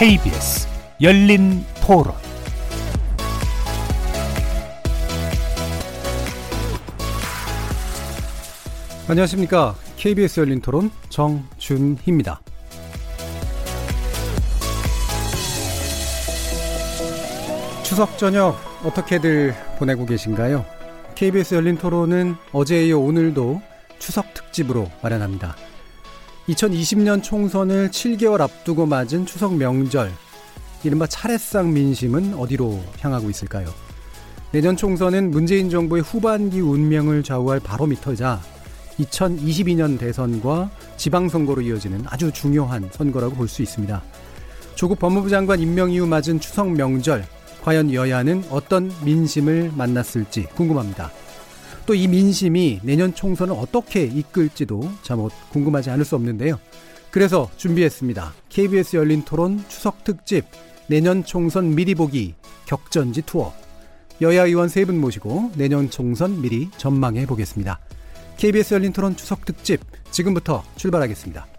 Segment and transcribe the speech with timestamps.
[0.00, 0.66] KBS
[1.02, 2.14] 열린 토론
[9.06, 9.74] 안녕하십니까.
[9.98, 12.40] KBS 열린 토론 정준희입니다.
[17.82, 20.64] 추석 저녁 어떻게들 보내고 계신가요?
[21.14, 23.60] KBS 열린 토론은 어제에 이어 오늘도
[23.98, 25.56] 추석 특집으로 마련합니다.
[26.48, 30.10] 2020년 총선을 7개월 앞두고 맞은 추석 명절,
[30.82, 33.68] 이른바 차례상 민심은 어디로 향하고 있을까요?
[34.50, 38.40] 내년 총선은 문재인 정부의 후반기 운명을 좌우할 바로미터자
[38.98, 44.02] 2022년 대선과 지방선거로 이어지는 아주 중요한 선거라고 볼 수 있습니다.
[44.74, 47.24] 조국 법무부 장관 임명 이후 맞은 추석 명절,
[47.62, 51.12] 과연 여야는 어떤 민심을 만났을지 궁금합니다.
[51.90, 56.56] 또 이 민심이 내년 총선을 어떻게 이끌지도 참못 궁금하지 않을 수 없는데요.
[57.10, 58.32] 그래서 준비했습니다.
[58.48, 60.44] KBS 열린 토론 추석 특집
[60.86, 62.34] 내년 총선 미리 보기
[62.66, 63.52] 격전지 투어.
[64.20, 67.80] 여야 의원 세 분 모시고 내년 총선 미리 전망해 보겠습니다.
[68.36, 69.80] KBS 열린 토론 추석 특집
[70.12, 71.49] 지금부터 출발하겠습니다.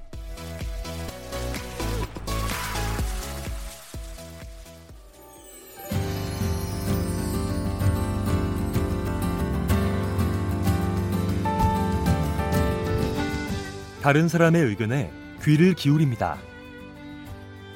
[14.01, 15.11] 다른 사람의 의견에
[15.43, 16.37] 귀를 기울입니다.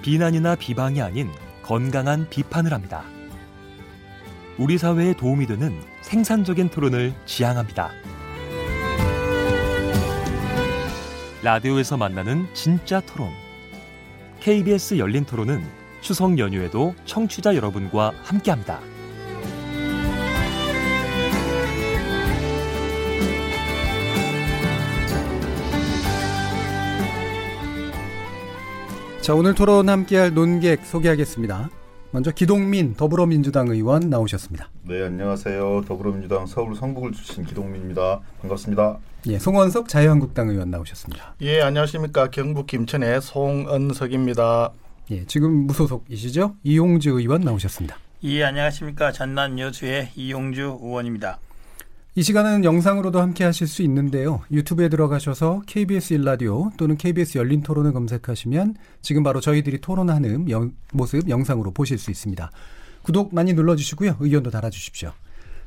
[0.01, 1.29] 비난이나 비방이 아닌
[1.61, 3.03] 건강한 비판을 합니다.
[4.57, 7.91] 우리 사회에 도움이 되는 생산적인 토론을 지향합니다.
[11.43, 13.29] 라디오에서 만나는 진짜 토론.
[14.39, 15.63] KBS 열린 토론은
[16.01, 18.79] 추석 연휴에도 청취자 여러분과 함께합니다.
[29.25, 31.71] 자, 오늘 토론 함께할 논객 소개하겠습니다.
[32.11, 34.69] 먼저 기동민 더불어민주당 의원 나오셨습니다.
[34.83, 35.85] 네, 안녕하세요.
[35.87, 38.19] 더불어민주당 서울 성북을 출신 기동민입니다.
[38.41, 38.99] 반갑습니다.
[39.25, 41.33] 예, 송원석 자유한국당 의원 나오셨습니다.
[41.41, 42.29] 예, 안녕하십니까.
[42.29, 44.71] 경북 김천의 송은석입니다.
[45.09, 46.57] 예, 지금 무소속이시죠?
[46.63, 47.97] 이용주 의원 나오셨습니다.
[48.25, 49.11] 예, 안녕하십니까.
[49.11, 51.39] 전남 여주의 이용주 의원입니다.
[52.17, 54.41] 이 시간은 영상으로도 함께 하실 수 있는데요.
[54.49, 61.27] 유튜브에 들어가셔서 KBS 일라디오 또는 KBS 열린 토론을 검색하시면 지금 바로 저희들이 토론하는 영, 모습
[61.27, 62.49] 영상으로 보실 수 있습니다.
[63.01, 64.15] 구독 많이 눌러주시고요.
[64.21, 65.11] 의견도 달아주십시오.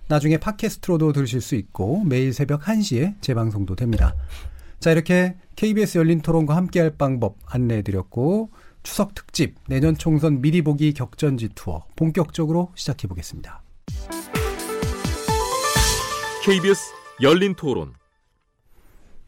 [0.09, 4.15] 나중에 팟캐스트로도 들으실 수 있고 매일 새벽 1시에 재방송도 됩니다.
[4.80, 8.48] 자, 이렇게 KBS 열린 토론과 함께할 방법 안내해드렸고
[8.82, 13.60] 추석 특집 내년 총선 미리 보기 격전지 투어 본격적으로 시작해 보겠습니다.
[16.48, 16.81] KBS
[17.20, 17.92] 열린 토론.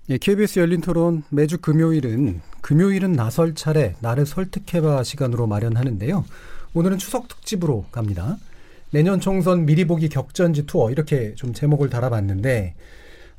[0.09, 6.25] 예, KBS 열린 토론 매주 금요일은 금요일은 나설 차례 나를 설득해봐 시간으로 마련하는데요.
[6.73, 8.39] 오늘은 추석 특집으로 갑니다.
[8.91, 12.75] 내년 총선 미리 보기 격전지 투어 이렇게 좀 제목을 달아봤는데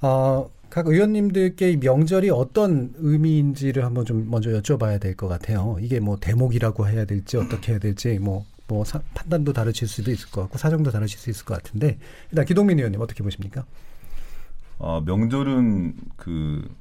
[0.01, 5.77] 어, 각 의원님들께 이 명절이 어떤 의미인지를 한번 좀 먼저 여쭤봐야 될 것 같아요.
[5.81, 10.29] 이게 뭐 대목이라고 해야 될지 어떻게 해야 될지 뭐, 뭐 사, 판단도 다르실 수도 있을
[10.29, 11.99] 것 같고 사정도 다르실 수 있을 것 같은데
[12.31, 13.65] 일단 기동민 의원님 어떻게 보십니까?
[14.79, 16.73] 어, 명절은 그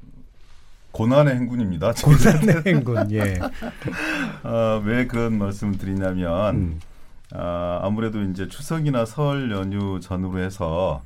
[0.91, 1.91] 고난의 행군입니다.
[1.91, 3.11] 고난의 행군.
[3.11, 3.37] 예.
[4.47, 6.79] 어, 왜 그런 말씀을 드리냐면 음.
[7.33, 11.03] 아, 아무래도 이제 추석이나 설 연휴 전후로 해서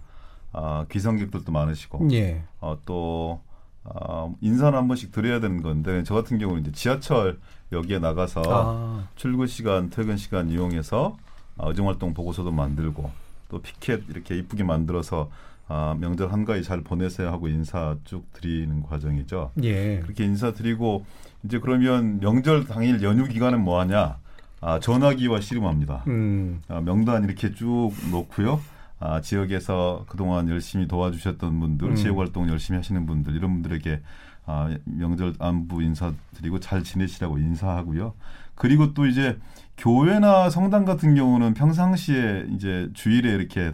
[0.53, 2.43] 아, 귀성객들도 많으시고 예.
[2.61, 3.41] 어, 또
[3.83, 7.39] 어, 인사는 한 번씩 드려야 되는 건데 저 같은 경우는 이제 지하철
[7.71, 9.07] 역에 나가서 아.
[9.15, 11.17] 출근 시간, 퇴근 시간 이용해서
[11.57, 13.09] 어, 의정활동 보고서도 만들고
[13.49, 15.29] 또 피켓 이렇게 이쁘게 만들어서
[15.67, 19.51] 아, 명절 한가위 잘 보내세요 하고 인사 쭉 드리는 과정이죠.
[19.63, 19.99] 예.
[19.99, 21.05] 그렇게 인사 드리고
[21.43, 24.17] 이제 그러면 명절 당일 연휴 기간은 뭐 하냐?
[24.61, 26.03] 아, 전화기와 씨름합니다.
[26.07, 26.61] 음.
[26.67, 28.59] 아, 명단 이렇게 쭉 놓고요.
[28.99, 31.95] 아, 지역에서 그동안 열심히 도와주셨던 분들, 음.
[31.95, 34.01] 지역 활동 열심히 하시는 분들 이런 분들에게
[34.45, 38.13] 아, 명절 안부 인사드리고 잘 지내시라고 인사하고요.
[38.55, 39.37] 그리고 또 이제
[39.77, 43.73] 교회나 성당 같은 경우는 평상시에 이제 주일에 이렇게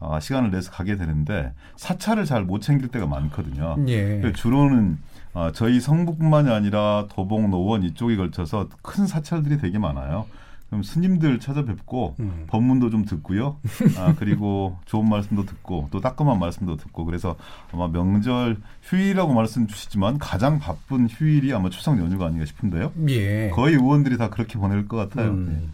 [0.00, 3.76] 아, 시간을 내서 가게 되는데 사찰을 잘 못 챙길 때가 많거든요.
[3.88, 4.20] 예.
[4.20, 4.98] 그 주로는
[5.34, 10.26] 아, 저희 성북뿐만이 아니라 도봉, 노원 이쪽에 걸쳐서 큰 사찰들이 되게 많아요.
[10.72, 12.44] 그럼 스님들 찾아뵙고 음.
[12.46, 13.58] 법문도 좀 듣고요.
[13.98, 17.36] 아, 그리고 좋은 말씀도 듣고 또 따끔한 말씀도 듣고 그래서
[17.72, 22.90] 아마 명절 휴일이라고 말씀 주시지만 가장 바쁜 휴일이 아마 추석 연휴가 아닌가 싶은데요.
[23.10, 23.50] 예.
[23.50, 25.32] 거의 의원들이 다 그렇게 보낼 것 같아요.
[25.32, 25.46] 음.
[25.46, 25.68] 네.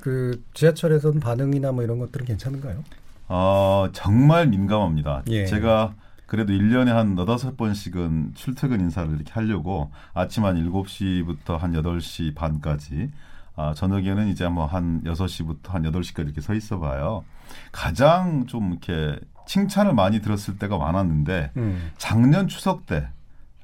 [0.00, 2.84] 그 지하철에서는 반응이나 뭐 이런 것들은 괜찮은가요?
[3.26, 5.24] 어, 정말 민감합니다.
[5.30, 5.46] 예.
[5.46, 5.94] 제가
[6.26, 13.10] 그래도 1년에 한 너다섯 번씩은 출퇴근 인사를 이렇게 하려고 아침 한 7시부터 한 8시 반까지
[13.56, 17.24] 아, 저녁에는 이제 뭐 한 6시부터 한 8시까지 이렇게 서 있어 봐요.
[17.72, 21.90] 가장 좀 이렇게 칭찬을 많이 들었을 때가 많았는데 음.
[21.98, 23.08] 작년 추석 때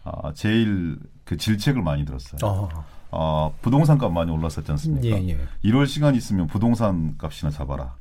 [0.05, 2.39] 아, 제일 그 질책을 많이 들었어요.
[2.45, 2.69] 어.
[3.13, 5.07] 어, 부동산 값 많이 올랐었지 않습니까?
[5.07, 5.39] 예, 예.
[5.65, 7.95] 1월 시간 있으면 부동산 값이나 잡아라.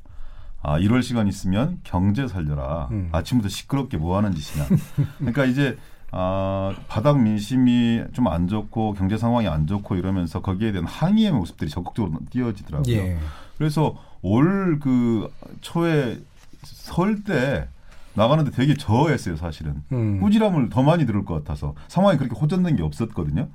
[0.62, 2.88] 아, 1월 시간 있으면 경제 살려라.
[2.92, 3.08] 음.
[3.10, 4.66] 아침부터 시끄럽게 뭐 하는 짓이냐.
[5.18, 5.76] 그러니까 이제
[6.12, 11.70] 아, 바닥 민심이 좀 안 좋고 경제 상황이 안 좋고 이러면서 거기에 대한 항의의 모습들이
[11.70, 12.94] 적극적으로 띄어지더라고요.
[12.96, 13.16] 예.
[13.58, 15.28] 그래서 올 그
[15.60, 16.18] 초에
[16.64, 17.68] 설 때
[18.14, 19.82] 나가는데 되게 저했어요, 사실은.
[19.92, 20.20] 음.
[20.20, 23.48] 꾸지람을 더 많이 들을 것 같아서 상황이 그렇게 호전된 게 없었거든요.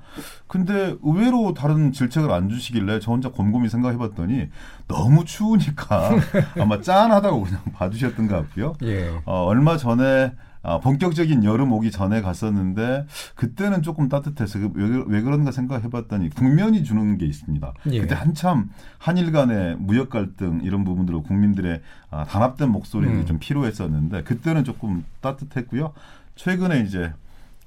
[0.48, 4.48] 근데 의외로 다른 질책을 안 주시길래 저 혼자 곰곰이 생각해 봤더니
[4.88, 6.12] 너무 추우니까
[6.60, 8.74] 아마 짠하다고 그냥 봐주셨던 것 같고요.
[8.84, 9.10] 예.
[9.26, 10.32] 어, 얼마 전에
[10.66, 16.84] 아, 본격적인 여름 오기 전에 갔었는데 그때는 조금 따뜻해서 그 왜, 왜 그런가 생각해봤더니 국면이
[16.84, 17.74] 주는 게 있습니다.
[17.92, 18.02] 예.
[18.02, 23.26] 그때 한참 한일 간의 무역 갈등 이런 부분들로 국민들의 아, 단합된 목소리들이 음.
[23.26, 25.94] 좀 필요했었는데 그때는 조금 따뜻했고요.
[26.36, 27.14] 최근에 이제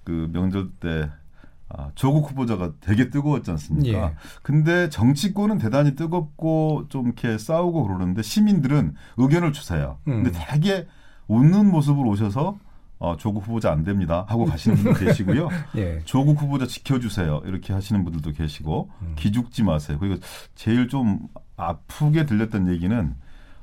[0.03, 1.09] 그 명절 때
[1.69, 3.99] 아, 조국 후보자가 되게 뜨거웠지 않습니까?
[3.99, 4.15] 예.
[4.43, 9.99] 근데 정치권은 대단히 뜨겁고 좀 이렇게 싸우고 그러는데 시민들은 의견을 주세요.
[10.05, 10.35] 근데 음.
[10.35, 10.89] 되게
[11.29, 12.59] 웃는 모습으로 오셔서
[13.00, 15.49] 어, 조국 후보자 안 됩니다 하고 가시는 분도 계시고요.
[15.77, 16.00] 예.
[16.05, 19.12] 조국 후보자 지켜주세요 이렇게 하시는 분들도 계시고 음.
[19.17, 19.99] 기죽지 마세요.
[20.00, 20.17] 그리고
[20.55, 21.21] 제일 좀
[21.56, 23.15] 아프게 들렸던 얘기는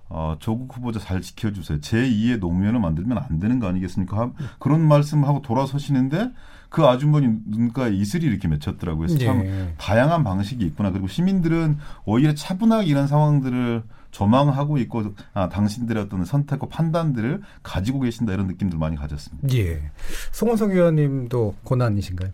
[0.08, 1.80] 어, 조국 후보자 잘 지켜주세요.
[1.80, 4.18] 제2의 노무현을 만들면 안 되는 거 아니겠습니까?
[4.18, 6.32] 하- 그런 말씀하고 돌아서시는데
[6.70, 9.08] 그 아주머니 눈가에 이슬이 이렇게 맺혔더라고요.
[9.08, 9.74] 그래서 참 예.
[9.78, 10.92] 다양한 방식이 있구나.
[10.92, 13.84] 그리고 시민들은 오히려 차분하게 이런 상황들을
[14.16, 15.04] 조망하고 있고
[15.34, 19.50] 아, 당신들의 어떤 선택과 판단들을 가지고 계신다 이런 느낌들 많이 가졌습니다.
[19.54, 19.92] 예.
[20.32, 22.32] 송원석 의원님도 고난이신가요?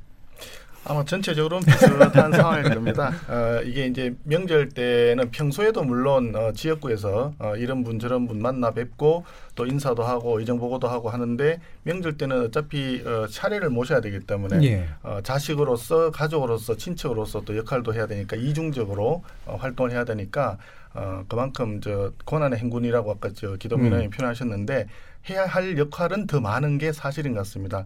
[0.84, 3.12] 아마 전체적으로는 비슷한 상황일 겁니다.
[3.28, 8.72] 어, 이게 이제 명절 때는 평소에도 물론 어, 지역구에서 어, 이런 분 저런 분 만나
[8.72, 9.24] 뵙고
[9.56, 14.64] 또 인사도 하고 이정 보고도 하고 하는데 명절 때는 어차피 어, 차례를 모셔야 되기 때문에
[14.64, 14.88] 예.
[15.04, 20.58] 어, 자식으로서 가족으로서 친척으로서 또 역할도 해야 되니까 이중적으로 어, 활동을 해야 되니까
[20.94, 23.94] 어, 그만큼 저 고난의 행군이라고 아까 저 기동민 음.
[23.94, 24.88] 의원이 표현하셨는데
[25.30, 27.86] 해야 할 역할은 더 많은 게 사실인 것 같습니다.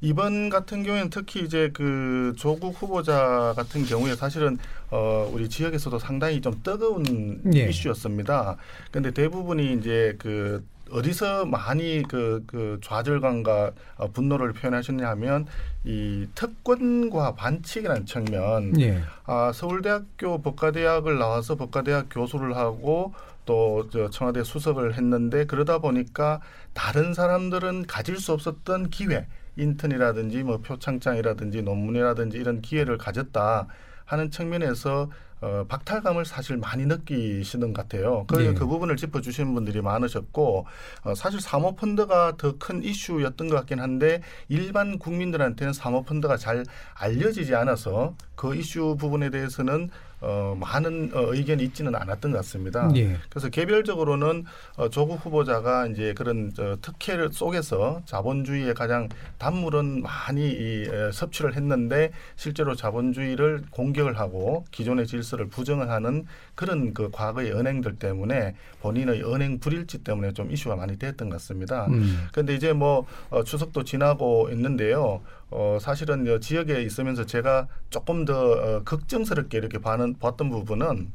[0.00, 4.58] 이번 같은 경우에는 특히 이제 그 조국 후보자 같은 경우에 사실은
[4.90, 7.68] 어 우리 지역에서도 상당히 좀 뜨거운 예.
[7.68, 8.56] 이슈였습니다.
[8.90, 15.46] 근데 대부분이 이제 그 어디서 많이 그, 그 좌절감과 어, 분노를 표현하셨냐 하면
[15.84, 19.02] 이 특권과 반칙이라는 측면 예.
[19.24, 23.14] 아, 서울대학교 법과대학을 나와서 법과대학 교수를 하고
[23.46, 26.40] 또저 청와대 수석을 했는데 그러다 보니까
[26.74, 29.26] 다른 사람들은 가질 수 없었던 기회,
[29.56, 33.66] 인턴이라든지 뭐 표창장이라든지 논문이라든지 이런 기회를 가졌다
[34.04, 35.10] 하는 측면에서
[35.42, 38.24] 어, 박탈감을 사실 많이 느끼시는 것 같아요.
[38.26, 38.54] 그, 예.
[38.54, 40.66] 그 부분을 짚어주시는 분들이 많으셨고
[41.02, 46.64] 어, 사실 사모펀드가 더 큰 이슈였던 것 같긴 한데 일반 국민들한테는 사모펀드가 잘
[46.94, 49.90] 알려지지 않아서 그 이슈 부분에 대해서는
[50.26, 52.90] 어, 많은 어, 의견이 있지는 않았던 것 같습니다.
[52.96, 53.16] 예.
[53.30, 54.44] 그래서 개별적으로는
[54.76, 59.08] 어, 조국 후보자가 이제 그런 저, 특혜를 속에서 자본주의의 가장
[59.38, 66.92] 단물은 많이 이, 에, 섭취를 했는데 실제로 자본주의를 공격을 하고 기존의 질서를 부정을 하는 그런
[66.92, 71.86] 그 과거의 은행들 때문에 본인의 은행 불일치 때문에 좀 이슈가 많이 됐던 것 같습니다.
[71.86, 72.26] 음.
[72.32, 75.20] 근데 이제 뭐 어, 추석도 지나고 있는데요.
[75.50, 81.12] 어, 사실은 요 지역에 있으면서 제가 조금 더 어, 걱정스럽게 이렇게 봐는, 봤던 부분은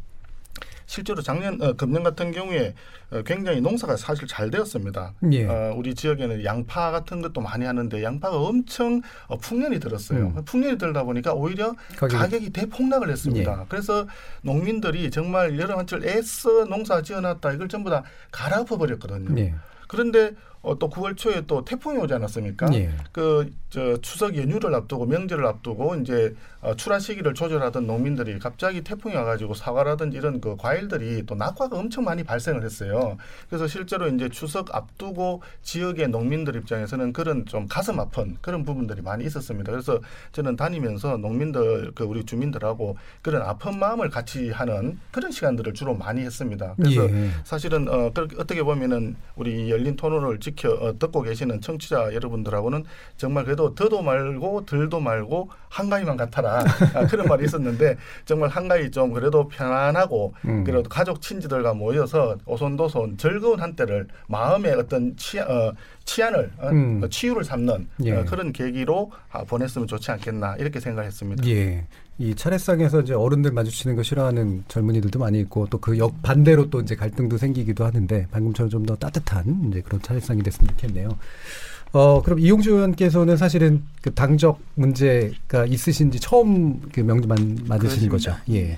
[0.91, 2.74] 실제로 작년 어, 금년 같은 경우에
[3.12, 5.13] 어, 굉장히 농사가 사실 잘 되었습니다.
[5.31, 5.45] 예.
[5.48, 10.33] 어, 우리 지역에는 양파 같은 것도 많이 하는데 양파가 엄청 어, 풍년이 들었어요.
[10.36, 10.43] 음.
[10.43, 13.12] 풍년이 들다 보니까 오히려 가격이- 가격이 대폭락을 예.
[13.13, 13.65] 했습니다.
[13.69, 14.05] 그래서
[14.41, 19.39] 농민들이 정말 여름 한철 애써 농사 지어놨다 이걸 전부 다 갈아엎어 버렸거든요.
[19.39, 19.55] 예.
[19.88, 20.31] 그런데
[20.63, 22.68] 어, 또 9월 초에 또 태풍이 오지 않았습니까?
[22.74, 22.91] 예.
[23.12, 29.56] 그저 추석 연휴를 앞두고 명절을 앞두고 이제 어, 출하 시기를 조절하던 농민들이 갑자기 태풍이 와가지고
[29.56, 33.18] 사과라든지 이런 그 과일들이 또 낙과가 엄청 많이 발생을 했어요.
[33.50, 39.25] 그래서 실제로 이제 추석 앞두고 지역의 농민들 입장에서는 그런 좀 가슴 아픈 그런 부분들이 많이
[39.25, 39.72] 있었습니다.
[39.72, 40.00] 그래서
[40.32, 46.22] 저는 다니면서 농민들 그 우리 주민들하고 그런 아픈 마음을 같이 하는 그런 시간들을 주로 많이
[46.22, 46.75] 했습니다.
[46.77, 47.32] 그래서 예.
[47.44, 52.84] 사실은 어, 어떻게 보면은 우리 열린 토론을 지켜 어, 듣고 계시는 청취자 여러분들하고는
[53.17, 59.13] 정말 그래도 더도 말고 덜도 말고 한가위만 같아라 아, 그런 말이 있었는데 정말 한가위 좀
[59.13, 60.63] 그래도 편안하고 음.
[60.63, 65.74] 그래도 가족 친지들과 모여서 오손도손 즐거운 한때를 마음의 어떤 치안, 어,
[66.05, 67.10] 치안을 어, 음.
[67.10, 68.12] 치유를 삼는 예.
[68.12, 71.48] 어, 그런 계기로 아, 보냈으면 좋지 않겠나 이렇게 생각했습니다.
[71.48, 71.86] 예.
[72.21, 76.79] 이 차례상에서 이제 어른들 마주치는 거 싫어하는 젊은이들도 많이 있고 또 그 역 반대로 또
[76.81, 81.09] 이제 갈등도 생기기도 하는데 방금처럼 좀 더 따뜻한 이제 그런 차례상이 됐으면 좋겠네요.
[81.93, 88.35] 어 그럼 이용주 의원께서는 사실은 그 당적 문제가 있으신지 처음 그 명만 맞으시는 거죠.
[88.49, 88.77] 예.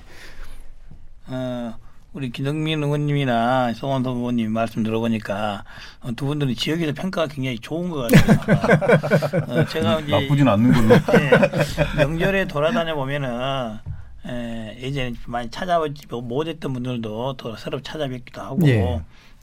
[1.26, 1.74] 어,
[2.14, 5.64] 우리 기덕민 의원님이나 송원석 의원님 말씀 들어보니까
[6.00, 9.42] 어, 두 분들은 지역에서 평가가 굉장히 좋은 것 같아요.
[9.60, 10.94] 어, 제가 이제 나쁘진 않는 걸로.
[10.94, 13.78] 예, 명절에 돌아다녀 보면은
[14.26, 19.00] 에, 예전에 많이 찾아보지 못했던 분들도 더 새로 찾아뵙기도 하고 예.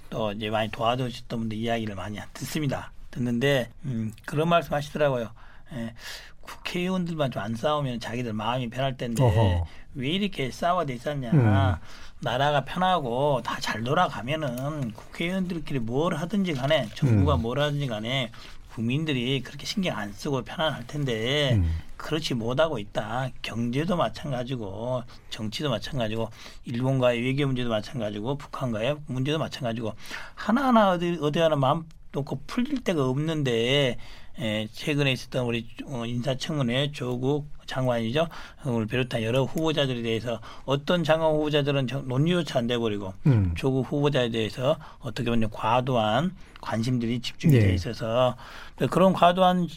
[0.10, 2.92] 또 이제 많이 도와주셨던 분들 이야기를 많이 듣습니다.
[3.12, 5.30] 듣는데 음, 그런 말씀 하시더라고요.
[5.74, 5.94] 에,
[6.40, 9.66] 국회의원들만 좀 안 싸우면 자기들 마음이 편할 텐데 어허.
[9.96, 11.32] 왜 이렇게 싸워돼 있었냐.
[11.32, 11.75] 음.
[12.22, 17.42] 나라가 편하고 다 잘 돌아가면은 국회의원들끼리 뭘 하든지 간에 정부가 음.
[17.44, 18.32] 뭘 하든지 간에
[18.74, 21.70] 국민들이 그렇게 신경 안 쓰고 편안할 텐데 음.
[21.98, 23.30] 그렇지 못하고 있다.
[23.44, 26.30] 경제도 마찬가지고 정치도 마찬가지고
[26.66, 29.94] 일본과의 외교 문제도 마찬가지고 북한과의 문제도 마찬가지고
[30.34, 33.98] 하나하나 어디 어디 하나 마음 놓고 풀릴 데가 없는데
[34.42, 38.28] 에, 최근에 있었던 우리 어, 인사청문회 조국 장관이죠.
[38.68, 43.54] 을 비롯한 여러 후보자들에 대해서 어떤 장관 후보자들은 정- 논의조차 안 돼버리고 음.
[43.56, 47.60] 조국 후보자에 대해서 어떻게 보면 과도한 관심들이 집중이 예.
[47.60, 48.36] 돼 있어서
[48.90, 49.68] 그런 과도한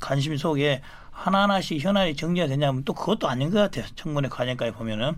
[0.00, 3.84] 관심 속에 하나하나씩 현안이 정리가 되냐면 또 그것도 아닌 것 같아요.
[3.96, 5.16] 청문회 과정까지 보면은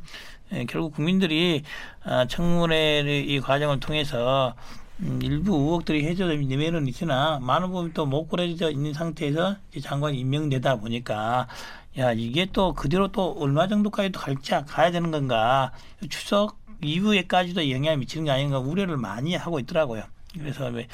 [0.52, 1.62] 예, 결국 국민들이
[2.02, 4.54] 아, 청문회 이 과정을 통해서
[5.02, 11.46] 음, 일부 의혹들이 해소되면 있으나 많은 부분이 또 못 고려져 있는 상태에서 장관이 임명되다 보니까
[11.98, 15.72] 야 이게 또 그대로 또 얼마 정도까지 또 갈지 가야 되는 건가
[16.08, 20.02] 추석 이후에까지도 영향을 미치는 게 아닌가 우려를 많이 하고 있더라고요.
[20.38, 20.86] 그래서 왜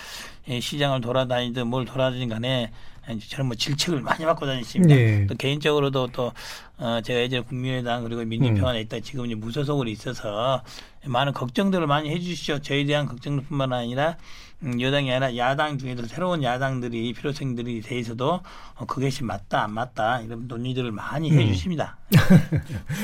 [0.48, 2.72] 예, 시장을 돌아다니든 뭘 돌아다니든 간에
[3.12, 4.94] 이제 저는 뭐 질책을 많이 받고 다녔습니다.
[4.94, 5.26] 예.
[5.26, 6.32] 또 개인적으로도 또
[6.78, 10.62] 어, 제가 예전에 국민의당 그리고 민주평안에 있다 지금 이제 무소속으로 있어서
[11.04, 12.60] 많은 걱정들을 많이 해주시죠.
[12.60, 14.16] 저에 대한 걱정뿐만 아니라
[14.62, 18.40] 음, 여당이 아니라 야당 중에도 새로운 야당들이 필요성들이 대해서도
[18.74, 21.38] 어, 그것이 맞다 안 맞다 이런 논의들을 많이 음.
[21.38, 21.98] 해주십니다.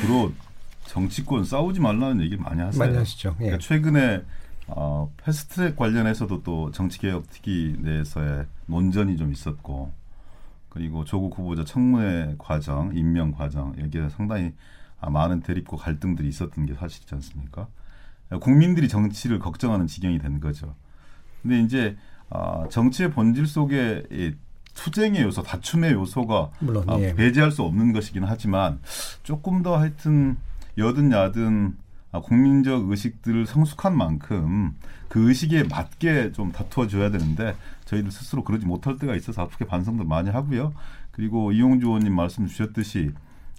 [0.01, 0.33] 주로
[0.87, 2.79] 정치권 싸우지 말라는 얘기를 많이 하세요.
[2.79, 3.37] 많이 하시죠.
[3.41, 3.45] 예.
[3.45, 4.23] 그러니까 최근에
[4.77, 9.93] 어, 패스트트랙 관련해서도 또 정치개혁 특위 내에서의 논전이 좀 있었고
[10.69, 14.53] 그리고 조국 후보자 청문회 과정, 임명 과정 여기에 상당히
[15.01, 17.67] 아, 많은 대립과 갈등들이 있었던 게 사실이지 않습니까?
[18.41, 20.75] 국민들이 정치를 걱정하는 지경이 된 거죠.
[21.43, 21.97] 근데 이제
[22.31, 24.35] 아, 정치의 본질 속에 이
[24.75, 27.15] 투쟁의 요소, 다툼의 요소가 물론 아, 예.
[27.15, 28.81] 배제할 수 없는 것이긴 하지만
[29.23, 30.39] 조금 더 하여튼
[30.79, 31.82] 여든 야든 아,
[32.21, 34.75] 국민적 의식들을 성숙한 만큼
[35.09, 40.05] 그 의식에 맞게 좀 다투어 줘야 되는데 저희들 스스로 그러지 못할 때가 있어서 앞으로 반성도
[40.05, 40.73] 많이 하고요.
[41.11, 43.13] 그리고 이용주 의원님 말씀 주셨듯이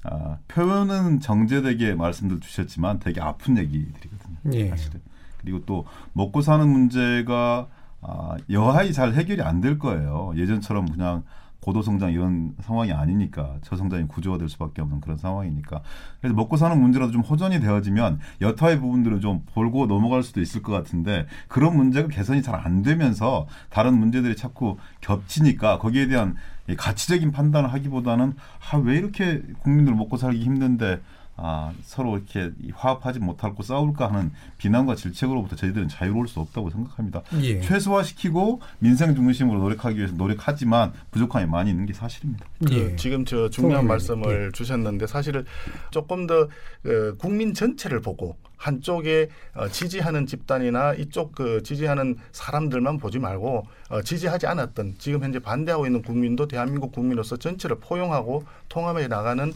[0.03, 4.37] 아, 표현은 정제되게 말씀들 주셨지만 되게 아픈 얘기들이거든요.
[4.53, 4.69] 예.
[4.69, 5.01] 사실은.
[5.39, 7.67] 그리고 또 먹고 사는 문제가
[8.01, 10.33] 아, 여하히 잘 해결이 안 될 거예요.
[10.35, 11.23] 예전처럼 그냥
[11.63, 15.81] 고도성장 이런 상황이 아니니까 저성장이 구조가 될 수밖에 없는 그런 상황이니까.
[16.19, 20.73] 그래서 먹고 사는 문제라도 좀 호전이 되어지면 여타의 부분들을 좀 볼고 넘어갈 수도 있을 것
[20.73, 26.35] 같은데 그런 문제가 개선이 잘 안 되면서 다른 문제들이 자꾸 겹치니까 거기에 대한
[26.69, 28.33] 이 가치적인 판단을 하기보다는
[28.71, 31.01] 아, 왜 이렇게 국민들 먹고 살기 힘든데
[31.35, 37.23] 아, 서로 이렇게 이 화합하지 못하고 싸울까 하는 비난과 질책으로부터 저희들은 자유로울 수 없다고 생각합니다.
[37.41, 37.59] 예.
[37.61, 42.45] 최소화시키고 민생 중심으로 노력하기 위해서 노력하지만 부족함이 많이 있는 게 사실입니다.
[42.65, 42.95] 그 예.
[42.95, 45.43] 지금 저 중요한 말씀을 주셨는데 사실
[45.89, 53.19] 조금 더 어, 국민 전체를 보고 한쪽에 어, 지지하는 집단이나 이쪽 그 지지하는 사람들만 보지
[53.19, 59.53] 말고 어, 지지하지 않았던 지금 현재 반대하고 있는 국민도 대한민국 국민으로서 전체를 포용하고 통합해 나가는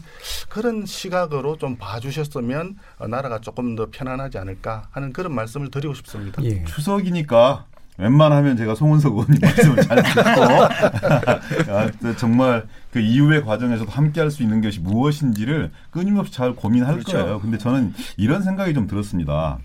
[0.50, 6.44] 그런 시각으로 좀 봐주셨으면 어, 나라가 조금 더 편안하지 않을까 하는 그런 말씀을 드리고 싶습니다.
[6.44, 6.62] 예.
[6.64, 7.64] 추석이니까
[7.98, 10.20] 웬만하면 제가 송은석 의원님 말씀을 잘 듣고
[11.72, 16.94] 아, 또 정말 그 이후의 과정에서도 함께 할 수 있는 것이 무엇인지를 끊임없이 잘 고민할
[16.94, 17.12] 그렇죠.
[17.18, 17.40] 거예요.
[17.40, 19.58] 근데 저는 이런 생각이 좀 들었습니다.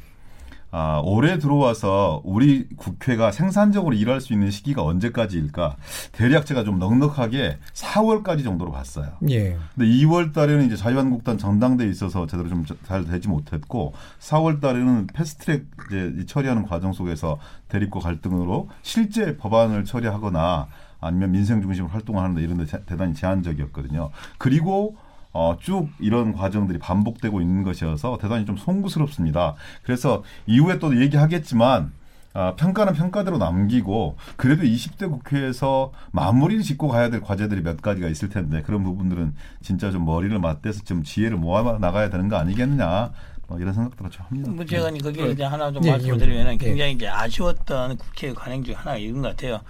[0.75, 5.75] 아, 올해 들어와서 우리 국회가 생산적으로 일할 수 있는 시기가 언제까지일까?
[6.13, 9.11] 대략 제가 좀 넉넉하게 4월까지 정도로 봤어요.
[9.29, 9.55] 예.
[9.75, 15.65] 근데 2월 달에는 이제 자유한국당 전당대에 있어서 제대로 좀 잘 되지 못했고 4월 달에는 패스트트랙
[15.89, 17.37] 이제 이 처리하는 과정 속에서
[17.67, 20.67] 대립과 갈등으로 실제 법안을 처리하거나
[21.01, 24.09] 아니면 민생 중심으로 활동을 하는데 이런 데 제- 대단히 제한적이었거든요.
[24.39, 24.95] 그리고
[25.33, 29.55] 어, 쭉 이런 과정들이 반복되고 있는 것이어서 대단히 좀 송구스럽습니다.
[29.81, 31.91] 그래서 이후에 또 얘기하겠지만
[32.35, 38.29] 아, 평가는 평가대로 남기고 그래도 20대 국회에서 마무리를 짓고 가야 될 과제들이 몇 가지가 있을
[38.29, 43.11] 텐데 그런 부분들은 진짜 좀 머리를 맞대서 좀 지혜를 모아 나가야 되는 거 아니겠느냐
[43.47, 44.51] 뭐 이런 생각들을 좀 합니다.
[44.51, 46.57] 뭐 제가 거기에 이제 하나 좀 예, 말씀을 드리면 예.
[46.57, 49.61] 굉장히 이제 아쉬웠던 국회 관행 중 하나가 이런 것 같아요.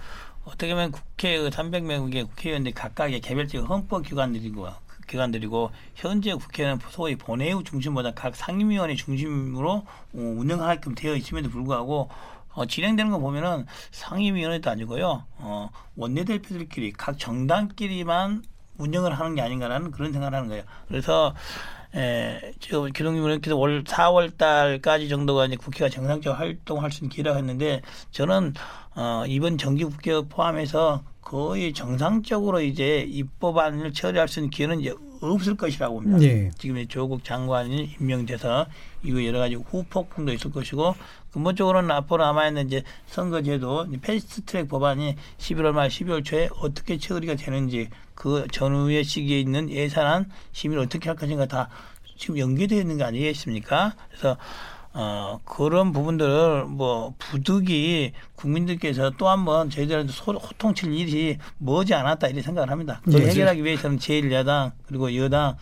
[0.44, 4.68] 어떻게 보면 국회 그 300명의 국회의원들이 각각의 개별적 헌법 기관들이고
[5.14, 12.10] 기관들이고 현재 국회는 소위 본회의 중심보다 각 상임위원회 중심으로 어, 운영하게끔 되어 있음에도 불구하고
[12.52, 15.24] 어, 진행되는 거 보면은 상임위원회도 아니고요.
[15.38, 18.42] 어, 원내대표들끼리 각 정당끼리만
[18.78, 20.64] 운영을 하는 게 아닌가라는 그런 생각을 하는 거예요.
[20.88, 21.34] 그래서
[21.94, 27.38] 에, 지금 기동님은 그래서 올 4월 달까지 정도가 이제 국회가 정상적으로 활동할 수 있는 기회라고
[27.38, 28.54] 했는데 저는
[28.96, 35.56] 어, 이번 정기 국회 포함해서 거의 정상적으로 이제 입법안을 처리할 수 있는 기회는 이제 없을
[35.56, 36.22] 것이라고 봅니다.
[36.22, 36.50] 예.
[36.58, 38.66] 지금 조국 장관이 임명돼서
[39.02, 40.94] 이후 여러 가지 후폭풍도 있을 것이고
[41.32, 48.46] 근본적으로는 앞으로 남아있는 이제 선거제도 패스트트랙 법안이 11월 말 12월 초에 어떻게 처리가 되는지 그
[48.52, 51.70] 전후의 시기에 있는 예산안 심의를 어떻게 할 것인가 다
[52.16, 53.94] 지금 연계되어 있는 거 아니겠습니까?
[54.08, 54.36] 그래서
[54.96, 62.42] 어, 그런 부분들을 뭐 부득이 국민들께서 또 한번 저희들한테 소- 호통칠 일이 머지 않았다 이렇게
[62.42, 63.00] 생각을 합니다.
[63.04, 63.26] 그걸 예.
[63.30, 65.54] 해결하기 위해 서는 제1야당 그리고 여당이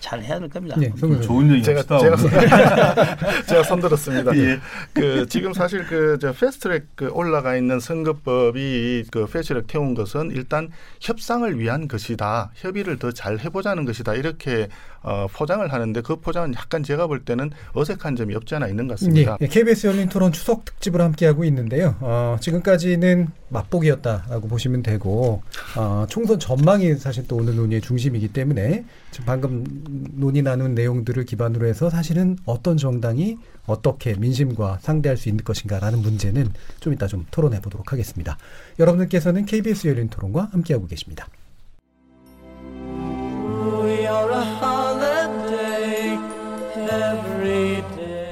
[0.00, 0.76] 잘 해야 될 겁니다.
[0.78, 1.20] 의원님.
[1.22, 1.82] 좋은 얘기 제가.
[1.82, 2.16] 제가.
[3.46, 4.36] 제가 손들었습니다.
[4.36, 4.58] 예.
[4.92, 10.68] 그 지금 사실 그 저 패스트트랙 그 올라가 있는 선거법이 그 패스트트랙 태운 것은 일단
[11.00, 12.50] 협상을 위한 것이다.
[12.54, 14.14] 협의를 더 잘 해보자는 것이다.
[14.14, 14.68] 이렇게
[15.02, 18.94] 어, 포장을 하는데 그 포장은 약간 제가 볼 때는 어색한 점이 없지 않아 있는 것
[18.98, 19.36] 같습니다.
[19.40, 21.94] 예, KBS 열린 토론 추석 특집을 함께하고 있는데요.
[22.00, 25.42] 어, 지금까지는 맛보기였다라고 보시면 되고
[25.76, 29.64] 어, 총선 전망이 사실 또 오늘 논의의 중심이기 때문에 지금 방금
[30.12, 36.52] 논의 나눈 내용들을 기반으로 해서 사실은 어떤 정당이 어떻게 민심과 상대할 수 있는 것인가라는 문제는
[36.80, 38.36] 좀 이따 좀 토론해 보도록 하겠습니다.
[38.78, 41.26] 여러분들께서는 KBS 열린 토론과 함께하고 계십니다.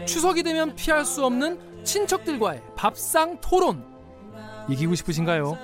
[0.05, 3.92] 추석이 되면 피할 수 없는 친척들과의 밥상 토론
[4.69, 5.59] 이기고 싶으신가요?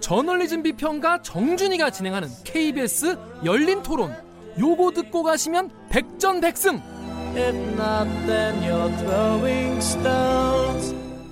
[0.00, 4.14] 저널리즘 비평가 정준이가 진행하는 KBS 열린 토론
[4.58, 6.80] 요거 듣고 가시면 백전백승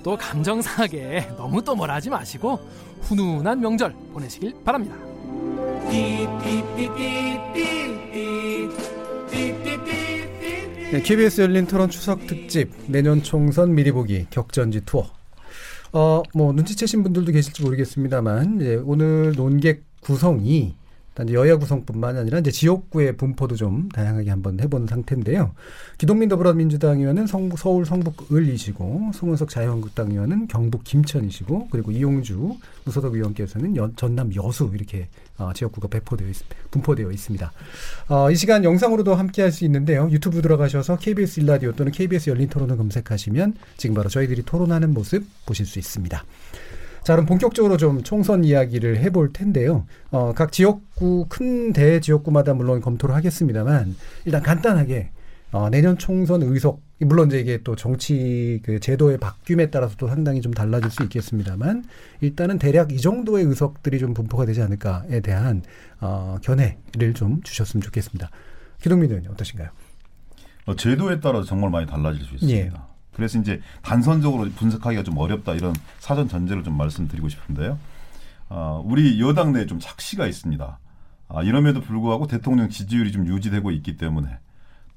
[0.03, 2.59] 또 감정상하게 너무 또 뭐라 하지 마시고
[3.01, 4.95] 훈훈한 명절 보내시길 바랍니다
[10.91, 15.07] 네, KBS 열린 토론 추석 특집 내년 총선 미리 보기 격전지 투어.
[15.95, 20.75] 어, 뭐 눈치채신 분들도 계실지 모르겠습니다만 이제 오늘 논객 구성이
[21.15, 25.53] 단지 여야 구성뿐만 아니라 이제 지역구의 분포도 좀 다양하게 한번 해본 상태인데요.
[25.97, 33.15] 기동민 더불어민주당 의원은 성북, 서울 성북 을이시고 송은석 자유한국당 의원은 경북 김천이시고 그리고 이용주 무소속
[33.15, 36.35] 의원께서는 연- 전남 여수 이렇게 어, 지역구가 배포되어 있,
[36.71, 37.51] 분포되어 있습니다.
[38.09, 40.09] 어, 이 시간 영상으로도 함께할 수 있는데요.
[40.11, 45.65] 유튜브 들어가셔서 KBS 일라디오 또는 KBS 열린 토론을 검색하시면 지금 바로 저희들이 토론하는 모습 보실
[45.65, 46.23] 수 있습니다.
[47.05, 49.85] 자, 그럼 본격적으로 좀 총선 이야기를 해볼 텐데요.
[50.09, 55.11] 어, 각 지역구, 큰 대지역구마다 물론 검토를 하겠습니다만, 일단 간단하게,
[55.51, 60.41] 어, 내년 총선 의석, 물론 이제 이게 또 정치 그 제도의 바뀜에 따라서 또 상당히
[60.41, 61.83] 좀 달라질 수 있겠습니다만,
[62.21, 65.61] 일단은 대략 이 정도의 의석들이 좀 분포가 되지 않을까에 대한,
[66.01, 68.31] 어, 견해를 좀 주셨으면 좋겠습니다.
[68.81, 69.69] 기동민 의원님 어떠신가요?
[70.65, 72.57] 어, 제도에 따라 정말 많이 달라질 수 있습니다.
[72.57, 72.94] 예.
[73.15, 77.79] 그래서 이제 단선적으로 분석하기가 좀 어렵다 이런 사전 전제를 좀 말씀드리고 싶은데요.
[78.49, 80.79] 아, 우리 여당 내에 좀 착시가 있습니다.
[81.29, 84.37] 아, 이럼에도 불구하고 대통령 지지율이 좀 유지되고 있기 때문에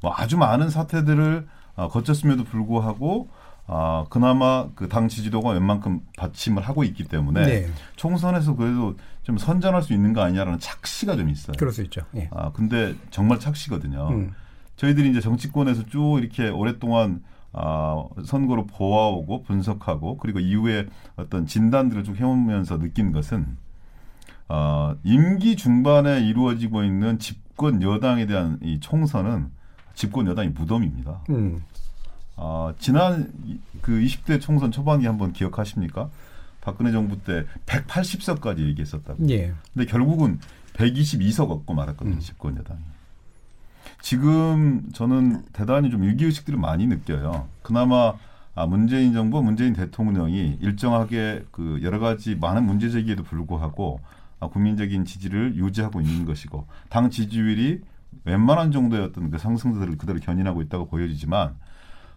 [0.02, 3.28] 뭐 아주 많은 사태들을 아, 거쳤음에도 불구하고
[3.70, 7.68] 아, 그나마 그 당 지지도가 웬만큼 받침을 하고 있기 때문에 네.
[7.96, 11.54] 총선에서 그래도 좀 선전할 수 있는 거 아니냐라는 착시가 좀 있어요.
[11.58, 12.00] 그럴 수 있죠.
[12.16, 12.28] 예.
[12.32, 14.08] 아, 근데 정말 착시거든요.
[14.10, 14.32] 음.
[14.76, 22.16] 저희들이 이제 정치권에서 쭉 이렇게 오랫동안 아, 선거로 보아오고 분석하고 그리고 이후에 어떤 진단들을 쭉
[22.16, 23.56] 해오면서 느낀 것은
[24.48, 29.50] 아, 임기 중반에 이루어지고 있는 집권 여당에 대한 이 총선은
[29.94, 31.20] 집권 여당이 무덤입니다.
[31.30, 31.62] 음.
[32.36, 36.08] 아, 지난 이- 그 20대 총선 초반기 한번 기억하십니까?
[36.60, 39.28] 박근혜 정부 때 180석까지 얘기했었다고.
[39.30, 39.52] 예.
[39.74, 40.38] 근데 결국은
[40.74, 42.20] 122석 얻고 말았거든요, 음.
[42.20, 42.80] 집권 여당이.
[44.00, 47.48] 지금 저는 대단히 좀 위기의식들을 많이 느껴요.
[47.62, 48.14] 그나마
[48.54, 54.00] 아, 문재인 정부, 문재인 대통령이 일정하게 그 여러 가지 많은 문제 제기에도 불구하고
[54.40, 57.82] 아, 국민적인 지지를 유지하고 있는 것이고 당 지지율이
[58.24, 61.54] 웬만한 정도의 어떤 그 상승세를 그대로 견인하고 있다고 보여지지만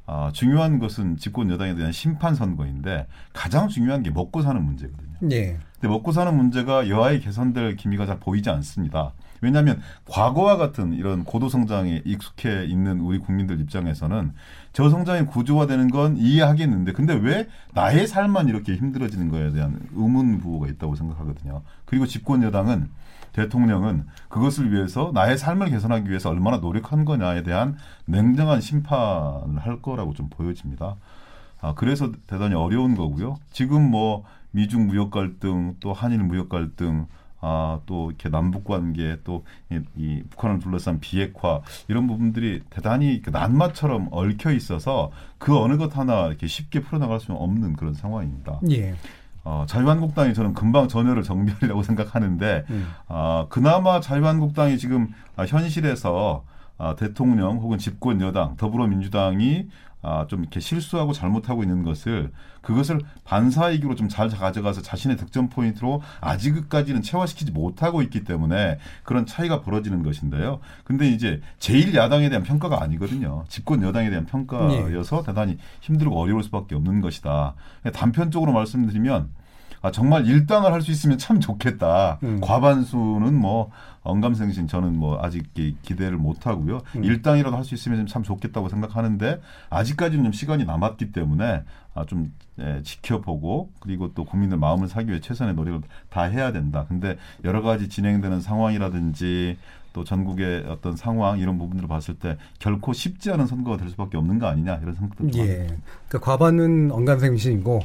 [0.08, 5.18] 아, 중요한 것은 집권 여당에 대한 심판 선거인데 가장 중요한 게 먹고 사는 문제거든요.
[5.32, 5.60] 예.
[5.76, 9.14] 근데 먹고 사는 문제가 여하에 개선될 기미가 잘 보이지 않습니다.
[9.42, 14.34] 왜냐하면 과거와 같은 이런 고도 성장에 익숙해 있는 우리 국민들 입장에서는
[14.74, 20.96] 저성장이 구조화되는 건 이해하겠는데 근데 왜 나의 삶만 이렇게 힘들어지는 거에 대한 의문 부호가 있다고
[20.96, 21.64] 생각하거든요.
[21.86, 22.90] 그리고 집권 여당은
[23.34, 30.14] 대통령은 그것을 위해서 나의 삶을 개선하기 위해서 얼마나 노력한 거냐에 대한 냉정한 심판을 할 거라고
[30.14, 30.96] 좀 보여집니다.
[31.62, 33.38] 아, 그래서 대단히 어려운 거고요.
[33.52, 37.08] 지금 뭐 미중 무역 갈등 또 한일 무역 갈등
[37.42, 44.52] 아, 또 이렇게 남북 관계 또이 북한을 둘러싼 비핵화 이런 부분들이 대단히 그 난마처럼 얽혀
[44.52, 48.60] 있어서 그 어느 것 하나 이렇게 쉽게 풀어나갈 수는 없는 그런 상황입니다.
[48.70, 48.96] 예.
[49.44, 52.88] 어, 자유한국당이 저는 금방 전열을 정비하리라고 생각하는데 음.
[53.08, 56.44] 아, 그나마 자유한국당이 지금 아, 현실에서
[56.78, 59.68] 아, 대통령 혹은 집권 여당 더불어민주당이
[60.04, 66.02] 아, 좀 이렇게 실수하고 잘못하고 있는 것을 그것을 반사이익으로 좀 잘 가져가서 자신의 득점 포인트로
[66.20, 70.60] 아직까지는 체화시키지 못하고 있기 때문에 그런 차이가 벌어지는 것인데요.
[70.84, 73.46] 근데 이제 제일 야당에 대한 평가가 아니거든요.
[73.48, 77.56] 집권 여당에 대한 평가여서 대단히 힘들고 어려울 수밖에 없는 것이다.
[77.94, 79.30] 단편적으로 말씀드리면
[79.82, 82.20] 아, 정말 일당을 할 수 있으면 참 좋겠다.
[82.24, 82.40] 음.
[82.42, 83.72] 과반수는 뭐
[84.04, 86.82] 언감생신 저는 뭐 아직 기- 기대를 못 하고요.
[86.96, 87.04] 음.
[87.04, 91.64] 일당이라도 할 수 있으면 참 좋겠다고 생각하는데 아직까지는 좀 시간이 남았기 때문에
[91.94, 96.86] 아, 좀 예, 지켜보고 그리고 또 국민들 마음을 사기 위해 최선의 노력을 다 해야 된다.
[96.88, 99.58] 근데 여러 가지 진행되는 상황이라든지
[99.94, 104.40] 또 전국의 어떤 상황 이런 부분들을 봤을 때 결코 쉽지 않은 선거가 될 수밖에 없는
[104.40, 105.68] 거 아니냐 이런 생각도 좀 예.
[106.08, 107.82] 그러니까 과반은 언감생심이고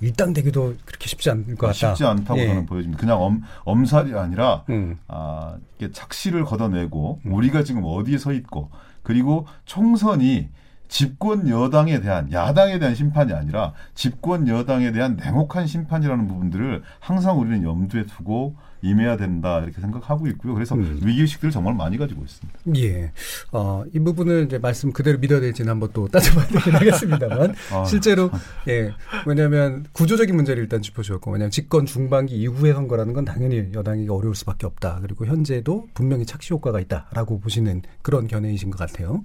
[0.00, 1.72] 일당되기도 그렇게 쉽지 않을 것 같다.
[1.72, 2.46] 쉽지 않다고 예.
[2.48, 3.00] 저는 보여집니다.
[3.00, 4.98] 그냥 엄, 엄살이 아니라 음.
[5.08, 8.70] 아, 이게 착시를 걷어내고 우리가 지금 어디에 서 있고
[9.02, 10.48] 그리고 총선이
[10.88, 17.62] 집권 여당에 대한 야당에 대한 심판이 아니라 집권 여당에 대한 냉혹한 심판이라는 부분들을 항상 우리는
[17.62, 20.54] 염두에 두고 임해야 된다 이렇게 생각하고 있고요.
[20.54, 21.00] 그래서 음.
[21.02, 22.58] 위기의식들을 정말 많이 가지고 있습니다.
[22.76, 23.12] 예.
[23.50, 28.30] 어, 이 부분을 이제 말씀 그대로 믿어야 될지는 한번 또 따져봐야 되긴 하겠습니다만 아, 실제로
[28.68, 28.92] 예.
[29.26, 34.66] 왜냐하면 구조적인 문제를 일단 짚어주었고 왜냐하면 집권 중반기 이후의 선거라는 건 당연히 여당이 어려울 수밖에
[34.66, 34.98] 없다.
[35.00, 39.22] 그리고 현재도 분명히 착시 효과가 있다라고 보시는 그런 견해이신 것 같아요.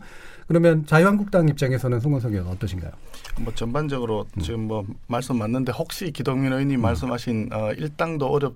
[0.48, 2.92] 그러면 자유한국당 입장에서는 송건석 의원 어떠신가요?
[3.42, 4.42] 뭐 전반적으로 음.
[4.42, 8.56] 지금 뭐 말씀 맞는데 혹시 기동민 의원님 말씀하신 어, 일당도 어렵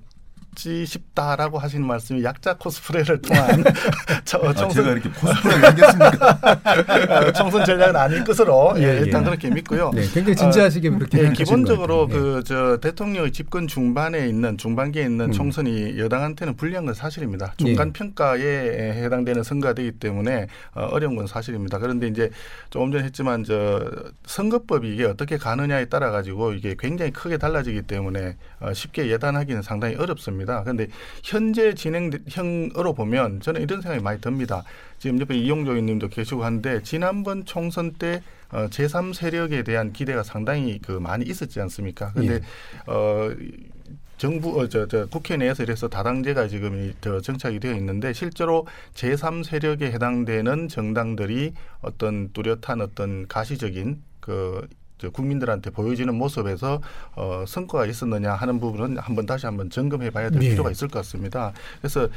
[0.56, 3.64] 지 싶다라고 하시는 말씀이 약자 코스프레를 통한
[4.26, 6.40] 저, 아, 총선 제가 이렇게 코스프레를 하겠습니까?
[7.28, 9.00] 어, 총선 전략은 아닐 것으로 예, 예, 예.
[9.00, 9.92] 일단 그렇게 믿고요.
[9.94, 12.36] 네, 굉장히 진지하시게 어, 그렇게 예, 기본적으로 것 같아요.
[12.36, 15.32] 그저 대통령의 집권 중반에 있는 중반기에 있는 음.
[15.32, 17.54] 총선이 여당한테는 불리한 건 사실입니다.
[17.62, 17.66] 예.
[17.66, 21.80] 중간 평가에 해당되는 선거가 되기 때문에 어, 어려운 건 사실입니다.
[21.80, 22.30] 그런데 이제
[22.70, 23.90] 조금 전에 했지만 저
[24.26, 29.96] 선거법이 이게 어떻게 가느냐에 따라 가지고 이게 굉장히 크게 달라지기 때문에 어, 쉽게 예단하기는 상당히
[29.96, 30.43] 어렵습니다.
[30.46, 30.88] 그런데
[31.24, 34.64] 현재 진행형으로 보면 저는 이런 생각이 많이 듭니다.
[35.00, 40.80] 지금 옆에 이용조 의원님도 계시고 한데 지난번 총선 때 어, 제3 세력에 대한 기대가 상당히
[40.80, 42.12] 그 많이 있었지 않습니까?
[42.14, 42.42] 근데 예.
[42.88, 43.32] 어
[44.18, 48.66] 정부 어, 저, 저 국회 내에서 이래서 다당제가 지금 이, 저 정착이 되어 있는데 실제로
[48.94, 54.62] 제3 세력에 해당되는 정당들이 어떤 뚜렷한 어떤 가시적인 그저
[55.12, 56.82] 국민들한테 보여지는 모습에서
[57.16, 60.50] 어, 성과가 있었느냐 하는 부분은 한번 다시 한번 점검해 봐야 될 예.
[60.50, 61.54] 필요가 있을 것 같습니다.
[61.82, 62.08] 그래서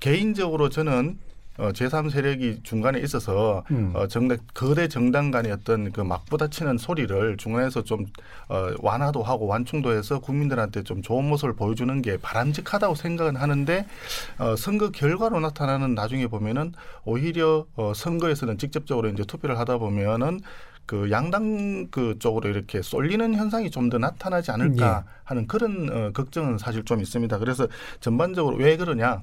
[0.00, 1.18] 개인적으로 저는
[1.58, 3.92] 어, 제3 세력이 중간에 있어서 음.
[3.94, 8.06] 어, 정당 거대 정당 간의 어떤 그 막부다치는 소리를 중간에서 좀
[8.48, 13.86] 어, 완화도 하고 완충도 해서 국민들한테 좀 좋은 모습을 보여주는 게 바람직하다고 생각은 하는데
[14.38, 16.72] 어, 선거 결과로 나타나는 나중에 보면은
[17.04, 20.40] 오히려 어, 선거에서는 직접적으로 이제 투표를 하다 보면은
[20.86, 26.58] 그 양당 그 쪽으로 이렇게 쏠리는 현상이 좀 더 나타나지 않을까 하는 그런 어, 걱정은
[26.58, 27.38] 사실 좀 있습니다.
[27.38, 27.66] 그래서
[28.00, 29.20] 전반적으로 왜 그러냐?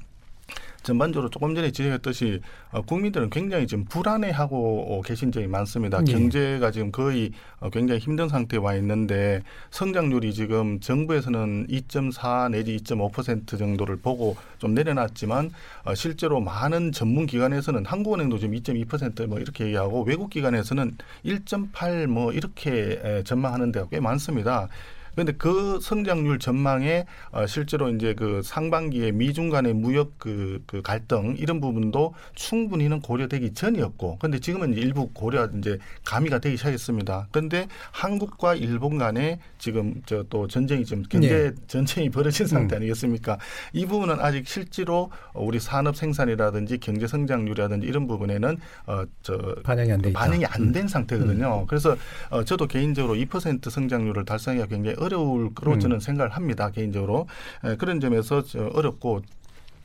[0.84, 6.02] 전반적으로 조금 전에 지적했듯이 어, 국민들은 굉장히 지금 불안해하고 어, 계신 점이 많습니다.
[6.08, 6.12] 예.
[6.12, 13.58] 경제가 지금 거의 어, 굉장히 힘든 상태에 와 있는데 성장률이 지금 정부에서는 2.4 내지 2.5%
[13.58, 15.52] 정도를 보고 좀 내려놨지만
[15.86, 23.00] 어, 실제로 많은 전문 기관에서는 한국은행도 지금 2.2%뭐 이렇게 얘기하고 외국 기관에서는 1.8 뭐 이렇게
[23.04, 24.70] 에, 전망하는 데가 꽤 많습니다.
[25.14, 31.36] 그런데 그 성장률 전망에 어, 실제로 이제 그 상반기에 미중 간의 무역 그, 그 갈등
[31.38, 37.28] 이런 부분도 충분히는 고려되기 전이었고, 근데 지금은 일부 고려 이제 가미가 되기 시작했습니다.
[37.32, 41.52] 그런데 한국과 일본 간에 지금 저 또 전쟁이 지금 경제 네.
[41.68, 42.78] 전쟁이 벌어진 상태 음.
[42.78, 43.38] 아니겠습니까?
[43.74, 49.92] 이 부분은 아직 실제로 어, 우리 산업 생산이라든지 경제 성장률이라든지 이런 부분에는 어 저 반영이
[49.92, 50.20] 안돼 있다.
[50.20, 50.88] 반응이 안된 음.
[50.88, 51.66] 상태거든요.
[51.68, 51.96] 그래서
[52.30, 55.80] 어, 저도 개인적으로 2% 성장률을 달성하기가 굉장히 어려울 거로 음.
[55.80, 56.70] 저는 생각을 합니다.
[56.72, 57.28] 개인적으로
[57.64, 59.22] 에, 그런 점에서 저 어렵고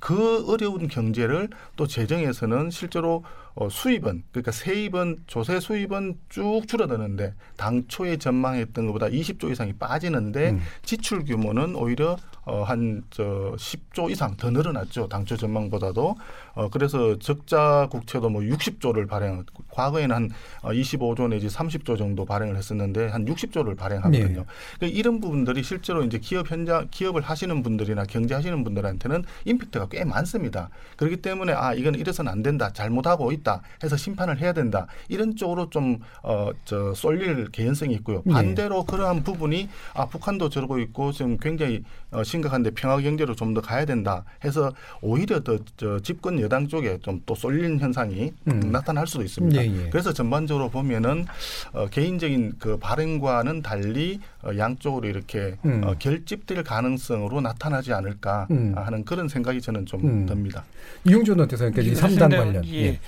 [0.04, 3.24] 그 어려운 경제를 또 재정에서는 실제로
[3.54, 10.60] 어, 수입은 그러니까 세입은 조세 수입은 쭉 줄어드는데 당초에 전망했던 것보다 20조 이상이 빠지는데 음.
[10.82, 15.08] 지출 규모는 오히려 어, 한저 10조 이상 더 늘어났죠.
[15.08, 16.14] 당초 전망보다도.
[16.54, 20.30] 어, 그래서 적자 국채도 뭐 60조를 발행, 과거에는 한
[20.62, 24.26] 어, 25조 내지 30조 정도 발행을 했었는데 한 60조를 발행하거든요.
[24.26, 24.44] 네.
[24.78, 30.70] 그러니까 이런 부분들이 실제로 이제 기업 현장, 기업을 하시는 분들이나 경제하시는 분들한테는 임팩트가 꽤 많습니다.
[30.96, 32.70] 그렇기 때문에 아, 이건 이래서는 안 된다.
[32.72, 33.62] 잘못하고 있다.
[33.82, 34.86] 해서 심판을 해야 된다.
[35.08, 38.22] 이런 쪽으로 좀, 어, 저, 쏠릴 개연성이 있고요.
[38.24, 38.32] 네.
[38.32, 43.60] 반대로 그러한 부분이 아, 북한도 저러고 있고 지금 굉장히 어, 심각한데 평화 경제로 좀 더
[43.60, 48.60] 가야 된다 해서 오히려 더 저, 집권 여당 쪽에 좀 또 쏠리는 현상이 음.
[48.72, 49.62] 나타날 수도 있습니다.
[49.64, 49.88] 예, 예.
[49.90, 51.24] 그래서 전반적으로 보면은
[51.72, 55.82] 어, 개인적인 그 발행과는 달리 어, 양쪽으로 이렇게 음.
[55.84, 58.74] 어, 결집될 가능성으로 나타나지 않을까 음.
[58.76, 60.26] 하는 그런 생각이 저는 좀 음.
[60.26, 60.64] 듭니다.
[61.06, 62.28] 이용준 어때서 그러니까 이 예, 3당 그렇습니다.
[62.28, 62.64] 관련.
[62.66, 62.84] 예.
[62.86, 63.00] 예.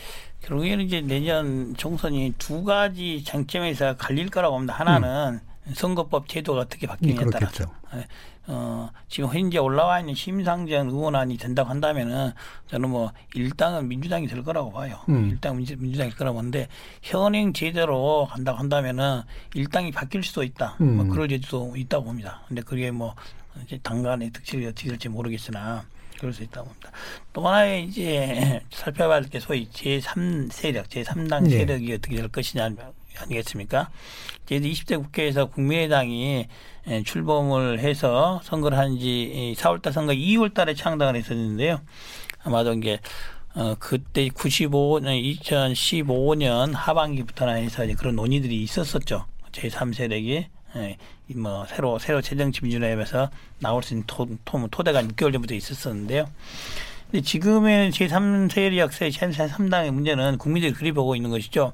[0.42, 4.74] 결국에는 이제 내년 총선이 두 가지 쟁점에서 갈릴 거라고 봅니다.
[4.74, 5.40] 하나는
[5.74, 7.30] 선거법 제도가 어떻게 바뀌느냐에 음.
[7.30, 7.64] 따라서.
[7.94, 8.06] 예.
[8.48, 12.32] 어, 지금 현재 올라와 있는 심상정 의원안이 된다고 한다면은
[12.68, 15.00] 저는 뭐 일당은 민주당이 될 거라고 봐요.
[15.08, 15.30] 음.
[15.30, 16.68] 일당 민주, 민주당일 거라고 보는데
[17.02, 19.22] 현행 제대로 간다고 한다면은
[19.54, 20.76] 일당이 바뀔 수도 있다.
[20.78, 21.08] 뭐 음.
[21.08, 22.42] 그럴 제도도 있다고 봅니다.
[22.46, 23.14] 근데 그게 뭐
[23.64, 25.84] 이제 당간의 득실이 어떻게 될지 모르겠으나
[26.18, 26.92] 그럴 수 있다고 봅니다.
[27.32, 31.58] 또 하나의 이제 살펴봐야 할게 소위 제3 세력, 제3당 예.
[31.58, 32.64] 세력이 어떻게 될 것이냐
[33.18, 33.90] 아니겠습니까?
[34.44, 36.46] 이제 20대 국회에서 국민의당이
[36.88, 41.80] 에, 출범을 해서 선거를 한 지 4월달 선거 2월달에 창당을 했었는데요.
[42.44, 43.00] 아마도 이게
[43.54, 49.26] 어 그때 95년 2015년 하반기부터나 해서 이제 그런 논의들이 있었었죠.
[49.52, 50.96] 제3 세력이 예,
[51.28, 56.26] 이뭐 새로 새로 재정 집준화하면서 나올 수 있는 토, 토, 토대가 6개월 전부터 있었었는데요.
[57.10, 61.72] 근데 지금의 제3 세력 제3당의 문제는 국민들이 그리 보고 있는 것이죠.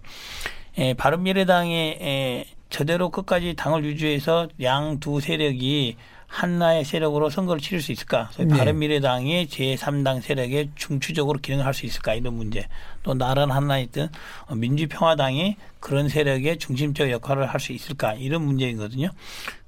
[0.79, 7.93] 에, 바른미래당의 에, 저대로 끝까지 당을 유지해서 양 두 세력이 하나의 세력으로 선거를 치를 수
[7.93, 8.31] 있을까?
[8.33, 8.57] 소위 네.
[8.57, 12.15] 바른미래당이 제3당 세력에 중추적으로 기능할 수 있을까?
[12.15, 12.67] 이런 문제.
[13.03, 14.09] 또 나란 하나 있든
[14.47, 18.15] 어, 민주평화당이 그런 세력의 중심적 역할을 할 수 있을까?
[18.15, 19.11] 이런 문제이거든요.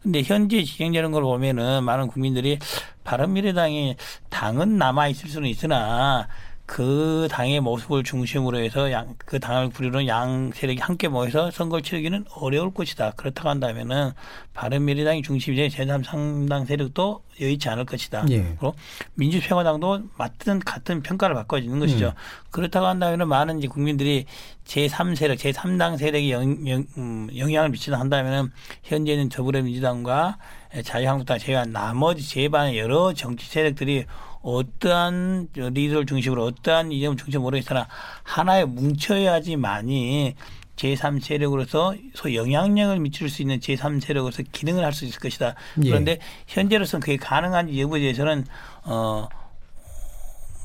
[0.02, 2.58] 근데 현재 진행되는 걸 보면은 많은 국민들이
[3.04, 3.96] 바른미래당이
[4.30, 6.28] 당은 남아 있을 수는 있으나
[6.66, 12.24] 그 당의 모습을 중심으로 해서 양, 그 당을 부르는 양 세력이 함께 모여서 선거를 치르기는
[12.37, 13.12] 어려울 것이다.
[13.12, 14.12] 그렇다고 한다면은
[14.55, 18.24] 바른미래당이 중심이 된 제3상당 세력도 여의치 않을 것이다.
[18.31, 18.42] 예.
[18.42, 18.74] 그리고
[19.14, 22.14] 민주평화당도 같은 같은 평가를 있는 것이죠.
[22.50, 24.24] 그렇다고 한다면은 많은 이제 국민들이
[24.64, 28.50] 제3 세력, 제3당 세력이 영, 영, 음, 영향을 미치다 한다면은
[28.85, 30.38] 현재는 더불어민주당과
[30.83, 34.07] 자유한국당 제외한 나머지 제반의 여러 정치 세력들이
[34.44, 37.88] 어떠한 리더를 중심으로 어떠한 이념을 중심으로 모르겠으나
[38.22, 40.35] 하나에 뭉쳐야지만이
[40.76, 45.54] 제3 세력으로서 소 영향력을 미칠 수 있는 제3 세력으로서 기능을 할 수 있을 것이다.
[45.85, 45.88] 예.
[45.88, 48.44] 그런데 현재로서는 그게 가능한지 여부에 대해서는
[48.85, 49.28] 어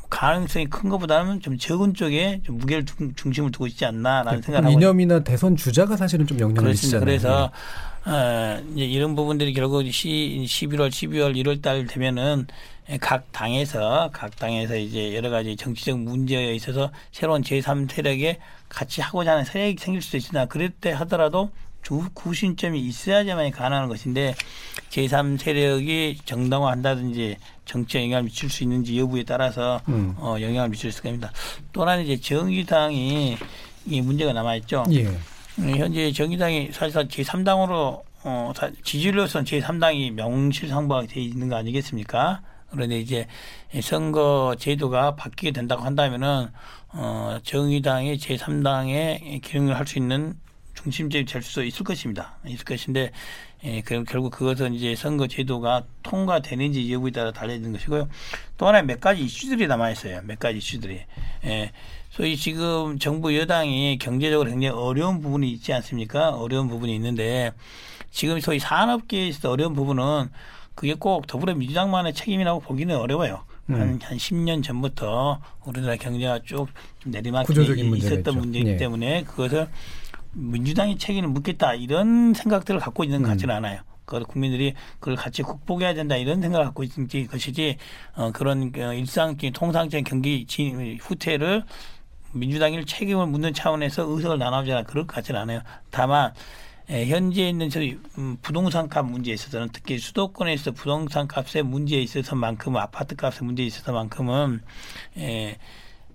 [0.10, 4.74] 가능성이 큰 것보다는 좀 적은 쪽에 좀 무게를 중, 중심을 두고 있지 않나라는 생각을 하고
[4.74, 7.06] 이념이나 대선 주자가 사실은 좀 영향을 그렇습니다.
[7.06, 7.06] 미치잖아요.
[7.06, 7.52] 그래서
[8.10, 12.48] 어, 이제 이런 부분들이 결국 시, 11월, 12월, 1월 달 되면은
[13.00, 19.34] 각 당에서 각 당에서 이제 여러 가지 정치적 문제에 있어서 새로운 제3 세력에 같이 하고자
[19.34, 21.52] 하는 세력이 생길 수도 있으나 그럴 때 하더라도
[21.84, 24.34] 주 구심점이 있어야지만 가능한 것인데
[24.89, 30.15] 제3 세력이 정당화한다든지 정치에 영향을 미칠 수 있는지 여부에 따라서 음.
[30.17, 31.32] 어, 영향을 미칠 수 있습니다.
[31.74, 33.38] 또 하나는 이제 정의당이
[33.86, 34.84] 이 문제가 남아 있죠.
[34.91, 35.08] 예.
[35.60, 42.41] 음, 현재 정의당이 사실상 제3당으로 어, 사- 지지율로서는 제3당이 명실상부하게 돼 있는 거 아니겠습니까?
[42.72, 43.26] 그런데 이제
[43.82, 46.48] 선거 제도가 바뀌게 된다고 한다면은
[46.89, 50.36] 어, 정의당이 제3당의 기능을 할 수 있는
[50.76, 52.38] 중심점이 될 수 있을 것입니다.
[52.45, 53.12] 있을 것인데
[53.65, 58.08] 예, 그럼 결국 그것은 이제 선거 제도가 통과되는지 여부에 따라 달려있는 것이고요.
[58.58, 60.22] 또 하나 몇 가지 이슈들이 남아 있어요.
[60.24, 61.02] 몇 가지 이슈들이.
[61.45, 61.72] 예.
[62.19, 66.32] 소위 지금 정부 여당이 경제적으로 굉장히 어려운 부분이 있지 않습니까?
[66.32, 67.53] 어려운 부분이 있는데
[68.12, 70.27] 지금 소위 산업계에서 어려운 부분은
[70.75, 73.45] 그게 꼭 더불어민주당만의 책임이라고 보기는 어려워요.
[73.69, 73.75] 음.
[73.75, 76.67] 한, 한 10년 전부터 우리나라 경제가 쭉좀
[77.05, 78.38] 내리막길이 있었던.
[78.38, 78.75] 문제이기 예.
[78.75, 79.69] 때문에 그것을
[80.34, 83.79] 민주당이 책임을 묻겠다 이런 생각들을 갖고 있는 것 같지는 않아요.
[84.03, 87.77] 그 국민들이 그걸 같이 극복해야 된다 이런 생각을 갖고 있는지 것이지
[88.15, 91.63] 어, 그런 어, 일상적인 통상적인 경기 진- 후퇴를
[92.32, 95.62] 민주당이 책임을 묻는 차원에서 의석을 나눠주라 그럴 것 같지는 않아요.
[95.92, 96.34] 다만
[96.89, 102.78] 에, 현재 있는 저희 음, 부동산 값 문제에 있어서는 특히 수도권에서 부동산 값의 문제에 있어서만큼
[102.78, 104.62] 아파트 값의 문제에 있어서만큼은
[105.18, 105.58] 에,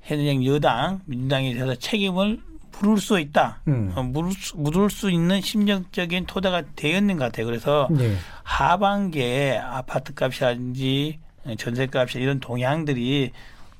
[0.03, 2.41] 현행 여당 민주당에 대해서 책임을
[2.81, 3.61] 물을 수 있다.
[3.69, 3.93] 음.
[3.95, 7.47] 어, 물을, 수, 물을 수 있는 심정적인 토대가 되었는 것 같아요.
[7.47, 8.17] 그래서 예.
[8.43, 11.21] 하반기에 아파트 값이라든지
[11.57, 13.31] 전세 값이 이런 동향들이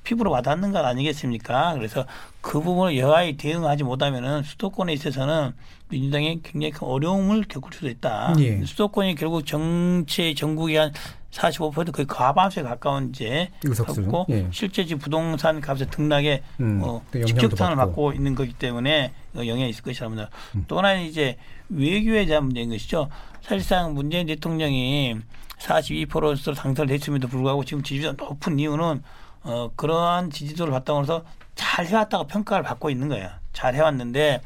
[0.05, 1.73] 피부로 와닿는 것 아니겠습니까?
[1.73, 2.05] 그래서
[2.39, 5.51] 그 부분을 여하에 대응하지 못하면은 수도권에 있어서는
[5.89, 8.35] 민주당이 굉장히 큰 어려움을 겪을 수도 있다.
[8.39, 8.63] 예.
[8.63, 10.93] 수도권이 결국 정체 전국의 한
[11.31, 13.49] 45% 거의 과반수에 가까운 이제.
[13.85, 14.47] 갖고 예.
[14.51, 17.91] 실제 지금 부동산 값의 등락에 음, 어, 직격탄을 받고.
[17.91, 20.29] 받고 있는 거기 때문에 어, 영향이 있을 것이라 봅니다.
[20.67, 21.37] 또 하나는 이제
[21.69, 23.09] 외교에 대한 문제인 것이죠.
[23.41, 25.17] 사실상 문재인 대통령이
[25.59, 29.01] 42%로 당선됐음에도 불구하고 지금 지지도가 높은 이유는
[29.45, 33.29] 어, 그러한 지지도를 바탕으로 해서 잘 해왔다고 평가를 받고 있는 거예요.
[33.53, 34.41] 잘 해왔는데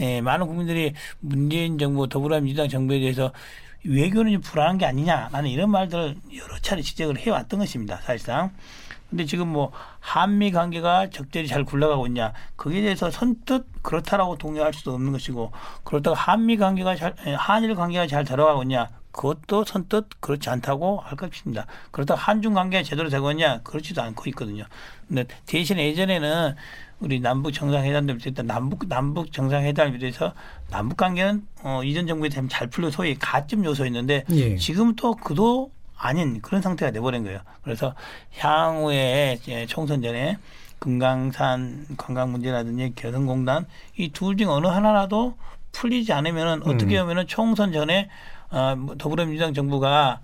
[0.00, 3.30] 예, 많은 국민들이 문재인 정부 더불어민주당 정부에 대해서
[3.84, 7.96] 외교는 좀 불안한 게 아니냐 라는 이런 말들을 여러 차례 지적을 해왔던 것입니다.
[7.98, 8.52] 사실상.
[9.10, 14.94] 근데 지금 뭐 한미 관계가 적절히 잘 굴러가고 있냐 거기에 대해서 선뜻 그렇다라고 동의할 수도
[14.94, 15.52] 없는 것이고
[15.84, 21.16] 그렇다고 한미 관계가 잘 에, 한일 관계가 잘 들어가고 있냐 그것도 선뜻 그렇지 않다고 할
[21.16, 21.66] 것입니다.
[21.90, 24.64] 그렇다고 한중 관계가 제대로 되고 있냐 그렇지도 않고 있거든요.
[25.06, 26.56] 근데 대신 예전에는
[27.00, 30.32] 우리 남북 정상회담도 일단 남북 남북 정상회담을 위해서
[30.70, 34.56] 남북 관계는 어, 이전 정부에 대한 잘 풀려 소위 가점 요소였는데 예.
[34.56, 37.40] 지금 또 그도 아닌 그런 상태가 돼버린 거예요.
[37.62, 37.94] 그래서
[38.38, 40.38] 향후에 이제 총선 전에
[40.78, 43.66] 금강산 관광 문제라든지 개성공단
[43.98, 45.36] 이 둘 중 어느 하나라도
[45.72, 48.08] 풀리지 않으면은 어떻게 보면은 총선 전에
[48.52, 50.20] 어, 뭐 더불어민주당 정부가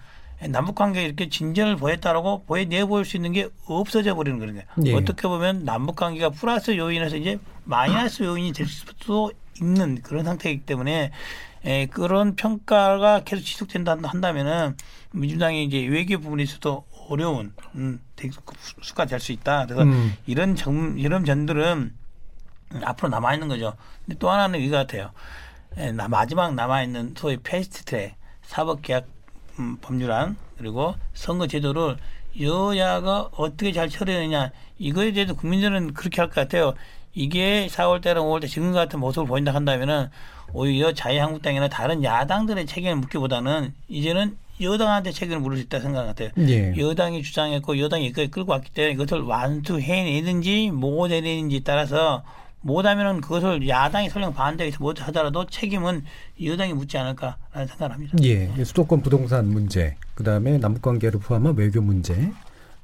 [0.51, 4.63] 남북 관계 이렇게 진전을 보였다라고 보여 내 보일 수 있는 게 없어져 버리는 거예요.
[4.85, 4.95] 예.
[4.95, 11.11] 어떻게 보면 남북 관계가 플러스 요인에서 이제 마이너스 요인이 될 수도 있는 그런 상태이기 때문에
[11.65, 14.77] 에, 그런 평가가 계속 지속된다 한다면은
[15.11, 18.01] 민주당이 이제 외교 부분에 있어도 어려운 음,
[18.81, 19.65] 수가 될 수 있다.
[19.67, 20.15] 그래서 음.
[20.27, 21.93] 이런 점 이런 점들은
[22.75, 23.75] 음, 앞으로 남아 있는 거죠.
[24.07, 25.11] 근데 또 하나는 이거 같아요.
[25.77, 28.15] 에, 나- 마지막 남아 있는 소위 패스트 트랙
[28.49, 29.07] 사법계약
[29.61, 31.97] 음, 법률안 그리고 선거 제도를
[32.41, 36.75] 여야가 어떻게 잘 처리하느냐 이거에 대해서 국민들은 그렇게 할 것 같아요.
[37.15, 40.09] 이게 4월 때랑 5월 때 지금 같은 모습을 보인다 한다면은
[40.53, 46.31] 오히려 자유한국당이나 다른 야당들의 책임을 묻기보다는 이제는 여당한테 책임을 물을 수 있다 생각 같아요.
[46.39, 46.75] 예.
[46.77, 52.23] 여당이 주장했고 여당이 이걸 끌고 왔기 때문에 이것을 완수해내든지 못 해내는지 따라서
[52.61, 56.05] 못하면은 그것을 야당이 설령 반대해서 못 하더라도 책임은
[56.43, 58.17] 여당이 묻지 않을까라는 생각을 합니다.
[58.23, 62.33] 예, 수도권 부동산 문제, 그 다음에 남북 관계를 포함한 외교 문제,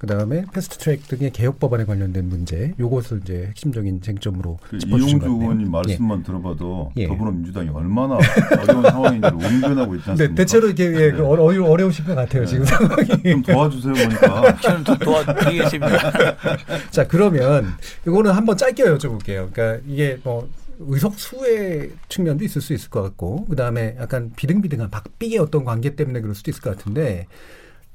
[0.05, 5.19] 그 다음에 패스트 트랙 등의 개혁 법안에 관련된 문제, 요것을 이제 핵심적인 쟁점으로 그 짚어주신
[5.19, 5.27] 이용주.
[5.27, 7.07] 의원님 말씀만 들어봐도 예.
[7.07, 8.19] 더불어민주당이 얼마나
[8.61, 10.29] 어려운 상황인지를 운변하고 있지 않습니까?
[10.29, 13.07] 네, 대체로 이게 예, 그 어려, 어려우신 것 같아요 지금 상황이.
[13.23, 16.13] 좀 도와주세요 보니까 더 도와드리겠습니다.
[16.93, 17.73] 자 그러면
[18.07, 19.51] 이거는 한번 짧게 여쭤볼게요.
[19.55, 20.47] 그러니까 이게 뭐
[20.81, 26.21] 의석수의 측면도 있을 수 있을 것 같고 그 다음에 약간 비등비등한 박빙의 어떤 관계 때문에
[26.21, 27.27] 그럴 수도 있을 것 같은데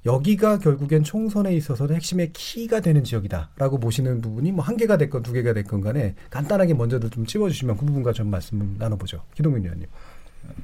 [0.06, 5.34] 여기가 결국엔 총선에 있어서는 핵심의 키가 되는 지역이다라고 보시는 부분이 뭐 한 개가 됐건 두
[5.34, 9.24] 개가 됐건 간에 간단하게 먼저도 좀 찝어주시면 그 부분과 좀 말씀을 나눠보죠.
[9.36, 9.88] 기동민 의원님.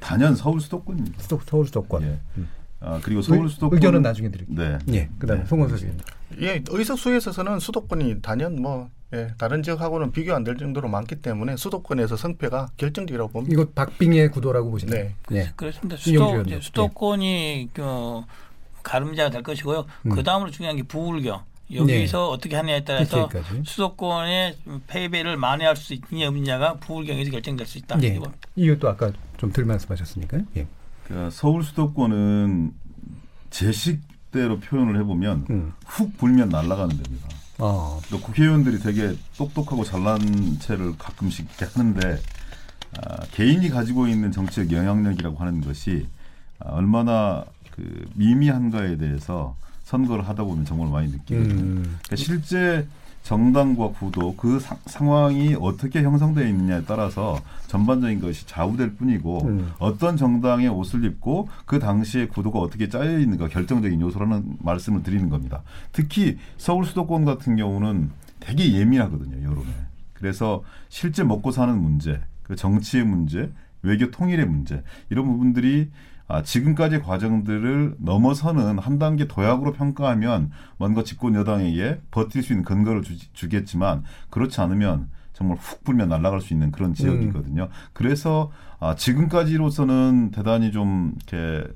[0.00, 1.20] 단연 서울 수도권입니다.
[1.22, 2.02] 수도, 서울 수도권.
[2.02, 2.18] 예.
[2.38, 2.48] 음.
[2.80, 4.56] 아, 그리고 서울 의- 수도권 의견은 나중에 드릴게요.
[4.56, 4.78] 네.
[4.94, 5.48] 예, 그다음에 네.
[5.48, 5.98] 송원 선생님.
[6.40, 11.56] 예, 의석수에 있어서는 수도권이 단연 뭐 예, 다른 지역하고는 비교 안 될 정도로 많기 때문에
[11.56, 13.52] 수도권에서 성패가 결정적이라고 봅니다.
[13.52, 15.04] 이거 박빙의 구도라고 보시나요?
[15.04, 15.14] 네.
[15.32, 15.52] 예.
[15.56, 15.96] 그렇습니다.
[15.96, 18.22] 수도, 수도권이 그
[18.86, 19.84] 가름자가 될 것이고요.
[20.06, 20.10] 음.
[20.10, 21.42] 그 다음으로 중요한 게 부울경.
[21.74, 23.62] 여기서 어떻게 하느냐에 따라서 PK까지.
[23.66, 28.00] 수도권의 패배를 만회할 수 있느냐 없느냐가 부울경에서 결정될 수 있다.
[28.04, 28.08] 예.
[28.08, 30.42] 이거 이유도 아까 좀들 말씀하셨으니까요.
[30.56, 30.66] 예.
[31.04, 32.72] 그러니까 서울 수도권은
[33.50, 35.72] 제식대로 표현을 해보면 음.
[35.86, 37.28] 훅 불면 날아가는 데입니다.
[37.58, 38.00] 어.
[38.10, 40.20] 또 국회의원들이 되게 똑똑하고 잘난
[40.60, 42.20] 체를 가끔씩 이렇게 하는데
[42.98, 46.06] 아, 개인이 가지고 있는 정치적 영향력이라고 하는 것이
[46.60, 47.44] 아, 얼마나
[47.76, 49.54] 그 미미한가에 대해서
[49.84, 51.62] 선거를 하다 보면 정말 많이 느끼거든요.
[51.62, 51.82] 음.
[51.82, 52.86] 그러니까 실제
[53.22, 59.72] 정당과 구도 그 사- 상황이 어떻게 형성되어 있느냐에 따라서 전반적인 것이 좌우될 뿐이고 음.
[59.78, 65.62] 어떤 정당의 옷을 입고 그 당시에 구도가 어떻게 짜여 있는가 결정적인 요소라는 말씀을 드리는 겁니다.
[65.92, 68.10] 특히 서울 수도권 같은 경우는
[68.40, 69.70] 되게 예민하거든요 여론에.
[70.14, 73.50] 그래서 실제 먹고 사는 문제, 그 정치의 문제,
[73.82, 75.90] 외교 통일의 문제 이런 부분들이
[76.28, 83.02] 아, 지금까지 과정들을 넘어서는 한 단계 도약으로 평가하면 뭔가 집권 여당에게 버틸 수 있는 근거를
[83.32, 87.68] 주, 겠지만 그렇지 않으면 정말 훅 불면 날아갈 수 있는 그런 지역이거든요.
[87.92, 88.50] 그래서
[88.80, 91.68] 아, 지금까지로서는 대단히 좀 이렇게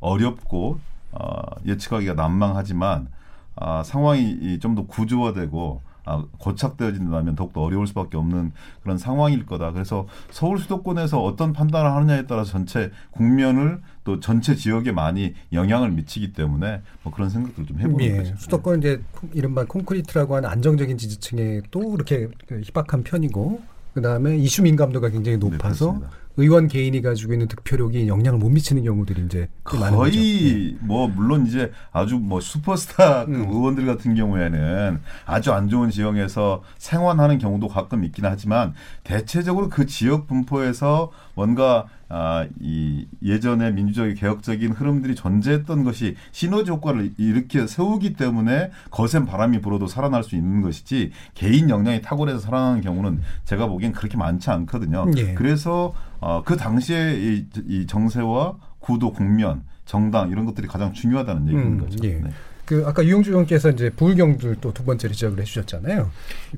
[0.00, 0.80] 어렵고
[1.12, 3.08] 아, 예측하기가 난망하지만
[3.56, 5.93] 아, 상황이 좀 더 구조화되고 아,
[6.38, 8.52] 고착되어진다면 더욱더 어려울 수밖에 없는
[8.82, 9.72] 그런 상황일 거다.
[9.72, 16.32] 그래서 서울 수도권에서 어떤 판단을 하느냐에 따라 전체 국면을 또 전체 지역에 많이 영향을 미치기
[16.34, 18.34] 때문에 뭐 그런 생각들을 좀 해보는 예, 거죠.
[18.36, 23.62] 수도권 이제 콩- 이른바 콘크리트라고 하는 안정적인 지지층에 또 이렇게 그 희박한 편이고
[23.94, 26.23] 그 다음에 이슈 민감도가 굉장히 네, 높아서 그렇습니다.
[26.36, 29.86] 의원 개인이 가지고 있는 득표력이 영향을 못 미치는 경우들이 이제 거죠.
[29.86, 29.90] 예.
[29.90, 33.48] 거의 뭐 물론 이제 아주 뭐 슈퍼스타 그 음.
[33.50, 38.74] 의원들 같은 경우에는 아주 안 좋은 지역에서 생활하는 경우도 가끔 있긴 하지만
[39.04, 47.12] 대체적으로 그 지역 분포에서 뭔가 아, 이 예전에 민주적인 개혁적인 흐름들이 존재했던 것이 시너지 효과를
[47.16, 53.22] 일으켜 세우기 때문에 거센 바람이 불어도 살아날 수 있는 것이지 개인 역량이 탁월해서 살아나는 경우는
[53.44, 55.06] 제가 보기엔 그렇게 많지 않거든요.
[55.16, 55.34] 예.
[55.34, 55.94] 그래서
[56.26, 61.78] 어, 그 당시에 이, 이 정세와 구도, 국면, 정당 이런 것들이 가장 중요하다는 얘기인 음,
[61.78, 61.98] 거죠.
[62.08, 62.14] 예.
[62.14, 62.30] 네.
[62.64, 66.10] 그 아까 유영주 의원께서 이제 부울경들 또 두 번째로 지적을 해주셨잖아요.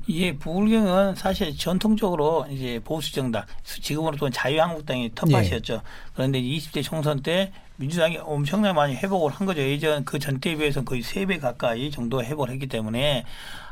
[0.07, 5.81] 예, 부울경은 사실 전통적으로 이제 보수 정당, 지금으로 또 자유한국당이 텃밭이었죠.
[6.13, 9.59] 그런데 20대 총선 때 민주당이 엄청나게 많이 회복을 한 거죠.
[9.61, 13.25] 예전 그 전때에 비해서 거의 세 배 가까이 정도 회복을 했기 때문에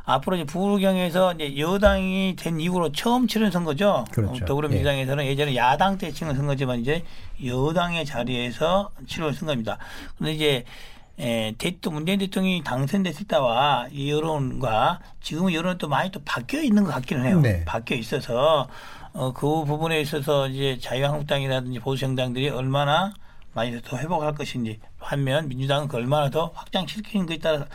[0.06, 4.06] 앞으로 이제 부울경에서 이제 여당이 된 이후로 처음 치른 선거죠.
[4.12, 4.44] 그렇죠.
[4.44, 7.04] 어, 더불어민주당에서는 예 전에 야당 때 치른 선거지만 이제
[7.44, 9.78] 여당의 자리에서 치른 선거입니다.
[10.16, 10.66] 그런데 이제
[11.18, 16.84] 에, 대또 문재인 대통령이 당선됐을 때와 이 여론과 지금 여론은 또 많이 또 바뀌어 있는
[16.84, 17.40] 것 같기는 해요.
[17.42, 17.64] 네.
[17.66, 18.68] 바뀌어 있어서
[19.14, 23.14] 어, 그 부분에 있어서 이제 자유한국당이라든지 보수정당들이 얼마나
[23.54, 27.66] 많이 더 회복할 것인지 반면 민주당은 그 얼마나 더 확장시키는 것에 따라서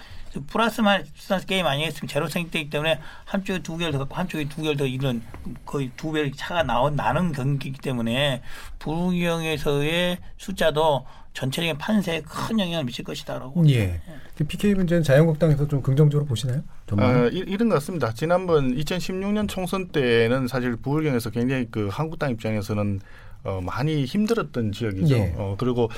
[0.46, 4.76] 플러스 마이너스 게임 아니겠으면 제로성이 되기 때문에 한쪽에 두 개를 더 갖고 한쪽에 두 개를
[4.76, 5.22] 더 이런
[5.66, 8.42] 거의 두 배의 차가 나온 나는 경기이기 때문에
[8.78, 14.00] 부경에서의 숫자도 전체적인 판세에 큰 영향을 미칠 것이다라고 예.
[14.36, 16.62] 그 PK 문제는 자유한국당에서 좀 긍정적으로 보시나요?
[16.92, 18.12] 어, 이- 이런 것 같습니다.
[18.12, 23.00] 지난번 2016년 총선 때는 사실 부울경에서 굉장히 그 한국당 입장에서는
[23.44, 25.14] 어, 많이 힘들었던 지역이죠.
[25.16, 25.34] 예.
[25.36, 25.88] 어, 그리고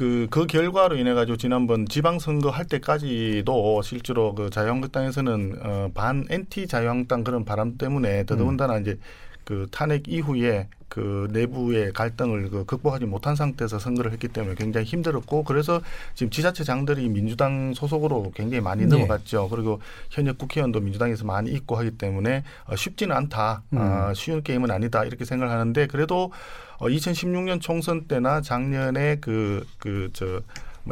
[0.00, 6.68] 그, 그 결과로 인해 가지고 지난번 지방선거 할 때까지도 실제로 그 자유한국당에서는 어, 반 엔티
[6.68, 8.98] 자유한국당 그런 바람 때문에 더더군다나 이제
[9.44, 15.44] 그 탄핵 이후에 그 내부의 갈등을 그 극복하지 못한 상태에서 선거를 했기 때문에 굉장히 힘들었고
[15.44, 15.80] 그래서
[16.14, 18.86] 지금 지자체 장들이 민주당 소속으로 굉장히 많이 예.
[18.86, 19.48] 넘어갔죠.
[19.48, 19.80] 그리고
[20.10, 23.62] 현역 국회의원도 민주당에서 많이 있고 하기 때문에 어, 쉽지는 않다.
[23.76, 25.04] 아, 쉬운 게임은 아니다.
[25.04, 26.32] 이렇게 생각을 하는데 그래도
[26.78, 30.42] 어, 2016년 총선 때나 작년에 그 그저 뭐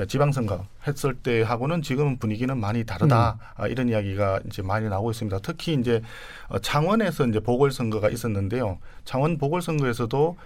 [0.06, 5.38] 지방선거 했을 때하고는 지금 분위기는 많이 다르다 아, 이런 이야기가 이제 많이 나오고 있습니다.
[5.42, 6.02] 특히 이제
[6.48, 8.78] 어, 창원에서 이제 보궐선거가 있었는데요.
[9.04, 10.36] 창원 보궐선거에서도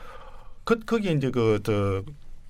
[0.64, 2.02] 그 거기 이제 그 저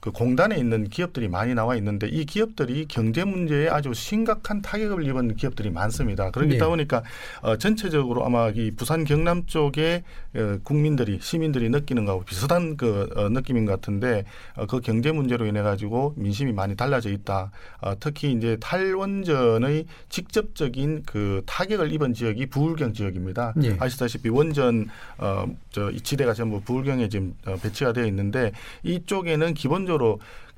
[0.02, 5.36] 그 공단에 있는 기업들이 많이 나와 있는데 이 기업들이 경제 문제에 아주 심각한 타격을 입은
[5.36, 6.32] 기업들이 많습니다.
[6.32, 6.58] 그러다 예.
[6.58, 7.04] 보니까
[7.40, 10.02] 어, 전체적으로 아마 이 부산 경남 쪽에
[10.34, 14.24] 어, 국민들이 시민들이 느끼는 거하고 비슷한 그 어, 느낌인 것 같은데
[14.56, 17.52] 어, 그 경제 문제로 인해 가지고 민심이 많이 달라져 있다.
[17.80, 23.54] 어, 특히 이제 탈원전의 직접적인 그 타격을 입은 지역이 부울경 지역입니다.
[23.62, 23.76] 예.
[23.78, 24.88] 아시다시피 원전
[25.18, 28.52] 어 저 이치대가 전부 부울경에 지금 어, 배치가 되어 있는데
[28.84, 29.91] 이쪽에는 기본적으로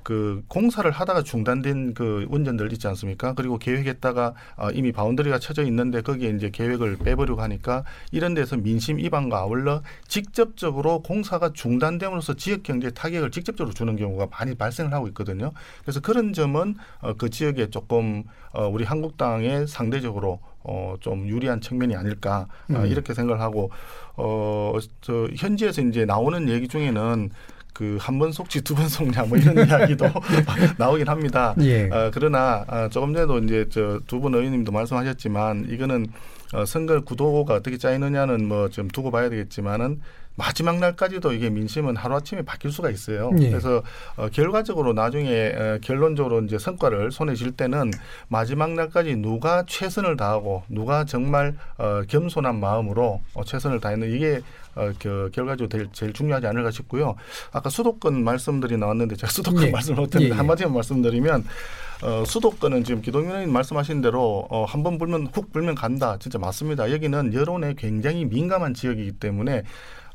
[0.05, 3.33] 그 공사를 하다가 중단된 그 원전들 있지 않습니까?
[3.33, 8.99] 그리고 계획했다가 어, 이미 boundary가 쳐져 있는데 거기에 이제 계획을 빼버리고 하니까 이런 데서 민심
[8.99, 15.53] 이반과 아울러 직접적으로 공사가 중단됨으로써 지역 경제에 타격을 직접적으로 주는 경우가 많이 발생을 하고 있거든요.
[15.81, 21.95] 그래서 그런 점은 어, 그 지역에 조금 어, 우리 한국당에 상대적으로 어, 좀 유리한 측면이
[21.95, 22.85] 아닐까 아, 음.
[22.85, 23.71] 이렇게 생각을 하고
[24.17, 27.31] 어, 저 현지에서 이제 나오는 얘기 중에는
[27.75, 30.05] 그 한 번 속지 두 번 속냐 뭐 이런 이야기도
[30.79, 31.53] 나오긴 합니다.
[31.59, 31.89] 예.
[31.91, 36.07] 어, 그러나 어, 조금 전에도 이제 저 두 분 의원님도 말씀하셨지만 이거는
[36.53, 39.99] 어, 선거 구도가 어떻게 짜이느냐는 뭐 좀 두고 봐야 되겠지만은
[40.35, 43.31] 마지막 날까지도 이게 민심은 하루아침에 바뀔 수가 있어요.
[43.39, 43.49] 예.
[43.49, 43.81] 그래서
[44.17, 47.91] 어, 결과적으로 나중에 어, 결론적으로 이제 성과를 손에 쥘 때는
[48.27, 54.41] 마지막 날까지 누가 최선을 다하고 누가 정말 어, 겸손한 마음으로 어, 최선을 다했는 이게
[54.75, 57.15] 어, 그 결과적으로 제일, 제일 중요하지 않을까 싶고요.
[57.53, 59.71] 아까 수도권 말씀들이 나왔는데 제가 수도권 예.
[59.71, 60.37] 말씀을 못했는데 예, 예.
[60.37, 61.45] 한마디만 말씀드리면
[62.03, 66.17] 어, 수도권은 지금 기동민 의원님 말씀하신 대로 어, 한 번 불면 훅 불면 간다.
[66.19, 66.91] 진짜 맞습니다.
[66.91, 69.63] 여기는 여론에 굉장히 민감한 지역이기 때문에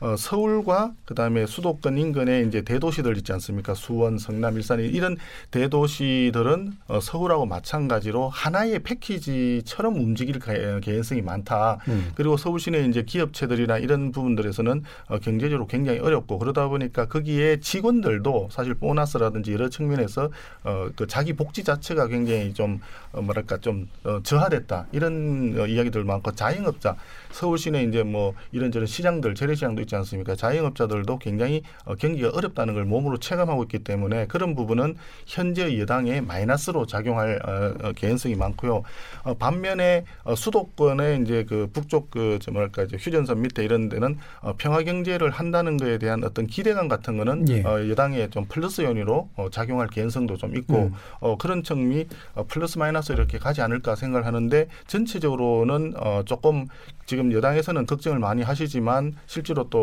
[0.01, 3.74] 어, 서울과 그다음에 수도권 인근에 이제 대도시들 있지 않습니까?
[3.74, 5.16] 수원, 성남, 일산 이런
[5.51, 11.78] 대도시들은 어, 서울하고 마찬가지로 하나의 패키지처럼 움직일 가- 개연성이 많다.
[11.88, 12.12] 음.
[12.14, 18.48] 그리고 서울 시내 이제 기업체들이나 이런 부분들에서는 어, 경제적으로 굉장히 어렵고 그러다 보니까 거기에 직원들도
[18.51, 20.30] 사실 보너스라든지 여러 측면에서
[20.64, 22.80] 어, 그 자기 복지 자체가 굉장히 좀
[23.12, 26.96] 어, 뭐랄까 좀 어, 저하됐다 이런 어, 이야기들 많고 자영업자
[27.32, 30.36] 서울 시내 이제 뭐 이런저런 시장들 재래시장도 있지 않습니까?
[30.36, 34.95] 자영업자들도 굉장히 어, 경기가 어렵다는 걸 몸으로 체감하고 있기 때문에 그런 부분은
[35.26, 38.82] 현재 여당에 마이너스로 작용할 어, 어, 개연성이 많고요.
[39.24, 44.55] 어, 반면에 어, 수도권의 이제 그 북쪽 그저 뭐랄까 이제 휴전선 밑에 이런 데는 어,
[44.57, 47.62] 평화 경제를 한다는 거에 대한 어떤 기대감 같은 거는 예.
[47.62, 50.93] 어, 여당의 좀 플러스 요인으로 어, 작용할 개연성도 좀 있고 음.
[51.18, 56.66] 어, 그런 측면이 어, 플러스 마이너스 이렇게 가지 않을까 생각을 하는데 전체적으로는 어, 조금
[57.11, 59.80] 지금 여당에서는 걱정을 많이 하시지만 실제로 또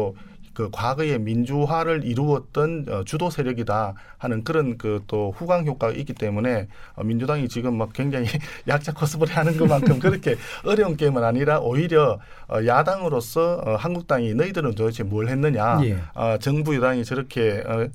[0.58, 6.68] 그 과거의 민주화를 이루었던 어, 주도 세력이다 하는 그런 그 또 후광 효과가 있기 때문에
[6.95, 8.26] 어, 민주당이 지금 막 굉장히
[8.68, 10.36] 약자 코스프레 하는 것만큼 그렇게
[10.66, 12.20] 어려운 게임은 아니라 오히려
[12.50, 16.00] 어, 야당으로서 어, 한국당이 너희들은 도대체 뭘 했느냐 예.
[16.16, 17.88] 어, 정부 여당이 저렇게 어,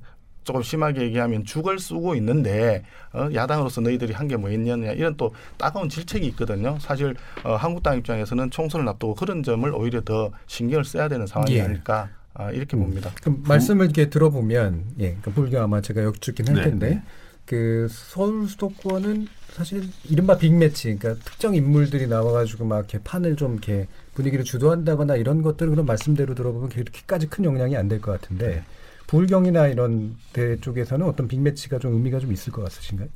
[0.44, 2.82] 조금 심하게 얘기하면 죽을 쓰고 있는데
[3.12, 6.78] 어, 야당으로서 너희들이 한 게 뭐 있느냐 이런 또 따가운 질책이 있거든요.
[6.80, 7.14] 사실
[7.44, 11.62] 어, 한국당 입장에서는 총선을 앞두고 그런 점을 오히려 더 신경을 써야 되는 상황이 예.
[11.62, 12.84] 아닐까 아, 이렇게 음.
[12.84, 13.10] 봅니다.
[13.20, 17.02] 그럼 말씀을 이렇게 들어보면 예, 그 불교 아마 제가 여쭙긴 할 네, 텐데 네.
[17.44, 23.86] 그 서울 수도권은 사실 이른바 빅매치, 그러니까 특정 인물들이 나와가지고 막 이렇게 판을 좀 이렇게
[24.14, 28.64] 분위기를 주도한다거나 이런 것들은 그런 말씀대로 들어보면 그렇게까지 큰 영향이 안 될 것 같은데
[29.12, 33.08] 불경이나 이런 데 쪽에서는 어떤 빅매치가 좀 의미가 좀 있을 것 같으신가요?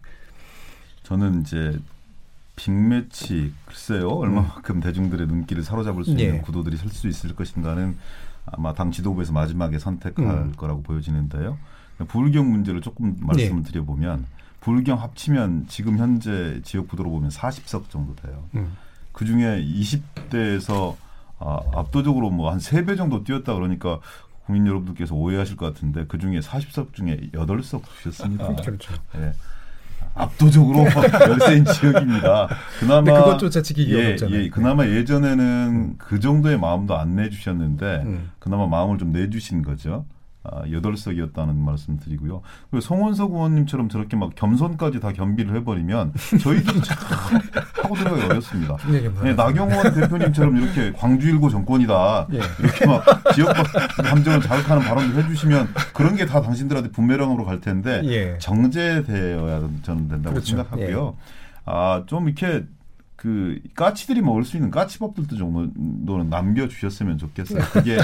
[1.05, 1.79] 저는 이제
[2.55, 6.39] 빅매치 글쎄요 얼마만큼 대중들의 눈길을 사로잡을 수 있는 예.
[6.41, 7.97] 구도들이 설 수 있을 것인가는
[8.45, 10.53] 아마 당 지도부에서 마지막에 선택할 음.
[10.55, 11.57] 거라고 보여지는데요.
[12.09, 13.63] 불경 문제를 조금 말씀을 예.
[13.71, 14.27] 드려보면
[14.61, 18.45] 불경 합치면 지금 현재 지역 구도로 보면 40석 정도 돼요.
[18.55, 18.77] 음.
[19.13, 20.95] 그 중에 20대에서
[21.39, 24.01] 아, 압도적으로 뭐 한 세 배 정도 뛰었다 그러니까
[24.47, 28.55] 국민 여러분들께서 오해하실 것 같은데 그 중에 40석 중에 8석 주셨습니다.
[28.55, 28.95] 그렇죠.
[29.17, 29.33] 예.
[30.15, 30.87] 압도적으로
[31.29, 32.49] 열세인 지역입니다.
[32.81, 34.41] 그나마 그것조차 지키기 예, 어렵잖아요.
[34.41, 38.31] 예, 그나마 예전에는 그 정도의 마음도 안 내주셨는데 음.
[38.39, 40.07] 그나마 마음을 좀 내주신 거죠.
[40.53, 42.43] 아, 여덟 석이었다는 말씀 드리고요.
[42.81, 46.97] 송원석 의원님처럼 저렇게 막 겸손까지 다 겸비를 해버리면 저희들은 참
[47.83, 48.77] 하고 들어가기 어렵습니다.
[48.91, 52.29] 네, 네, 나경원 대표님처럼 이렇게 광주 일고 정권이다.
[52.35, 52.41] 예.
[52.61, 53.53] 이렇게 막 지역
[54.05, 58.37] 감정을 자극하는 발언을 해주시면 그런 게 다 당신들한테 부메랑으로 갈 텐데 예.
[58.39, 60.57] 정제되어야 저는 된다고 그렇죠.
[60.57, 61.17] 생각하고요.
[61.65, 62.65] 아, 좀 이렇게
[63.17, 67.63] 그 까치들이 먹을 수 있는 까치밥들도 정도는 남겨 주셨으면 좋겠어요.
[67.73, 67.97] 그게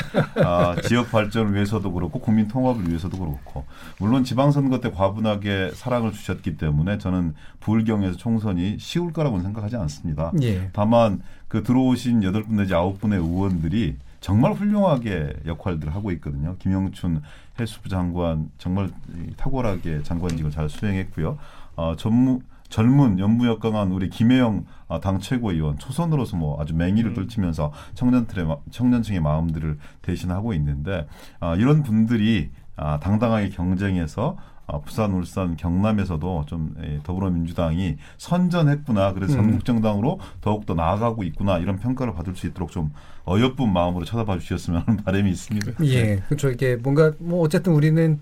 [0.43, 3.67] 아, 지역 발전을 위해서도 그렇고 국민 통합을 위해서도 그렇고
[3.99, 10.33] 물론 지방선거 때 과분하게 사랑을 주셨기 때문에 저는 부울경에서 총선이 쉬울 거라고는 생각하지 않습니다.
[10.43, 10.71] 예.
[10.73, 16.57] 다만 그 들어오신 여덟 분 내지 아홉 분의 의원들이 정말 훌륭하게 역할들을 하고 있거든요.
[16.59, 17.21] 김영춘
[17.61, 21.39] 해수부 장관 정말 이 탁월하게 장관직을 잘 수행했고요.
[21.77, 22.41] 어, 전무
[22.73, 29.21] 젊은 연무역강한 우리 김혜영 아, 당 최고위원 초선으로서 뭐 아주 맹위를 떨치면서 청년들의 마- 청년층의
[29.21, 31.07] 마음들을 대신하고 있는데
[31.41, 34.37] 아, 이런 분들이 아, 당당하게 경쟁해서
[34.67, 39.13] 아, 부산, 울산, 경남에서도 좀 에, 더불어민주당이 선전했구나.
[39.13, 39.39] 그래서 음.
[39.43, 41.59] 전국정당으로 더욱더 나아가고 있구나.
[41.59, 42.93] 이런 평가를 받을 수 있도록 좀
[43.29, 45.73] 어여쁜 마음으로 쳐다봐 주셨으면 하는 바람이 있습니다.
[45.85, 46.51] 예, 그렇죠.
[46.51, 48.21] 이게 뭔가 뭐 어쨌든 우리는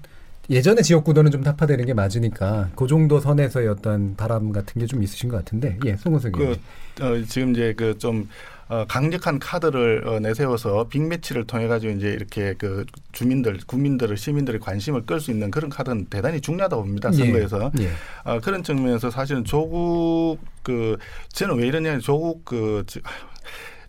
[0.51, 5.29] 예전에 지역구도는 좀 타파되는 게 맞으니까 그 정도 선에서의 어떤 바람 같은 게 좀 있으신
[5.29, 6.57] 것 같은데, 예, 송은석 그.
[7.01, 8.29] 어, 지금 이제 그좀
[8.69, 15.07] 어, 강력한 카드를 어, 내세워서 빅매치를 통해 가지고 이제 이렇게 그 주민들, 국민들을 시민들의 관심을
[15.07, 17.11] 끌 수 있는 그런 카드는 대단히 중요하다고 봅니다.
[17.13, 17.71] 선거에서.
[17.81, 17.91] 예.
[18.25, 20.97] 아, 그런 측면에서 사실은 조국 그
[21.33, 23.01] 저는 왜 이러냐 조국 그 지-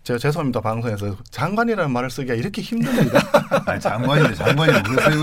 [0.04, 3.20] 제가 죄송합니다 방송에서 장관이라는 말을 쓰기가 이렇게 힘듭니다.
[3.66, 5.22] 아니, 장관이 장관이 그러세요.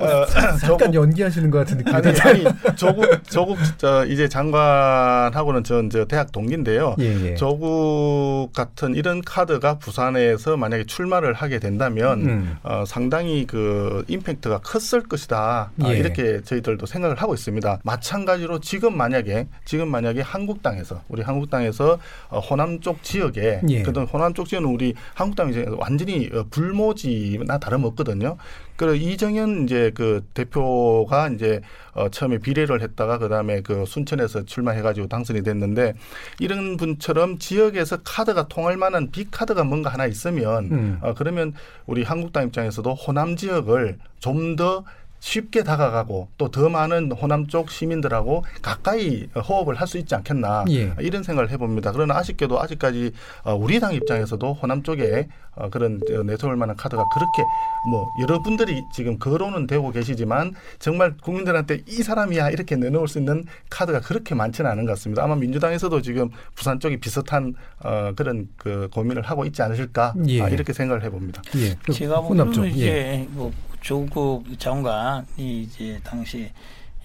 [0.00, 2.20] 어, 잠깐 조국- 연기하시는 것 같은 느낌이 아니.
[2.20, 2.44] 아니
[2.76, 6.96] 조국 조국 저 이제 장관하고는 전 저 대학 동기인데요.
[7.00, 7.34] 예, 예.
[7.34, 12.56] 조국 같은 이런 카드가 부산에서 만약에 출마를 하게 된다면 음.
[12.62, 15.96] 어, 상당히 그 임팩트가 컸을 것이다 아, 예.
[15.98, 17.80] 이렇게 저희들도 생각을 하고 있습니다.
[17.84, 21.98] 마찬가지로 지금 만약에 지금 만약에 한국당에서 우리 한국당에서
[22.30, 23.82] 어, 호남 쪽 지역에 예.
[23.82, 28.38] 그동 호남 쪽 지역은 우리 한국당 이제 완전히 어, 불모지나 다름없거든요.
[28.76, 31.60] 그리고 이정현 이제 그 대표가 이제
[31.92, 35.92] 어 처음에 비례를 했다가 그다음에 그 순천에서 출마해가지고 당선이 됐는데
[36.40, 40.98] 이런 분처럼 지역에서 카드가 통할 만한 빅 카드가 뭔가 하나 있으면 음.
[41.02, 41.52] 어 그러면
[41.86, 44.84] 우리 한국당 입장에서도 호남 지역을 좀더
[45.22, 50.94] 쉽게 다가가고 또 더 많은 호남 쪽 시민들하고 가까이 호흡을 할 수 있지 않겠나 예.
[51.00, 51.92] 이런 생각을 해봅니다.
[51.92, 53.12] 그러나 아쉽게도 아직까지
[53.44, 57.42] 어, 우리 당 입장에서도 호남 쪽에 어, 그런 저 내세울 만한 카드가 그렇게
[57.90, 64.00] 뭐 여러분들이 지금 거론은 되고 계시지만 정말 국민들한테 이 사람이야 이렇게 내놓을 수 있는 카드가
[64.00, 65.22] 그렇게 많지는 않은 것 같습니다.
[65.22, 67.54] 아마 민주당에서도 지금 부산 쪽이 비슷한
[67.84, 70.42] 어, 그런 그 고민을 하고 있지 않으실까 예.
[70.42, 71.42] 아, 이렇게 생각을 해봅니다.
[71.56, 71.76] 예.
[71.84, 72.20] 그 제가
[72.52, 72.66] 쪽.
[72.66, 73.28] 이제 예.
[73.30, 73.52] 뭐
[73.82, 76.50] 조국 장관이 이제 당시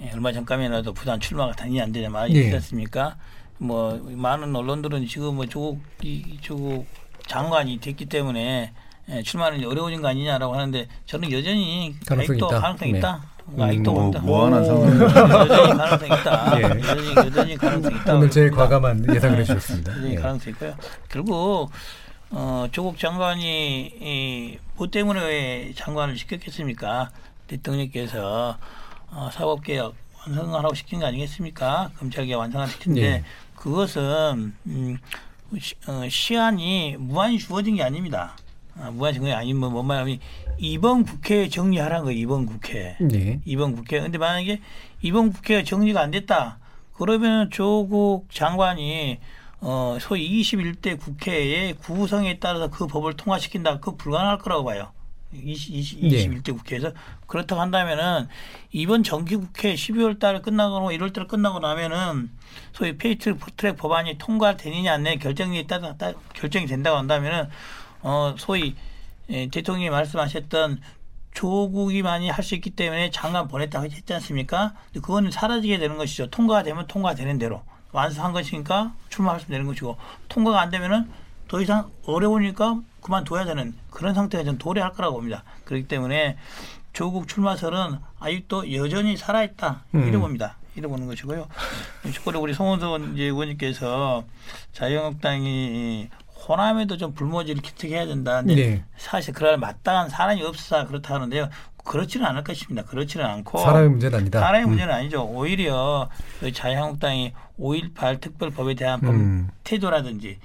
[0.01, 2.41] 예, 얼마 전까지라도 부산 출마가 당연히 안 되냐 말이 예.
[2.43, 3.17] 있지 않습니까?
[3.57, 6.85] 뭐 많은 언론들은 지금 뭐 조국 이 조국
[7.25, 8.71] 장관이 됐기 때문에
[9.09, 12.59] 예, 출마는 어려워진 거 아니냐라고 하는데 저는 여전히 가능성이 아직도 있다.
[12.61, 12.97] 가능성이 네.
[12.99, 13.23] 있다.
[13.59, 14.21] 아직도 뭐, 봅니다.
[14.21, 15.01] 무한한 상황.
[15.01, 16.57] 여전히 가능성이 있다.
[16.59, 16.61] 예.
[16.63, 18.15] 여전히, 여전히 가능성이 있다.
[18.15, 19.91] 오늘 제일 과감한 예상을 해주셨습니다.
[19.93, 20.15] 여전히 예.
[20.15, 20.75] 가능성이 있고요.
[21.09, 21.71] 결국
[22.29, 27.11] 어, 조국 장관이 이, 뭐 때문에 왜 장관을 시켰겠습니까?
[27.47, 28.57] 대통령께서
[29.09, 31.91] 어, 사법개혁 완성하라고 시킨 거 아니겠습니까?
[31.97, 33.23] 검찰개혁 완성하라고 시킨데 예.
[33.55, 34.97] 그것은 음,
[35.57, 38.35] 시, 어, 시한이 무한히 주어진 게 아닙니다.
[38.75, 40.19] 아, 무한히 주어진 게 아니면 뭔 말하면
[40.57, 42.19] 이번 국회에 정리하라는 거예요.
[42.19, 42.97] 이번 국회.
[43.13, 43.39] 예.
[43.45, 44.01] 이번 국회.
[44.01, 44.59] 근데 만약에
[45.01, 46.59] 이번 국회가 정리가 안 됐다.
[46.93, 49.19] 그러면 조국 장관이
[49.59, 53.79] 어 소위 21대 국회의 구성에 따라서 그 법을 통과시킨다.
[53.79, 54.91] 그거 불가능할 거라고 봐요.
[55.33, 56.09] 20, 20, 예.
[56.09, 56.91] 21대 국회에서
[57.25, 58.27] 그렇다고 한다면은
[58.71, 62.29] 이번 정기 국회 12월 달에 끝나고 1월 달에 끝나고 나면은
[62.71, 67.49] 소위 패스트 트랙 법안이 통과되느냐 안 되느냐 결정이 따라 따, 결정이 된다고 한다면은
[68.03, 68.75] 어 소위
[69.29, 70.79] 예, 대통령이 말씀하셨던
[71.33, 74.73] 조국만이 할 수 있기 때문에 장관 보냈다고 했지 않습니까?
[74.93, 76.29] 그거는 사라지게 되는 것이죠.
[76.29, 79.97] 통과가 되면 통과되는 대로 완수한 것이니까 출마할 수 되는 것이고
[80.29, 81.09] 통과가 안 되면은
[81.47, 85.43] 더 이상 어려우니까 그만둬야 되는 그런 상태가 저는 도래할 거라고 봅니다.
[85.63, 86.37] 그렇기 때문에
[86.93, 89.83] 조국 출마설은 아직도 여전히 살아있다.
[89.95, 90.07] 음.
[90.07, 90.57] 이래 봅니다.
[90.75, 91.47] 이래 보는 것이고요.
[92.13, 94.23] 축구로 우리 송원선 의원님께서
[94.73, 96.09] 자유한국당이
[96.47, 98.41] 호남에도 좀 불모지를 기특해야 된다.
[98.41, 98.83] 근데 네.
[98.97, 101.49] 사실 그럴 마땅한 사람이 없어서 그렇다 하는데요.
[101.87, 102.83] 그렇지는 않을 것입니다.
[102.83, 104.39] 그렇지는 않고 사람의 문제는 아니다.
[104.39, 104.69] 사람의 음.
[104.69, 105.23] 문제는 아니죠.
[105.25, 106.09] 오히려
[106.39, 109.47] 그 자유한국당이 5.18 특별법에 대한 법 음.
[109.63, 110.37] 태도라든지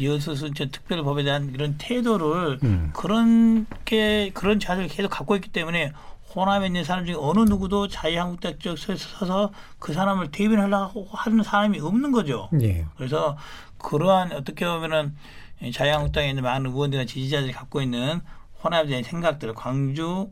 [0.00, 2.90] 여수순천 특별법에 대한 이런 태도를 음.
[2.92, 5.92] 그런 게 그런 자세를 계속 갖고 있기 때문에
[6.34, 12.12] 호남에 있는 사람 중에 어느 누구도 자유한국당 쪽 서서 그 사람을 대변하려고 하는 사람이 없는
[12.12, 12.48] 거죠.
[12.60, 12.86] 예.
[12.96, 13.36] 그래서
[13.78, 15.16] 그러한 어떻게 보면은
[15.60, 18.20] 이 자유한국당에 있는 많은 의원들이나 지지자들이 갖고 있는
[18.62, 20.26] 호남에 대한 생각들, 광주에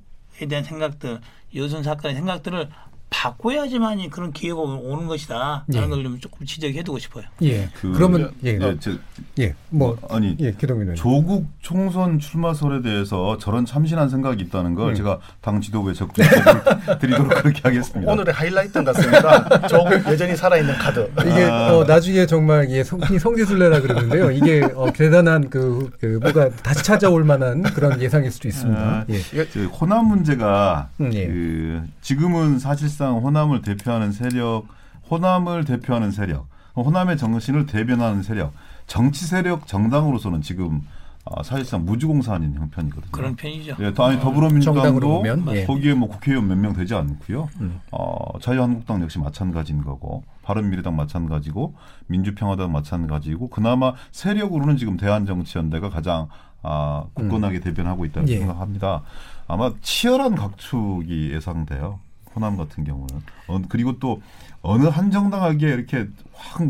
[0.47, 1.21] 대한 생각들,
[1.55, 2.69] 여순 사건의 생각들을
[3.11, 5.65] 바꿔야지만이 그런 기회가 오는 것이다.
[5.73, 5.81] 예.
[5.81, 7.25] 라는 걸좀 조금 지적해두고 싶어요.
[7.43, 7.69] 예.
[7.75, 8.59] 그- 그러면 예.
[8.61, 8.93] 예, 저,
[9.39, 9.55] 예.
[9.71, 10.95] 뭐 아니 예, 기동민.
[10.95, 14.95] 조국 총선 출마설에 대해서 저런 참신한 생각이 있다는 걸 음.
[14.95, 16.15] 제가 당 지도부에 적극
[17.01, 18.13] 드리도록 그렇게 하겠습니다.
[18.13, 19.67] 오늘의 하이라이트 같습니다.
[19.69, 21.11] 조국 여전히 살아있는 카드.
[21.23, 21.75] 이게 아.
[21.77, 24.31] 어, 나중에 정말 예, 성, 성지순례라 그러는데요.
[24.31, 28.81] 이게 어, 대단한 그, 그 뭐가 다시 찾아올 만한 그런 예상일 수도 있습니다.
[28.81, 29.19] 아, 예.
[29.51, 31.27] 저 호남 문제가 음, 예.
[31.27, 34.65] 그 지금은 사실 상 호남을 대표하는 세력,
[35.09, 38.53] 호남을 대표하는 세력, 호남의 정신을 대변하는 세력,
[38.89, 40.83] 정치 세력 정당으로서는 지금
[41.31, 43.11] 아, 사실상 무주공사하는 형편이거든요.
[43.13, 43.77] 그런 편이죠.
[43.81, 45.67] 예, 더- 아니 더불어민주당도 보면, 예.
[45.67, 47.49] 거기에 뭐 국회의원 몇 명 되지 않고요.
[47.61, 47.81] 음.
[47.93, 51.75] 어, 자유한국당 역시 마찬가지인 거고, 바른미래당 마찬가지고,
[52.07, 56.29] 민주평화당 마찬가지고, 그나마 세력으로는 지금 대한정치연대가 가장
[56.63, 58.39] 아, 굳건하게 대변하고 있다고 예.
[58.39, 59.03] 생각합니다.
[59.47, 62.01] 아마 치열한 각축이 예상돼요.
[62.39, 63.09] 호남 같은 경우는.
[63.49, 64.23] 어, 그리고 또
[64.63, 66.63] 어느 한 정당에게 이렇게 확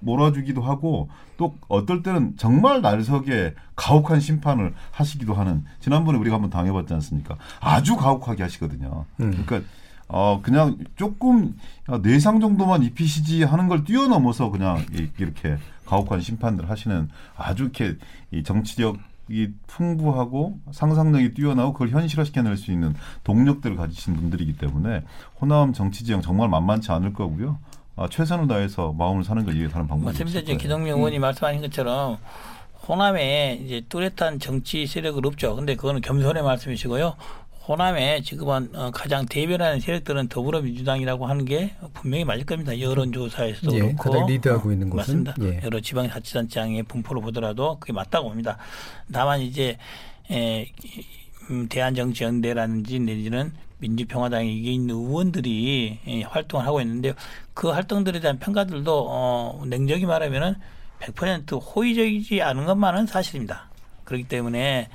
[0.00, 6.94] 몰아주기도 하고 또 어떨 때는 정말 날석에 가혹한 심판을 하시기도 하는 지난번에 우리가 한번 당해봤지
[6.94, 7.36] 않습니까?
[7.60, 9.04] 아주 가혹하게 하시거든요.
[9.20, 9.44] 음.
[9.44, 9.68] 그러니까
[10.08, 11.54] 어 그냥 조금
[12.02, 15.56] 내상 정도만 입히시지 하는 걸 뛰어넘어서 그냥 이- 이렇게
[15.86, 17.96] 가혹한 심판들 하시는 아주 이렇게
[18.32, 18.96] 이 정치력
[19.30, 25.04] 이 풍부하고 상상력이 뛰어나고 그걸 현실화시켜낼 수 있는 동력들을 가지신 분들이기 때문에
[25.40, 27.58] 호남 정치 지형 정말 만만치 않을 거고요.
[27.96, 30.38] 아, 최선을 다해서 마음을 사는 걸 이해하는 방법이 맞습니다.
[30.40, 30.56] 없을 이제.
[30.56, 32.18] 기동명 의원이 말씀하신 것처럼
[32.88, 35.54] 호남에 이제 뚜렷한 정치 세력은 없죠.
[35.54, 37.14] 근데 그거는 겸손의 말씀이시고요.
[37.66, 42.78] 호남에 지금은 어, 가장 대변하는 세력들은 더불어민주당이라고 하는 게 분명히 맞을 겁니다.
[42.80, 45.24] 여론조사에서도 예, 그렇고 리드하고 있는 곳은?
[45.24, 45.34] 맞습니다.
[45.42, 45.60] 예.
[45.64, 48.56] 여러 지방자치단장의 분포를 보더라도 그게 맞다고 봅니다.
[49.12, 49.76] 다만 이제
[50.30, 51.04] 에, 이-
[51.50, 57.12] 음, 대한정치연대라든지 내지는 민주평화당에 있는 의원들이 예, 활동을 하고 있는데요.
[57.54, 60.54] 그 활동들에 대한 평가들도 어, 냉정히 말하면은
[61.00, 63.68] 100% 호의적이지 않은 것만은 사실입니다.
[64.04, 64.88] 그렇기 때문에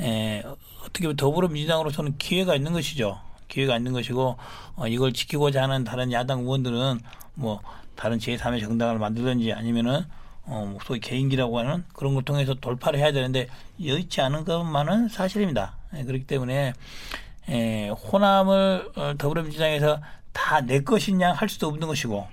[0.00, 0.42] 에,
[0.82, 3.18] 어떻게 보면 더불어민주당으로서는 기회가 있는 것이죠.
[3.48, 4.36] 기회가 있는 것이고
[4.76, 7.00] 어, 이걸 지키고자 하는 다른 야당 의원들은
[7.34, 7.60] 뭐
[7.96, 10.04] 다른 제3의 정당을 만들든지 아니면은
[10.44, 13.48] 어, 뭐 소위 개인기라고 하는 그런 걸 통해서 돌파를 해야 되는데
[13.84, 15.76] 여의치 않은 것만은 사실입니다.
[15.94, 16.72] 예, 그렇기 때문에
[17.48, 20.00] 에, 호남을 어, 더불어민주당에서
[20.32, 22.26] 다 내 것이냐 할 수도 없는 것이고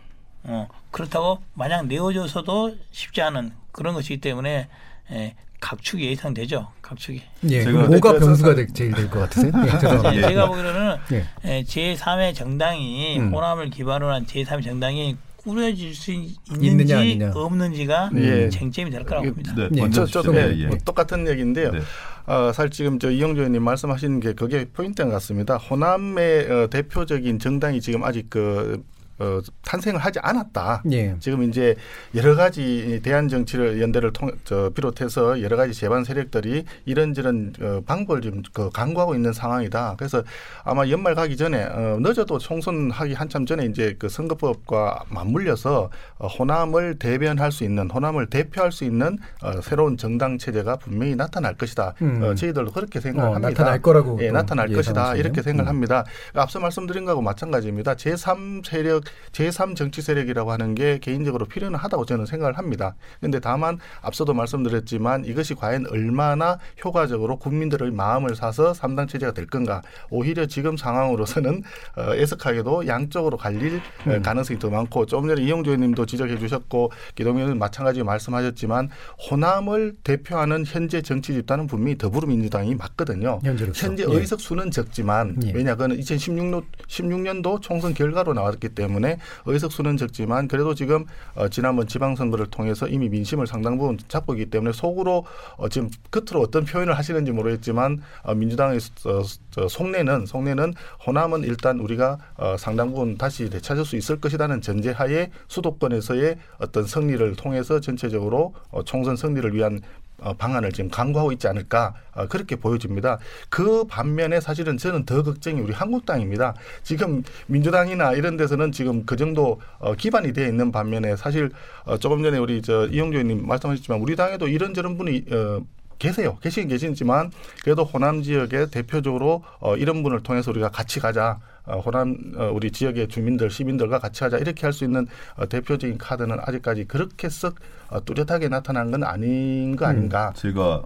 [0.43, 4.69] 어, 그렇다고 마냥 내어줘서도 쉽지 않은 그런 것이기 때문에
[5.11, 6.67] 에, 각축이 예상되죠.
[6.81, 7.21] 각축이.
[7.49, 7.65] 예.
[7.65, 9.51] 제가- 뭐가 변수가 될- 제일 될 것 같으세요?
[9.55, 9.67] 예.
[10.17, 10.21] 예.
[10.21, 11.25] 제가 보기로는 예.
[11.45, 13.33] 에, 제3의 정당이 음.
[13.33, 17.31] 호남을 기반으로 한 제3의 정당이 꾸려질 수 있는지 있느냐, 아니냐.
[17.33, 18.49] 없는지가 예.
[18.49, 19.53] 쟁점이 될 거라고 봅니다.
[19.55, 20.31] 네, 예, 먼저 저, 주시죠.
[20.33, 20.67] 도 예, 예.
[20.67, 21.71] 뭐 똑같은 얘기인데요.
[21.71, 21.79] 네.
[22.25, 25.55] 어, 사실 지금 저 이영조 의원님 말씀하시는 게 그게 포인트인 것 같습니다.
[25.57, 28.83] 호남의 어, 대표적인 정당이 지금 아직 그
[29.19, 30.83] 어, 탄생을 하지 않았다.
[30.91, 31.15] 예.
[31.19, 31.75] 지금 이제
[32.15, 38.21] 여러 가지 대한 정치를 연대를 통, 저, 비롯해서 여러 가지 제반 세력들이 이런저런 어, 방법을
[38.21, 39.95] 지금 그 강구하고 있는 상황이다.
[39.97, 40.23] 그래서
[40.63, 46.27] 아마 연말 가기 전에 어, 늦어도 총선 하기 한참 전에 이제 그 선거법과 맞물려서 어,
[46.27, 51.93] 호남을 대변할 수 있는 호남을 대표할 수 있는 어, 새로운 정당 체제가 분명히 나타날 것이다.
[52.01, 52.23] 음.
[52.23, 53.49] 어, 저희들도 그렇게 어, 생각합니다.
[53.49, 55.15] 나타날 거라고 예, 또 나타날 것이다.
[55.15, 55.69] 이렇게 생각을 음.
[55.69, 56.05] 합니다.
[56.33, 57.95] 앞서 말씀드린 거하고 마찬가지입니다.
[57.95, 62.95] 제3 세력, 제3 정치 세력이라고 하는 게 개인적으로 필요는 하다고 저는 생각을 합니다.
[63.19, 69.81] 그런데 다만 앞서도 말씀드렸지만 이것이 과연 얼마나 효과적으로 국민들의 마음을 사서 3당 체제가 될 건가.
[70.09, 71.63] 오히려 지금 상황으로서는
[71.95, 74.21] 어, 애석하게도 양쪽으로 갈릴 어, 음.
[74.21, 78.89] 가능성이 더 많고 조금 전에 이용조 의원님도 지적해 주셨고 기동현 의원님 마찬가지로 말씀하셨지만
[79.29, 83.39] 호남을 대표하는 현재 정치 집단은 분명히 더불어민주당이 맞거든요.
[83.43, 83.87] 현재로서.
[83.87, 84.13] 현재 예.
[84.13, 85.51] 의석 수는 적지만 예.
[85.51, 88.98] 왜냐 그는 2016년 16년도 총선 결과로 나왔기 때문에
[89.45, 94.49] 의석 수는 적지만 그래도 지금 어, 지난번 지방선거를 통해서 이미 민심을 상당 부분 잡고 있기
[94.49, 95.25] 때문에 속으로
[95.57, 100.73] 어, 지금 겉으로 어떤 표현을 하시는지 모르겠지만 어, 민주당의 어, 저 속내는 속내는
[101.05, 107.35] 호남은 일단 우리가 어, 상당 부분 다시 되찾을 수 있을 것이라는 전제하에 수도권에서의 어떤 승리를
[107.35, 109.98] 통해서 전체적으로 어, 총선 승리를 위한 어,
[110.37, 113.19] 방안을 지금 강구하고 있지 않을까 어, 그렇게 보여집니다.
[113.49, 116.55] 그 반면에 사실은 저는 더 걱정이 우리 한국당입니다.
[116.83, 121.51] 지금 민주당이나 이런 데서는 지금 그 정도 어, 기반이 되어 있는 반면에 사실
[121.85, 125.61] 어, 조금 전에 우리 저 이용조 의원님 말씀하셨지만 우리 당에도 이런저런 분이 어,
[125.99, 126.37] 계세요.
[126.41, 127.31] 계시긴 계시지만
[127.63, 131.39] 그래도 호남 지역에 대표적으로 어, 이런 분을 통해서 우리가 같이 가자.
[131.65, 135.97] 어, 호남 어, 우리 지역의 주민들 시민들과 같이 하자 이렇게 할 수 있는 어, 대표적인
[135.97, 137.55] 카드는 아직까지 그렇게 썩
[137.89, 140.33] 어, 뚜렷하게 나타난 건 아닌 거 아닌가.
[140.35, 140.83] 제가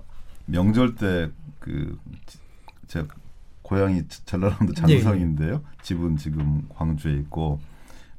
[0.48, 3.08] 명절 때그제
[3.62, 5.02] 고향이 전라남도 예, 예.
[5.02, 5.62] 장성인데요.
[5.84, 7.60] 집은 지금 광주에 있고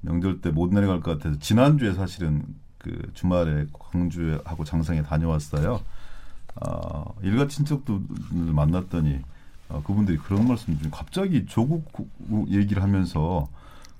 [0.01, 2.45] 명절 때 못 내려갈 것 같아서 지난주에 사실은
[2.79, 5.81] 그 주말에 광주에 하고 장성에 다녀왔어요.
[6.57, 7.99] 어, 일가 친척들
[8.33, 9.19] 만났더니
[9.69, 12.07] 어, 그분들이 그런 말씀 중 갑자기 조국 구-
[12.51, 13.49] 얘기를 하면서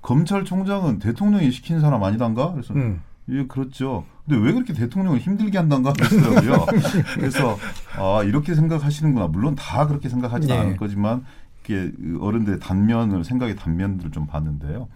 [0.01, 2.51] 검찰총장은 대통령이 시킨 사람 아니단가?
[2.53, 3.01] 그래서 음.
[3.29, 4.05] 예, 그렇죠.
[4.25, 6.65] 근데 왜 그렇게 대통령을 힘들게 한단가 하시더라고요.
[7.15, 7.57] 그래서
[7.97, 9.27] 아 이렇게 생각하시는구나.
[9.27, 10.59] 물론 다 그렇게 생각하지는 예.
[10.59, 11.25] 않을 거지만
[11.63, 11.91] 이게
[12.21, 14.87] 어른들의 단면을 생각의 단면들을 좀 봤는데요.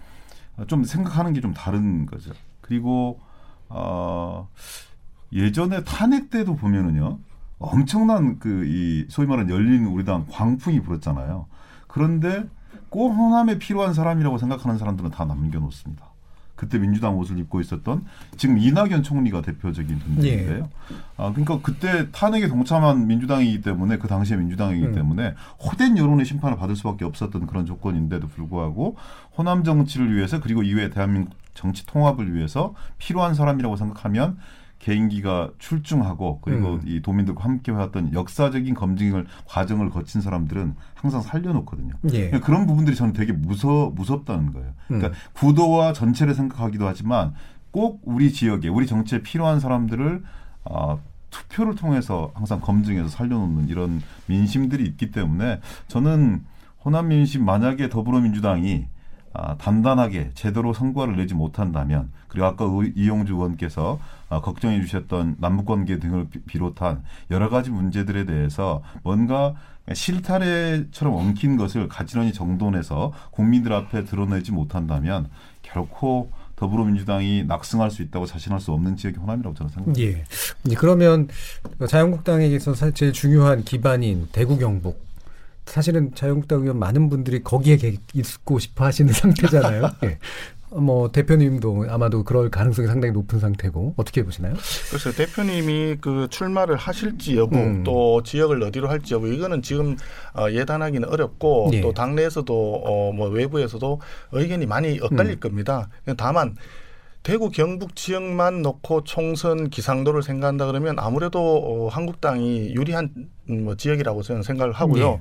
[0.57, 2.32] 아, 좀 생각하는 게 좀 다른 거죠.
[2.62, 3.20] 그리고
[3.68, 4.47] 어,
[5.34, 7.18] 예전에 탄핵 때도 보면은요.
[7.60, 11.45] 엄청난 그 이 소위 말하는 열린 우리당 광풍이 불었잖아요.
[11.88, 12.45] 그런데
[12.89, 16.10] 꼭 호남에 필요한 사람이라고 생각하는 사람들은 다 남겨놓습니다.
[16.55, 18.03] 그때 민주당 옷을 입고 있었던
[18.36, 20.70] 지금 이낙연 총리가 대표적인 분들인데요.
[21.16, 24.93] 아 그러니까 그때 탄핵에 동참한 민주당이기 때문에 그 당시에 민주당이기 음.
[24.93, 28.97] 때문에 호된 여론의 심판을 받을 수밖에 없었던 그런 조건인데도 불구하고
[29.38, 34.38] 호남 정치를 위해서 그리고 이후에 대한민국 정치 통합을 위해서 필요한 사람이라고 생각하면
[34.80, 36.82] 개인기가 출중하고 그리고 음.
[36.86, 41.93] 이 도민들과 함께 해왔던 역사적인 검증을 과정을 거친 사람들은 항상 살려놓거든요.
[42.13, 42.30] 예.
[42.32, 44.71] 그런 부분들이 저는 되게 무서 무섭다는 거예요.
[44.88, 45.13] 그러니까 음.
[45.34, 47.34] 구도와 전체를 생각하기도 하지만
[47.71, 50.23] 꼭 우리 지역에 우리 정치에 필요한 사람들을
[50.65, 50.97] 아,
[51.30, 56.43] 투표를 통해서 항상 검증해서 살려놓는 이런 민심들이 있기 때문에 저는
[56.84, 58.88] 호남 민심 만약에 더불어민주당이
[59.34, 63.99] 아, 단단하게 제대로 성과를 내지 못한다면 그리고 아까 의- 이용주 의원께서
[64.30, 69.53] 아, 걱정해 주셨던 남북관계 등을 비- 비롯한 여러 가지 문제들에 대해서 뭔가
[69.91, 75.30] 실타래처럼 엉킨 것을 가지런히 정돈해서 국민들 앞에 드러내지 못한다면
[75.61, 80.01] 결코 더불어민주당이 낙승할 수 있다고 자신할 수 없는 지역이 호남이라고 저는 생각합니다.
[80.69, 80.75] 예.
[80.75, 81.27] 그러면
[81.88, 85.07] 자유한국당에게서 사- 제일 중요한 기반인 대구 경북.
[85.70, 89.89] 사실은 자유한국당 의원 많은 분들이 거기에 계- 있고 싶어 하시는 상태잖아요.
[90.03, 90.17] 예.
[90.72, 94.53] 어, 뭐 대표님도 아마도 그럴 가능성이 상당히 높은 상태고 어떻게 보시나요?
[94.89, 97.84] 그래서 대표님이 그 출마를 하실지 여부 음.
[97.84, 99.95] 또 지역을 어디로 할지 여부 이거는 지금
[100.36, 101.82] 어, 예단하기는 어렵고 예.
[101.82, 103.99] 또 당내에서도 어, 뭐 외부에서도
[104.32, 105.39] 의견이 많이 엇갈릴 음.
[105.39, 105.89] 겁니다.
[106.17, 106.55] 다만
[107.22, 113.09] 대구 경북 지역만 놓고 총선 기상도를 생각한다 그러면 아무래도 어, 한국당이 유리한
[113.49, 115.03] 음, 뭐 지역이라고 저는 생각을 하고요.
[115.05, 115.20] 예.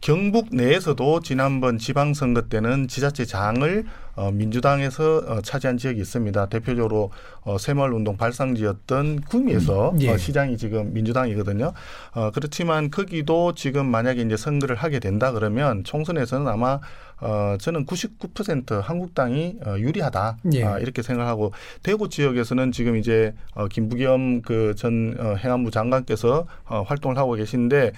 [0.00, 3.84] 경북 내에서도 지난번 지방선거 때는 지자체장을
[4.14, 6.46] 어, 민주당에서 어, 차지한 지역이 있습니다.
[6.46, 7.10] 대표적으로
[7.42, 10.10] 어, 새마을운동 발상지였던 구미에서 음, 예.
[10.10, 11.72] 어, 시장이 지금 민주당이거든요.
[12.14, 16.78] 어, 그렇지만 거기도 지금 만약에 이제 선거를 하게 된다 그러면 총선에서는 아마
[17.20, 20.64] 어, 저는 99% 한국당이 어, 유리하다 예.
[20.64, 26.82] 아, 이렇게 생각하고 대구 지역에서는 지금 이제 어, 김부겸 그 전 어, 행안부 장관께서 어,
[26.86, 27.92] 활동을 하고 계신데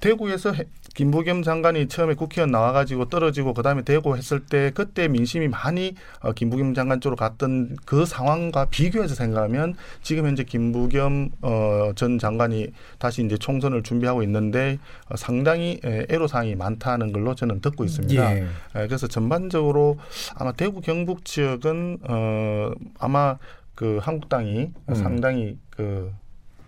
[0.00, 0.66] 대구에서 해-
[0.98, 6.74] 김부겸 장관이 처음에 국회의원 나와가지고 떨어지고 그다음에 대구 했을 때 그때 민심이 많이 어, 김부겸
[6.74, 13.38] 장관 쪽으로 갔던 그 상황과 비교해서 생각하면 지금 현재 김부겸 어, 전 장관이 다시 이제
[13.38, 18.36] 총선을 준비하고 있는데 어, 상당히 에, 애로 사항이 많다는 걸로 저는 듣고 있습니다.
[18.36, 18.40] 예.
[18.40, 18.46] 에,
[18.88, 19.98] 그래서 전반적으로
[20.34, 23.38] 아마 대구 경북 지역은 어, 아마
[23.76, 24.94] 그 한국당이 음.
[24.96, 26.12] 상당히 그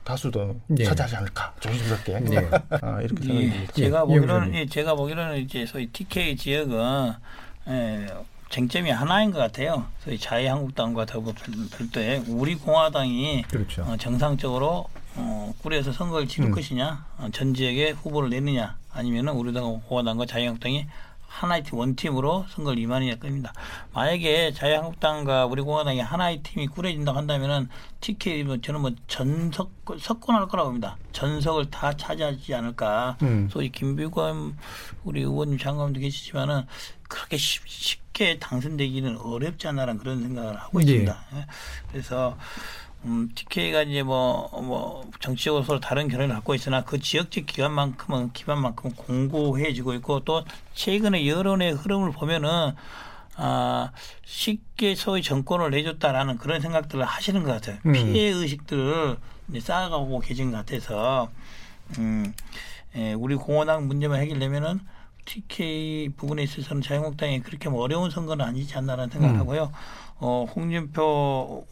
[0.04, 0.84] 다수도 예.
[0.84, 2.50] 차지하지 않을까 조심스럽게 예.
[2.82, 3.72] 아, 이렇게 이, 생각합니다.
[3.72, 4.54] 제가 예, 보기로는.
[4.54, 7.12] 예, 제가 보기로는 이제 소위 TK 지역은
[7.68, 8.06] 예,
[8.50, 9.86] 쟁점이 하나인 것 같아요.
[10.02, 11.34] 소위 자유한국당과 더불어
[11.76, 13.82] 별도의 우리 공화당이 그렇죠.
[13.82, 16.52] 어, 정상적으로 어, 꾸려서 선거를 치를 음.
[16.52, 20.86] 것이냐, 어, 전 지역에 후보를 내느냐, 아니면은 우리 당 공화당과 자유한국당이
[21.30, 23.52] 하나의 팀, 원팀으로 선거를 임하느냐 겁니다.
[23.94, 27.68] 만약에 자유한국당과 우리 공화당이 하나의 팀이 꾸려진다고 한다면은
[28.00, 30.98] TK 뭐 저는 뭐 전석 석권할 거라고 봅니다.
[31.12, 33.16] 전석을 다 차지하지 않을까.
[33.22, 33.48] 음.
[33.50, 34.56] 소위 김비검
[35.04, 36.66] 우리 의원님 장관도 계시지만은
[37.08, 40.84] 그렇게 쉽, 쉽게 당선되기는 어렵지 않나라는 그런 생각을 하고 예.
[40.84, 41.24] 있습니다.
[41.34, 41.46] 예.
[41.90, 42.36] 그래서
[43.04, 48.94] 음, TK가 이제 뭐, 뭐, 정치적으로 서로 다른 견해를 갖고 있으나 그 지역적 기관만큼은, 기반만큼은
[48.94, 50.44] 공고해지고 있고 또
[50.74, 52.74] 최근에 여론의 흐름을 보면은
[53.36, 53.90] 아,
[54.26, 57.78] 쉽게 소위 정권을 내줬다라는 그런 생각들을 하시는 것 같아요.
[57.86, 57.92] 음.
[57.92, 59.16] 피해 의식들을
[59.60, 61.30] 쌓아가고 계신 것 같아서,
[61.98, 62.34] 음,
[62.96, 64.80] 예, 우리 공화당 문제만 해결되면은
[65.24, 69.40] TK 부분에 있어서는 자유한국당이 그렇게 뭐 어려운 선거는 아니지 않나라는 생각을 음.
[69.40, 69.72] 하고요.
[70.20, 71.02] 어, 홍준표,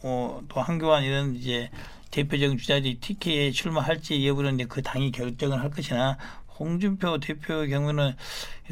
[0.03, 1.69] 어, 또 한교안 이런 이제
[2.11, 6.17] 대표적인 주자들이 TK에 출마할지 여부는 이제 그 당이 결정을 할 것이나
[6.57, 8.13] 홍준표 대표의 경우는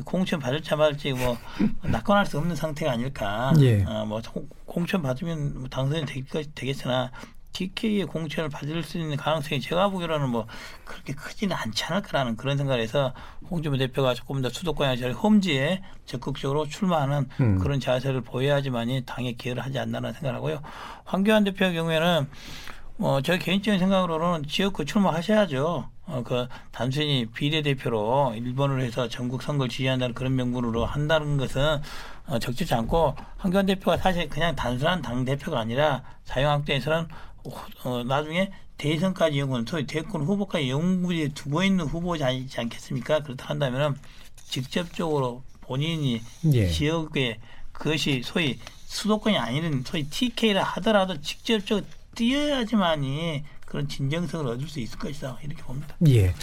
[0.03, 1.37] 공천 받을지 안 받을지 뭐
[1.83, 3.53] 낙관할 수 없는 상태가 아닐까.
[3.61, 3.83] 예.
[3.83, 7.11] 어, 뭐 공- 공천 받으면 뭐 당선이 되, 되겠으나
[7.57, 10.45] TK의 공천을 받을 수 있는 가능성이 제가 보기로는 뭐
[10.85, 13.13] 그렇게 크지는 않지 않을까라는 그런 생각을 해서
[13.49, 17.57] 홍준표 대표가 조금 더 수도권이나 저희 험지에 적극적으로 출마하는 음.
[17.57, 20.61] 그런 자세를 보여야지만이 당에 기여를 하지 않나라는 생각을 하고요.
[21.05, 22.27] 황교안 대표의 경우에는
[22.97, 25.89] 뭐저 개인적인 생각으로는 지역구 출마하셔야죠.
[26.05, 31.81] 어, 그 단순히 비례대표로 일본을 해서 전국 선거를 지지한다는 그런 명분으로 한다는 것은
[32.27, 37.07] 어, 적절치 않고 황교안 대표가 사실 그냥 단순한 당 대표가 아니라 자유한국당에서는
[37.83, 43.23] 어, 나중에 대선까지 연구는 소위 대권 후보까지 연구에 두고 있는 후보지 않겠습니까?
[43.23, 43.97] 그렇다 한다면
[44.49, 46.21] 직접적으로 본인이
[46.53, 46.67] 예.
[46.67, 47.39] 지역에
[47.71, 51.85] 그것이 소위 수도권이 아니는 소위 TK라 하더라도 직접적으로
[52.15, 55.95] 뛰어야지만이 그런 진정성을 얻을 수 있을 것이다 이렇게 봅니다.
[56.07, 56.33] 예.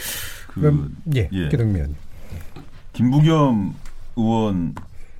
[0.48, 1.28] 그럼 그, 예.
[1.32, 1.48] 예.
[1.48, 1.96] 기동면.
[2.92, 3.74] 김부겸
[4.16, 4.74] 의원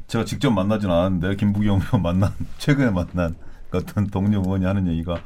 [0.07, 3.35] 제가 직접 만나진 않았는데 김부겸 의원 만난 최근에 만난
[3.70, 5.20] 그 어떤 동료 의원이 하는 얘기가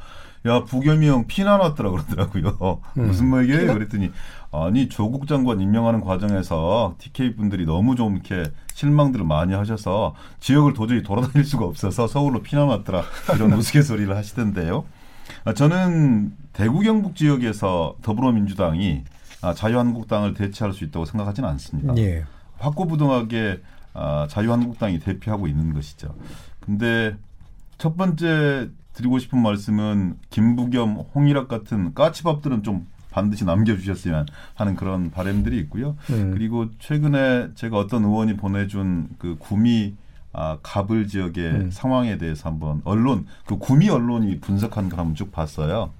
[0.45, 2.79] 야 부겸이 형 피나 났더라 그러더라고요.
[2.97, 3.07] 음.
[3.07, 3.73] 무슨 말이에요?
[3.73, 4.11] 그랬더니
[4.51, 11.03] 아니 조국 장관 임명하는 과정에서 TK 분들이 너무 좀 이렇게 실망들을 많이 하셔서 지역을 도저히
[11.03, 13.03] 돌아다닐 수가 없어서 서울로 피나 났더라
[13.35, 14.85] 이런 우스갯소리를 하시던데요.
[15.43, 19.03] 아, 저는 대구 경북 지역에서 더불어민주당이
[19.41, 21.95] 아, 자유한국당을 대체할 수 있다고 생각하지는 않습니다.
[21.97, 22.23] 예.
[22.57, 23.61] 확고부동하게
[23.93, 26.15] 아, 자유한국당이 대표하고 있는 것이죠.
[26.59, 27.15] 근데
[27.77, 28.69] 첫 번째
[28.99, 35.95] 드리고 싶은 말씀은 김부겸, 홍일학 같은 까치밥들은 좀 반드시 남겨주셨으면 하는 그런 바람들이 있고요.
[36.09, 36.31] 음.
[36.33, 39.95] 그리고 최근에 제가 어떤 의원이 보내준 그 구미
[40.31, 41.71] 아, 가불 지역의 음.
[41.71, 45.91] 상황에 대해서 한번 언론 그 구미 언론이 분석한 걸 한번 쭉 봤어요.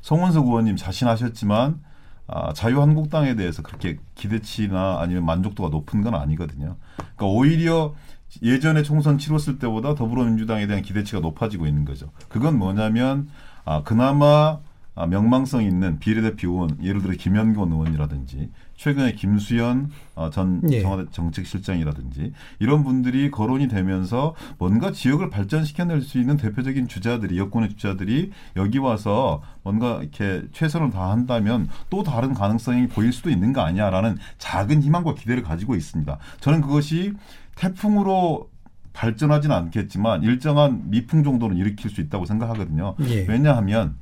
[0.00, 1.80] 송원석 의원님 자신하셨지만
[2.26, 6.76] 아, 자유한국당에 대해서 그렇게 기대치나 아니면 만족도가 높은 건 아니거든요.
[6.96, 7.94] 그러니까 오히려
[8.42, 12.10] 예전에 총선 치렀을 때보다 더불어민주당에 대한 기대치가 높아지고 있는 거죠.
[12.28, 13.28] 그건 뭐냐면
[13.64, 14.58] 아, 그나마
[14.94, 20.80] 아, 명망성 있는 비례대표 의원, 예를 들어 김현곤 의원이라든지 최근에 김수현 어, 전 예.
[20.80, 28.32] 청와대 정책실장이라든지 이런 분들이 거론이 되면서 뭔가 지역을 발전시켜낼 수 있는 대표적인 주자들이 여권의 주자들이
[28.56, 34.82] 여기 와서 뭔가 이렇게 최선을 다한다면 또 다른 가능성이 보일 수도 있는 거 아니야라는 작은
[34.82, 36.18] 희망과 기대를 가지고 있습니다.
[36.40, 37.12] 저는 그것이
[37.58, 38.48] 태풍으로
[38.92, 42.94] 발전하지는 않겠지만 일정한 미풍 정도는 일으킬 수 있다고 생각하거든요.
[43.08, 43.26] 예.
[43.28, 43.96] 왜냐하면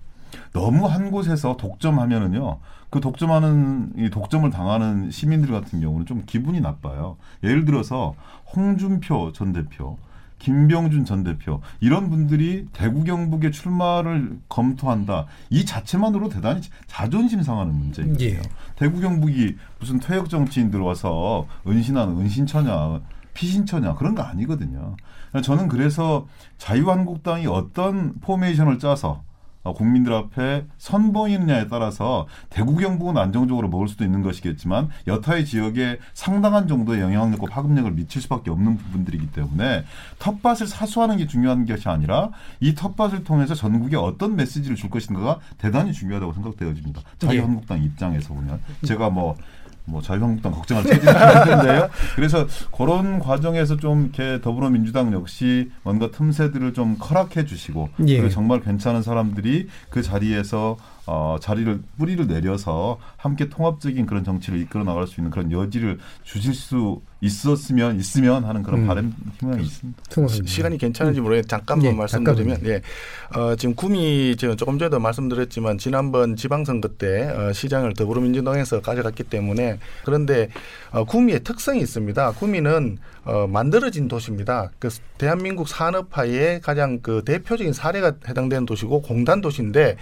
[0.52, 2.58] 너무 한 곳에서 독점하면은요.
[2.90, 7.16] 그 독점하는 이 독점을 당하는 시민들 같은 경우는 좀 기분이 나빠요.
[7.42, 8.14] 예를 들어서
[8.54, 9.98] 홍준표 전 대표,
[10.38, 15.26] 김병준 전 대표 이런 분들이 대구 경북에 출마를 검토한다.
[15.50, 18.24] 이 자체만으로 대단히 자존심 상하는 문제거든요.
[18.24, 18.40] 예.
[18.76, 23.00] 대구 경북이 무슨 퇴역 정치인들 와서 은신하는 은신처냐
[23.36, 24.96] 피신처냐 그런 거 아니거든요.
[25.42, 26.26] 저는 그래서
[26.58, 29.22] 자유한국당이 어떤 포메이션을 짜서
[29.66, 36.68] 어, 국민들 앞에 선보이느냐에 따라서 대구 경북은 안정적으로 먹을 수도 있는 것이겠지만 여타의 지역에 상당한
[36.68, 39.84] 정도의 영향력과 파급력을 미칠 수밖에 없는 부분들이기 때문에
[40.20, 42.30] 텃밭을 사수하는 게 중요한 것이 아니라
[42.60, 47.02] 이 텃밭을 통해서 전국에 어떤 메시지를 줄 것인가가 대단히 중요하다고 생각되어집니다.
[47.18, 49.36] 자유한국당 입장에서 보면 제가 뭐
[49.86, 51.88] 뭐 자유한국당 걱정할 체제는 없는데요.
[52.16, 58.16] 그래서 그런 과정에서 좀 이렇게 더불어민주당 역시 뭔가 틈새들을 좀 허락해 주시고 예.
[58.16, 60.76] 그리고 정말 괜찮은 사람들이 그 자리에서
[61.06, 66.54] 어, 자리를 뿌리를 내려서 함께 통합적인 그런 정치를 이끌어 나갈 수 있는 그런 여지를 주실
[66.54, 68.86] 수 있었으면 있으면 하는 그런 음.
[68.86, 70.02] 바람 희망이 있습니다.
[70.28, 70.42] 시-.
[70.44, 72.82] 시간이 괜찮은지 모르겠는데 잠깐만 예, 말씀드리면 예.
[73.34, 79.78] 어, 지금 구미 제가 조금 전에도 말씀드렸지만 지난번 지방선거 때 어, 시장을 더불어민주당에서 가져갔기 때문에
[80.04, 80.48] 그런데
[80.90, 82.32] 어, 구미의 특성이 있습니다.
[82.32, 84.70] 구미는 어, 만들어진 도시입니다.
[84.78, 84.88] 그
[85.18, 89.96] 대한민국 산업화의 가장 그 대표적인 사례가 해당되는 도시고 공단 도시인데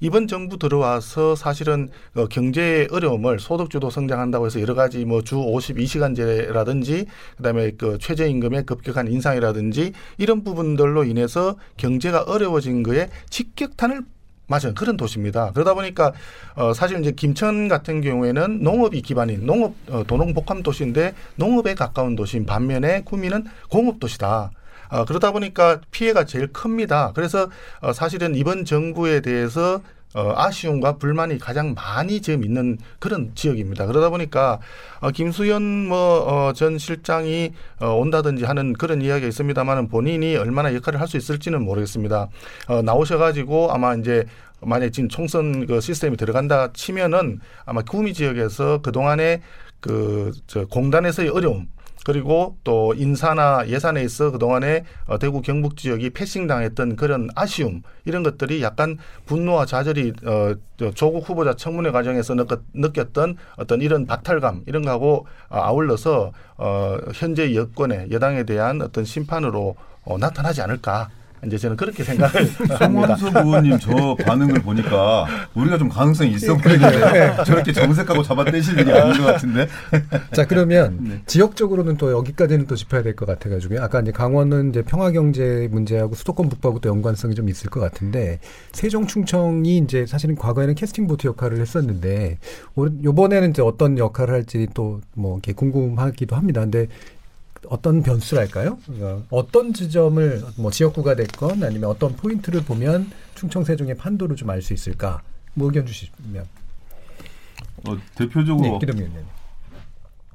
[0.00, 7.06] 이번 정부 들어와서 사실은 어, 경제의 어려움을 소득주도 성장한다고 해서 여러 가지 뭐 주 52시간제라든지
[7.36, 14.00] 그다음에 그 최저임금의 급격한 인상이라든지 이런 부분들로 인해서 경제가 어려워진 거에 직격탄을
[14.46, 15.52] 맞은 그런 도시입니다.
[15.52, 16.12] 그러다 보니까
[16.56, 22.46] 어 사실 이제 김천 같은 경우에는 농업이 기반인 농업 어, 도농복합 도시인데 농업에 가까운 도시인
[22.46, 24.50] 반면에 구미는 공업 도시다.
[24.90, 27.12] 어, 그러다 보니까 피해가 제일 큽니다.
[27.14, 27.48] 그래서
[27.80, 29.80] 어, 사실은 이번 정부에 대해서
[30.12, 33.86] 어, 아쉬움과 불만이 가장 많이 지금 있는 그런 지역입니다.
[33.86, 34.58] 그러다 보니까
[35.00, 41.16] 어, 김수현 뭐전 실장이 어, 온다든지 하는 그런 이야기가 있습니다만은 본인이 얼마나 역할을 할 수
[41.16, 42.28] 있을지는 모르겠습니다.
[42.68, 44.24] 어, 나오셔가지고 아마 이제
[44.62, 49.40] 만약 지금 총선 그 시스템이 들어간다 치면은 아마 구미 지역에서 그 동안에
[49.80, 51.68] 그 저 공단에서의 어려움
[52.04, 58.22] 그리고 또 인사나 예산에 있어 그동안에 어, 대구 경북 지역이 패싱 당했던 그런 아쉬움 이런
[58.22, 64.62] 것들이 약간 분노와 좌절이 어, 저 조국 후보자 청문회 과정에서 느꼈, 느꼈던 어떤 이런 박탈감
[64.66, 71.10] 이런 거하고 어, 아울러서 어, 현재 여권의 여당에 대한 어떤 심판으로 어, 나타나지 않을까
[71.46, 72.34] 이제 저는 그렇게 생각을
[72.78, 73.16] 합니다.
[73.16, 79.18] 송원석 의원님 저 반응을 보니까 우리가 좀 가능성이 있어 보이는데 저렇게 정색하고 잡아떼실 일이 아닌
[79.18, 79.66] 것 같은데.
[80.32, 81.22] 자 그러면 네.
[81.26, 83.82] 지역적으로는 또 여기까지는 또 짚어야 될 것 같아가지고요.
[83.82, 88.38] 아까 이제 강원은 이제 평화경제 문제하고 수도권 북부하고 또 연관성이 좀 있을 것 같은데
[88.72, 92.38] 세종 충청이 이제 사실은 과거에는 캐스팅 보트 역할을 했었는데
[92.76, 96.60] 올- 요번에는 이제 어떤 역할을 할지 또 뭐 이렇게 궁금하기도 합니다.
[96.62, 96.86] 근데
[97.68, 98.78] 어떤 변수랄까요?
[99.00, 104.62] 어, 어떤 지점을 뭐 지역구가 됐건 아니면 어떤 포인트를 보면 충청 세종의 판도를 좀 알
[104.62, 105.22] 수 있을까?
[105.54, 106.46] 뭐 의견 주시면.
[107.88, 109.24] 어, 대표적으로 네.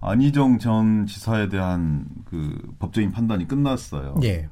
[0.01, 4.19] 안희정 전 지사에 대한 그 법적인 판단이 끝났어요.
[4.23, 4.49] 예.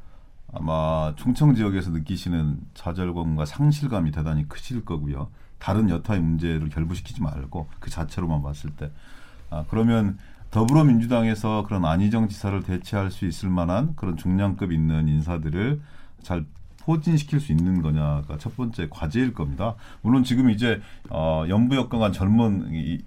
[0.52, 5.30] 아마 충청 지역에서 느끼시는 좌절감과 상실감이 대단히 크실 거고요.
[5.60, 8.92] 다른 여타의 문제를 결부시키지 말고 그 자체로만 봤을 때.
[9.50, 10.18] 아, 그러면
[10.54, 15.82] 더불어민주당에서 그런 안희정 지사를 대체할 수 있을 만한 그런 중량급 있는 인사들을
[16.22, 16.46] 잘
[16.78, 19.74] 포진시킬 수 있는 거냐가 첫 번째 과제일 겁니다.
[20.04, 20.80] 물론 지금 이제
[21.10, 23.02] 어, 연부역강한 젊은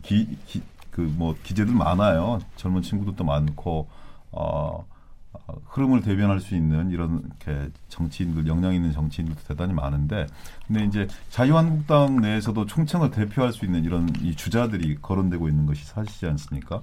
[0.91, 2.41] 그뭐 기재들 많아요.
[2.57, 3.87] 젊은 친구들도 많고
[4.33, 4.85] 어,
[5.33, 10.27] 어, 흐름을 대변할 수 있는 이런 이렇게 정치인들 역량 있는 정치인들도 대단히 많은데
[10.67, 16.27] 근데 이제 자유한국당 내에서도 총청을 대표할 수 있는 이런 이 주자들이 거론되고 있는 것이 사실이지
[16.27, 16.83] 않습니까?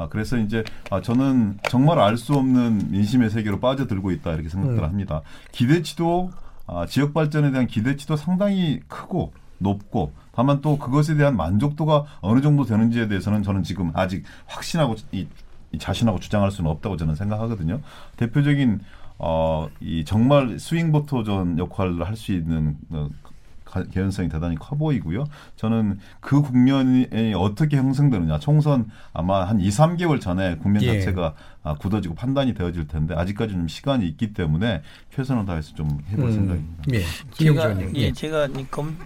[0.00, 4.78] 아, 그래서 이제 아, 저는 정말 알 수 없는 민심의 세계로 빠져들고 있다 이렇게 생각을
[4.78, 4.84] 음.
[4.84, 5.22] 합니다.
[5.52, 6.30] 기대치도
[6.66, 12.64] 아, 지역 발전에 대한 기대치도 상당히 크고 높고 다만 또 그것에 대한 만족도가 어느 정도
[12.64, 15.26] 되는지에 대해서는 저는 지금 아직 확신하고 이,
[15.72, 17.80] 이 자신하고 주장할 수는 없다고 저는 생각하거든요.
[18.16, 18.80] 대표적인
[19.18, 23.08] 어, 이 정말 스윙 보토전 역할을 할 수 있는 어,
[23.92, 25.24] 개연성이 대단히 커 보이고요.
[25.56, 27.06] 저는 그 국면이
[27.36, 28.38] 어떻게 형성되느냐.
[28.38, 30.98] 총선 아마 한 2, 3개월 전에 국면 예.
[30.98, 34.82] 자체가 아, 굳어지고 판단이 되어질 텐데 아직까지는 시간이 있기 때문에
[35.14, 36.32] 최선을 다해서 좀 해볼 음.
[36.32, 36.82] 생각입니다.
[36.92, 37.02] 예.
[37.32, 38.96] 제가 예, 제가 검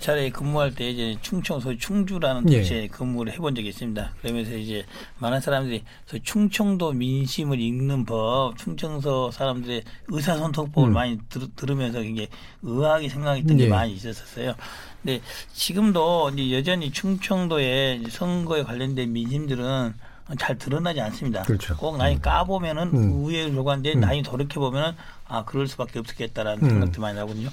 [0.00, 2.88] 자리에 근무할 때 이제 충청 소위 충주라는 도시에 예.
[2.88, 4.12] 근무를 해본 적이 있습니다.
[4.20, 4.84] 그러면서 이제
[5.18, 10.92] 많은 사람들이 소위 충청도 민심을 읽는 법, 충청서 사람들의 의사선통법을 음.
[10.92, 12.28] 많이 들, 으면서 굉장히
[12.62, 13.68] 의아하게 생각했던 게 예.
[13.68, 14.54] 많이 있었어요.
[15.02, 15.20] 근데
[15.52, 19.94] 지금도 이제 여전히 충청도의 선거에 관련된 민심들은
[20.38, 21.42] 잘 드러나지 않습니다.
[21.42, 21.76] 그렇죠.
[21.76, 22.20] 꼭 나이 음.
[22.20, 23.12] 까보면은 음.
[23.24, 24.00] 의외로 요구한데 음.
[24.00, 24.92] 나이 돌이켜 보면은
[25.26, 26.68] 아 그럴 수밖에 없었겠다라는 음.
[26.68, 27.48] 생각도 많이 나거든요.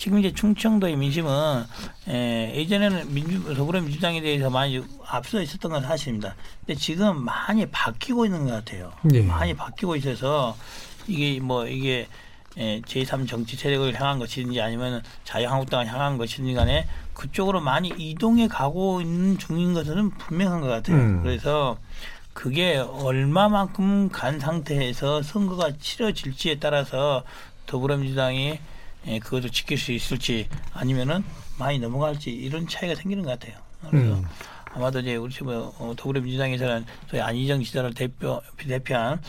[0.00, 1.62] 지금 이제 충청도의 민심은
[2.08, 6.34] 에, 예전에는 민주, 더불어민주당에 대해서 많이 앞서 있었던 건 사실입니다.
[6.60, 8.94] 근데 지금 많이 바뀌고 있는 것 같아요.
[9.02, 9.20] 네.
[9.20, 10.56] 많이 바뀌고 있어서
[11.06, 12.08] 이게 뭐 이게
[12.56, 19.02] 에, 제3 정치 세력을 향한 것인지 아니면 자유한국당을 향한 것인지 간에 그쪽으로 많이 이동해 가고
[19.02, 20.96] 있는 중인 것은 분명한 것 같아요.
[20.96, 21.22] 음.
[21.22, 21.76] 그래서
[22.32, 27.22] 그게 얼마만큼 간 상태에서 선거가 치러질지에 따라서
[27.66, 28.60] 더불어민주당이
[29.06, 31.24] 예, 그것을 지킬 수 있을지 아니면은
[31.58, 33.58] 많이 넘어갈지 이런 차이가 생기는 것 같아요.
[33.88, 34.24] 그래서 음.
[34.72, 39.20] 아마도 이제 우리 뭐 어, 더불어 민주당에서는 저희 안희정 지사를 대표 대표한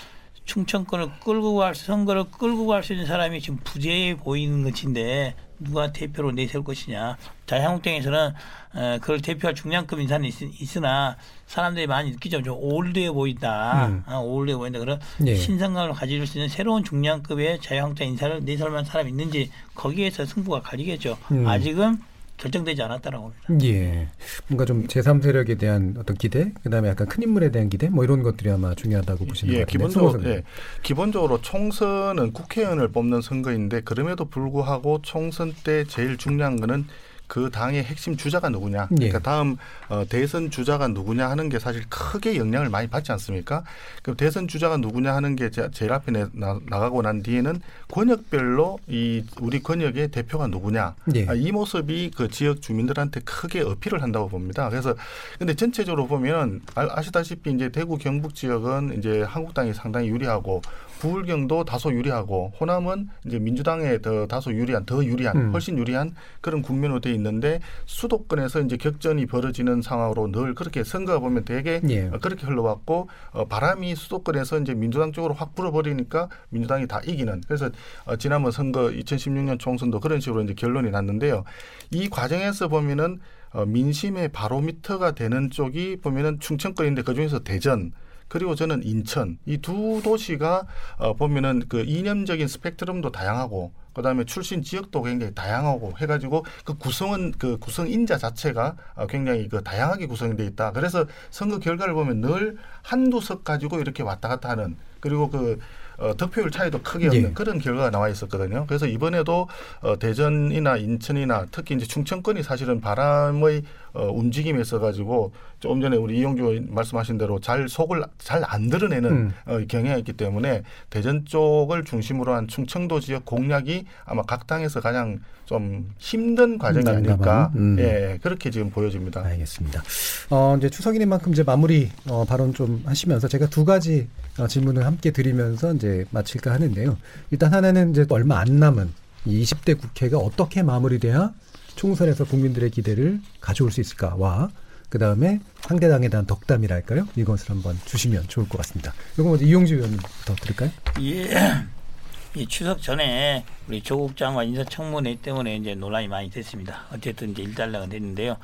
[0.45, 6.31] 충청권을 끌고 갈 선거를 끌고 갈 수 있는 사람이 지금 부재해 보이는 것인데 누가 대표로
[6.31, 7.17] 내세울 것이냐.
[7.45, 8.33] 자유한국당에서는
[8.73, 12.41] 어, 그걸 대표할 중량급 인사는 있, 으나 사람들이 많이 느끼죠.
[12.41, 13.87] 좀 올드해 보인다.
[13.87, 14.03] 음.
[14.05, 14.79] 아, 올드해 보인다.
[14.79, 15.35] 그런 예.
[15.35, 21.17] 신선감을 가질 수 있는 새로운 중량급의 자유한국당 인사를 내세울 만한 사람이 있는지 거기에서 승부가 갈리겠죠.
[21.31, 21.47] 음.
[21.47, 21.99] 아직은
[22.41, 23.67] 결정되지 않았다라고 봅니다.
[23.67, 24.07] 예.
[24.47, 28.49] 뭔가 좀 제3세력에 대한 어떤 기대, 그다음에 약간 큰 인물에 대한 기대, 뭐 이런 것들이
[28.49, 29.71] 아마 중요하다고 보시는 예, 것 같은데.
[29.71, 30.43] 기본적으로, 예,
[30.81, 36.85] 기본적으로 총선은 국회의원을 뽑는 선거인데 그럼에도 불구하고 총선 때 제일 중요한 거는
[37.31, 38.87] 그 당의 핵심 주자가 누구냐.
[38.87, 39.23] 그러니까 예.
[39.23, 39.55] 다음
[39.87, 43.63] 어, 대선 주자가 누구냐 하는 게 사실 크게 영향을 많이 받지 않습니까?
[44.03, 49.63] 그럼 대선 주자가 누구냐 하는 게 제일 앞에 나, 나가고 난 뒤에는 권역별로 이 우리
[49.63, 50.95] 권역의 대표가 누구냐.
[51.15, 51.25] 예.
[51.29, 54.69] 아, 이 모습이 그 지역 주민들한테 크게 어필을 한다고 봅니다.
[54.69, 54.93] 그래서
[55.39, 60.61] 근데 전체적으로 보면 아시다시피 이제 대구 경북 지역은 이제 한국당이 상당히 유리하고
[61.01, 65.51] 부울경도 다소 유리하고 호남은 이제 민주당에 더 다소 유리한 더 유리한 음.
[65.51, 71.43] 훨씬 유리한 그런 국면으로 돼 있는데 수도권에서 이제 격전이 벌어지는 상황으로 늘 그렇게 선거가 보면
[71.43, 72.11] 되게 예.
[72.21, 77.71] 그렇게 흘러왔고 어, 바람이 수도권에서 이제 민주당 쪽으로 확 불어버리니까 민주당이 다 이기는 그래서
[78.05, 81.45] 어, 지난번 선거 2016년 총선도 그런 식으로 이제 결론이 났는데요.
[81.89, 83.19] 이 과정에서 보면은
[83.53, 87.91] 어, 민심의 바로미터가 되는 쪽이 보면은 충청권인데 그 중에서 대전
[88.31, 90.65] 그리고 저는 인천 이 두 도시가
[90.97, 97.57] 어, 보면은 그 이념적인 스펙트럼도 다양하고 그다음에 출신 지역도 굉장히 다양하고 해가지고 그 구성은 그
[97.59, 100.71] 구성 인자 자체가 어, 굉장히 그 다양하게 구성돼 있다.
[100.71, 105.59] 그래서 선거 결과를 보면 늘 한두 석 가지고 이렇게 왔다 갔다 하는 그리고 그
[105.97, 107.33] 어, 득표율 차이도 크게 없는 예.
[107.33, 108.65] 그런 결과가 나와 있었거든요.
[108.65, 109.49] 그래서 이번에도
[109.81, 113.63] 어, 대전이나 인천이나 특히 이제 충청권이 사실은 바람의
[113.93, 119.09] 어, 움직임에 있어 가지고 조금 전에 우리 이용주 말씀하신 대로 잘 속을 잘 안 드러내는
[119.11, 119.33] 음.
[119.45, 125.19] 어, 경향이 있기 때문에 대전 쪽을 중심으로 한 충청도 지역 공략이 아마 각 당에서 가장
[125.45, 127.77] 좀 힘든 과정이 아닐까 음.
[127.79, 129.23] 예 그렇게 지금 보여집니다.
[129.23, 129.83] 알겠습니다.
[130.29, 134.07] 어, 이제 추석이인 만큼 이제 마무리 어, 발언 좀 하시면서 제가 두 가지
[134.39, 136.97] 어, 질문을 함께 드리면서 이제 마칠까 하는데요.
[137.31, 138.91] 일단 하나는 이제 얼마 안 남은
[139.25, 141.31] 이 20대 국회가 어떻게 마무리돼야
[141.75, 144.49] 총선에서 국민들의 기대를 가져올 수 있을까와
[144.89, 147.07] 그 다음에 상대당에 대한 덕담이랄까요?
[147.15, 148.93] 이것을 한번 주시면 좋을 것 같습니다.
[149.13, 150.69] 이거 먼저 이용주 의원님부터 드릴까요?
[151.01, 151.29] 예.
[152.35, 156.85] 이 추석 전에 우리 조국 장관 인사청문회 때문에 이제 논란이 많이 됐습니다.
[156.93, 158.37] 어쨌든 이제 일단락은 됐는데요.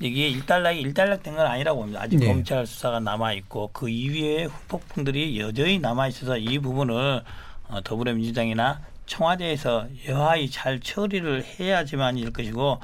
[0.00, 2.02] 이게 일단락이 일단락 된 건 아니라고 봅니다.
[2.02, 2.26] 아직 네.
[2.26, 7.22] 검찰 수사가 남아 있고 그 이후에 후폭풍들이 여전히 남아 있어서 이 부분을
[7.68, 12.80] 어, 더불어민주당이나 청와대에서 여하이 잘 처리를 해야지만 일 것이고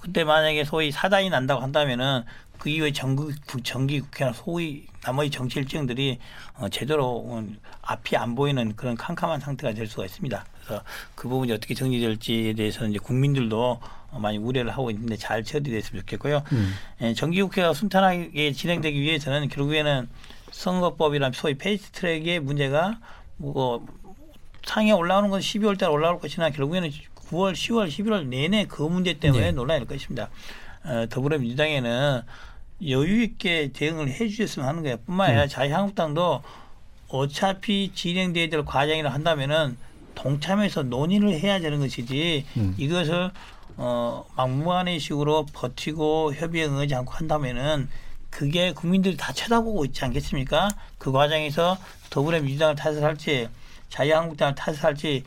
[0.00, 2.24] 그때 만약에 소위 사단이 난다고 한다면은
[2.58, 3.34] 그 이후에 정기,
[3.64, 6.18] 정기 국회나 소위 나머지 정치 일정들이
[6.54, 7.44] 어, 제대로 어,
[7.82, 10.44] 앞이 안 보이는 그런 캄캄한 상태가 될 수가 있습니다.
[10.54, 10.84] 그래서
[11.16, 13.80] 그 부분이 어떻게 정리될지에 대해서는 이제 국민들도
[14.12, 16.44] 어, 많이 우려를 하고 있는데 잘 처리됐으면 좋겠고요.
[16.52, 16.74] 음.
[17.00, 20.08] 예, 정기국회가 순탄하게 진행되기 위해서는 결국에는
[20.52, 23.00] 선거법이란 소위 페이스트트랙의 문제가
[23.38, 23.84] 뭐
[24.64, 29.46] 상에 올라오는 건 12월 달 올라올 것이나 결국에는 9월, 10월, 11월 내내 그 문제 때문에
[29.46, 29.52] 네.
[29.52, 30.28] 논란이 될 것입니다.
[30.84, 32.22] 어, 더불어민주당에는
[32.88, 34.98] 여유 있게 대응을 해 주셨으면 하는 거예요.
[35.06, 36.42] 뿐만 아니라 자유한국당도
[37.08, 39.76] 어차피 진행돼야 될 과정이라 한다면은
[40.14, 42.74] 동참해서 논의를 해야 되는 것이지 음.
[42.78, 43.30] 이것을
[43.76, 47.88] 어 막무가내 식으로 버티고 협의에 응하지 않고 한다면은
[48.30, 50.68] 그게 국민들이 다 쳐다보고 있지 않겠습니까?
[50.98, 51.78] 그 과정에서
[52.10, 53.48] 더불어민주당을 탓을 할지
[53.92, 55.22] 자유한국당을 탓을할지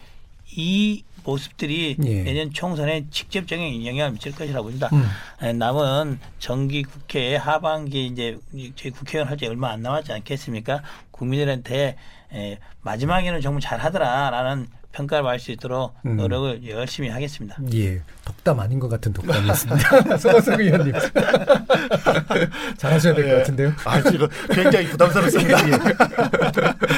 [0.55, 2.23] 이 모습들이 예.
[2.23, 4.89] 내년 총선에 직접적인 영향을 미칠 것이라고 봅니다.
[4.93, 5.07] 음.
[5.41, 8.37] 에, 남은 정기 국회 하반기 이제
[8.75, 10.81] 저희 국회의원 할지 얼마 안 남았지 않겠습니까?
[11.11, 11.95] 국민들한테
[12.33, 16.15] 에, 마지막에는 정말 잘하더라라는 평가를 받을 수 있도록 음.
[16.15, 17.57] 노력을 열심히 하겠습니다.
[17.73, 20.17] 예, 덕담 아닌 것 같은 독담이었습니다.
[20.17, 20.93] 송원석 의원님.
[22.77, 23.37] 잘하셔야 될것 예.
[23.39, 23.73] 같은데요.
[23.83, 25.57] 아, 지금 굉장히 부담스럽습니다.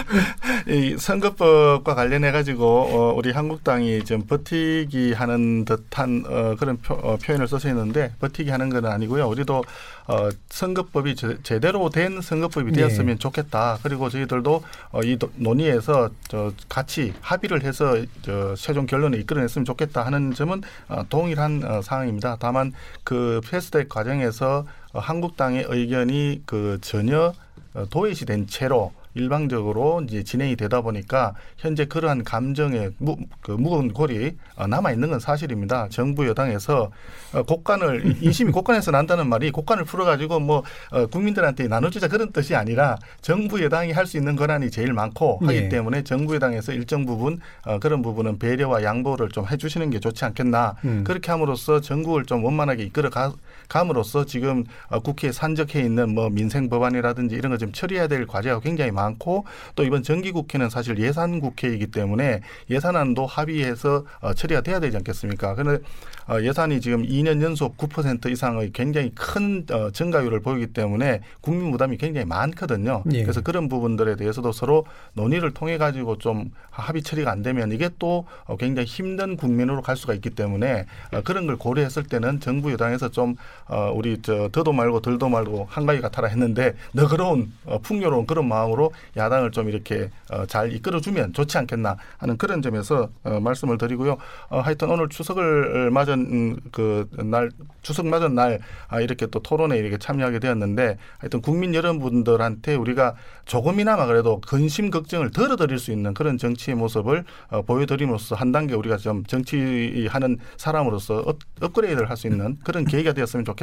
[0.69, 7.15] 이 선거법과 관련해 가지고 어, 우리 한국당이 좀 버티기 하는 듯한 어, 그런 표, 어,
[7.15, 9.27] 표현을 써서 있는데 버티기 하는 건 아니고요.
[9.30, 9.64] 우리도
[10.07, 12.80] 어, 선거법이 제, 제대로 된 선거법이 네.
[12.80, 13.80] 되었으면 좋겠다.
[13.81, 14.61] 그리고 저희들도
[14.91, 20.64] 어, 이 도- 논의에서 저 같이 합의를 해서 저 최종 결론을 이끌어냈으면 좋겠다 하는 점은
[20.89, 22.35] 어, 동일한 어, 상황입니다.
[22.41, 22.73] 다만
[23.06, 27.31] 그 패스트트랙 과정에서 어, 한국당의 의견이 그 전혀
[27.73, 33.94] 어, 도외시 된 채로 일방적으로 이제 진행이 되다 보니까 현재 그러한 감정의 무, 그 무거운
[33.94, 35.88] 골이 어, 남아 있는 건 사실입니다.
[35.89, 36.91] 정부 여당에서
[37.34, 42.98] 어, 곡간을 인심이 곡간에서 난다는 말이 곡간을 풀어가지고 뭐 어, 국민들한테 나눠주자 그런 뜻이 아니라
[43.22, 45.69] 정부 여당이 할 수 있는 권한이 제일 많고 하기 예.
[45.69, 50.76] 때문에 정부 여당에서 일정 부분 어, 그런 부분은 배려와 양보를 좀 해주시는 게 좋지 않겠나
[50.85, 51.03] 음.
[51.03, 53.34] 그렇게 함으로써 전국을 좀 원만하게 이끌어 가,
[53.68, 58.60] 감으로써 지금 어, 국회에 산적해 있는 뭐 민생 법안이라든지 이런 거 좀 처리해야 될 과제가
[58.60, 59.45] 굉장히 많고
[59.76, 65.56] 또 이번 정기 국회는 사실 예산 국회이기 때문에 예산안도 합의해서 어, 처리가 돼야 되지 않겠습니까?
[65.56, 65.84] 그런데
[66.27, 71.98] 어, 예산이 지금 2년 연속 9% 이상의 굉장히 큰 어, 증가율을 보이기 때문에 국민 부담이
[71.98, 73.03] 굉장히 많거든요.
[73.14, 73.23] 예.
[73.23, 78.26] 그래서 그런 부분들에 대해서도 서로 논의를 통해 가지고 좀 합의 처리가 안 되면 이게 또
[78.45, 83.10] 어, 굉장히 힘든 국민으로 갈 수가 있기 때문에 어, 그런 걸 고려했을 때는 정부 여당에서
[83.10, 83.35] 좀
[83.69, 88.91] 어, 우리 저 더도 말고 덜도 말고 한가위 같아라 했는데 너그러운 어, 풍요로운 그런 마음으로
[89.15, 94.18] 야당을 좀 이렇게 어, 잘 이끌어주면 좋지 않겠나 하는 그런 점에서 어, 말씀을 드리고요.
[94.49, 97.49] 어, 하여튼 오늘 추석을 맞은 음, 그날
[97.81, 103.15] 추석 맞은 날 아, 이렇게 또 토론에 이렇게 참여하게 되었는데 하여튼 국민 여러분들한테 우리가
[103.45, 108.98] 조금이나마 그래도 근심 걱정을 덜어드릴 수 있는 그런 정치의 모습을 어, 보여드림으로써 한 단계 우리가
[108.98, 113.57] 좀 정치하는 사람으로서 업, 업그레이드를 할 수 있는 그런 계기가 되었으면 좋겠다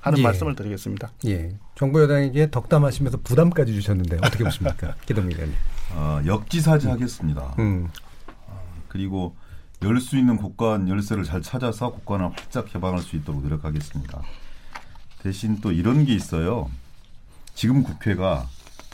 [0.00, 0.22] 하는 예.
[0.22, 1.10] 말씀을 드리겠습니다.
[1.26, 5.56] 예, 정부 여당에게 덕담하시면서 부담까지 주셨는데 어떻게 보십니까, 기동민 의원님?
[5.94, 7.54] 어, 역지사지 하겠습니다.
[7.58, 7.88] 음,
[8.88, 9.34] 그리고
[9.82, 14.20] 열 수 있는 곳간 열쇠를 잘 찾아서 곳간을 활짝 개방할 수 있도록 노력하겠습니다.
[15.22, 16.70] 대신 또 이런 게 있어요.
[17.54, 18.46] 지금 국회가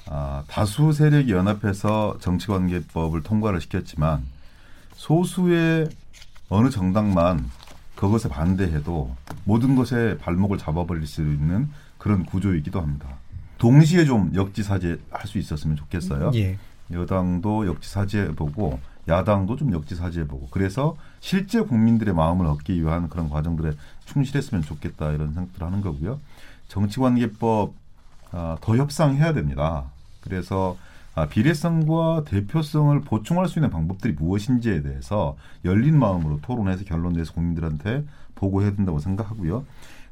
[0.08, 4.24] 아, 다수 세력이 연합해서 정치관계법을 통과를 시켰지만
[4.94, 5.88] 소수의
[6.48, 7.50] 어느 정당만
[7.96, 9.14] 그것에 반대해도
[9.44, 11.68] 모든 것에 발목을 잡아버릴 수 있는
[11.98, 13.08] 그런 구조이기도 합니다.
[13.58, 16.30] 동시에 좀 역지사지 할 수 있었으면 좋겠어요.
[16.34, 16.58] 예,
[16.92, 18.78] 여당도 역지사지해보고
[19.08, 23.72] 야당도 좀 역지사지해보고 그래서 실제 국민들의 마음을 얻기 위한 그런 과정들에
[24.04, 26.20] 충실했으면 좋겠다 이런 생각들을 하는 거고요.
[26.68, 27.72] 정치관계법
[28.32, 29.84] 아, 더 협상해야 됩니다.
[30.20, 30.76] 그래서
[31.16, 35.34] 아, 비례성과 대표성을 보충할 수 있는 방법들이 무엇인지에 대해서
[35.64, 39.64] 열린 마음으로 토론해서 결론 내서 국민들한테 보고해야 된다고 생각하고요.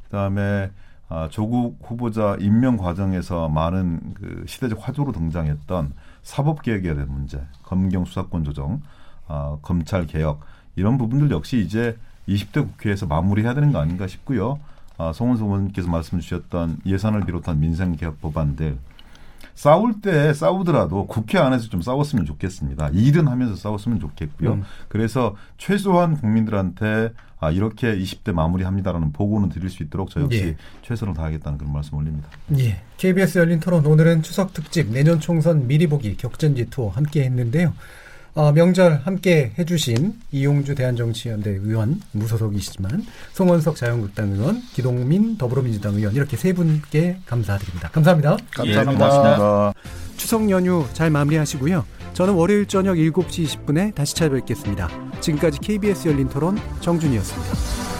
[0.04, 0.70] 그다음에
[1.10, 8.06] 아, 조국 후보자 임명 과정에서 많은 그 시대적 화두로 등장했던 사법 개혁에 대한 문제, 검경
[8.06, 8.80] 수사권 조정,
[9.28, 10.40] 아, 검찰 개혁
[10.74, 14.58] 이런 부분들 역시 이제 20대 국회에서 마무리해야 되는 거 아닌가 싶고요.
[14.96, 18.78] 아, 송원석 의원님께서 말씀 주셨던 예산을 비롯한 민생 개혁 법안들
[19.54, 22.90] 싸울 때 싸우더라도 국회 안에서 좀 싸웠으면 좋겠습니다.
[22.92, 24.54] 일은 하면서 싸웠으면 좋겠고요.
[24.54, 24.62] 음.
[24.88, 30.56] 그래서 최소한 국민들한테 아, 이렇게 20대 마무리합니다라는 보고는 드릴 수 있도록 저 역시 예.
[30.82, 32.28] 최선을 다하겠다는 그런 말씀 올립니다.
[32.58, 32.80] 예.
[32.96, 37.74] KBS 열린 토론 오늘은 추석 특집 내년 총선 미리 보기 격전지 투어 함께 했는데요.
[38.34, 46.36] 어, 명절 함께 해주신 이용주 대한정치연대 의원 무소속이시지만 송원석 자유한국당 의원, 기동민 더불어민주당 의원 이렇게
[46.36, 47.90] 세 분께 감사드립니다.
[47.90, 48.36] 감사합니다.
[48.50, 48.92] 감사합니다.
[48.92, 49.72] 고맙습니다.
[50.16, 51.84] 추석 연휴 잘 마무리하시고요.
[52.14, 54.88] 저는 월요일 저녁 7시 20분에 다시 찾아뵙겠습니다.
[55.20, 57.93] 지금까지 KBS 열린 토론 정준이었습니다.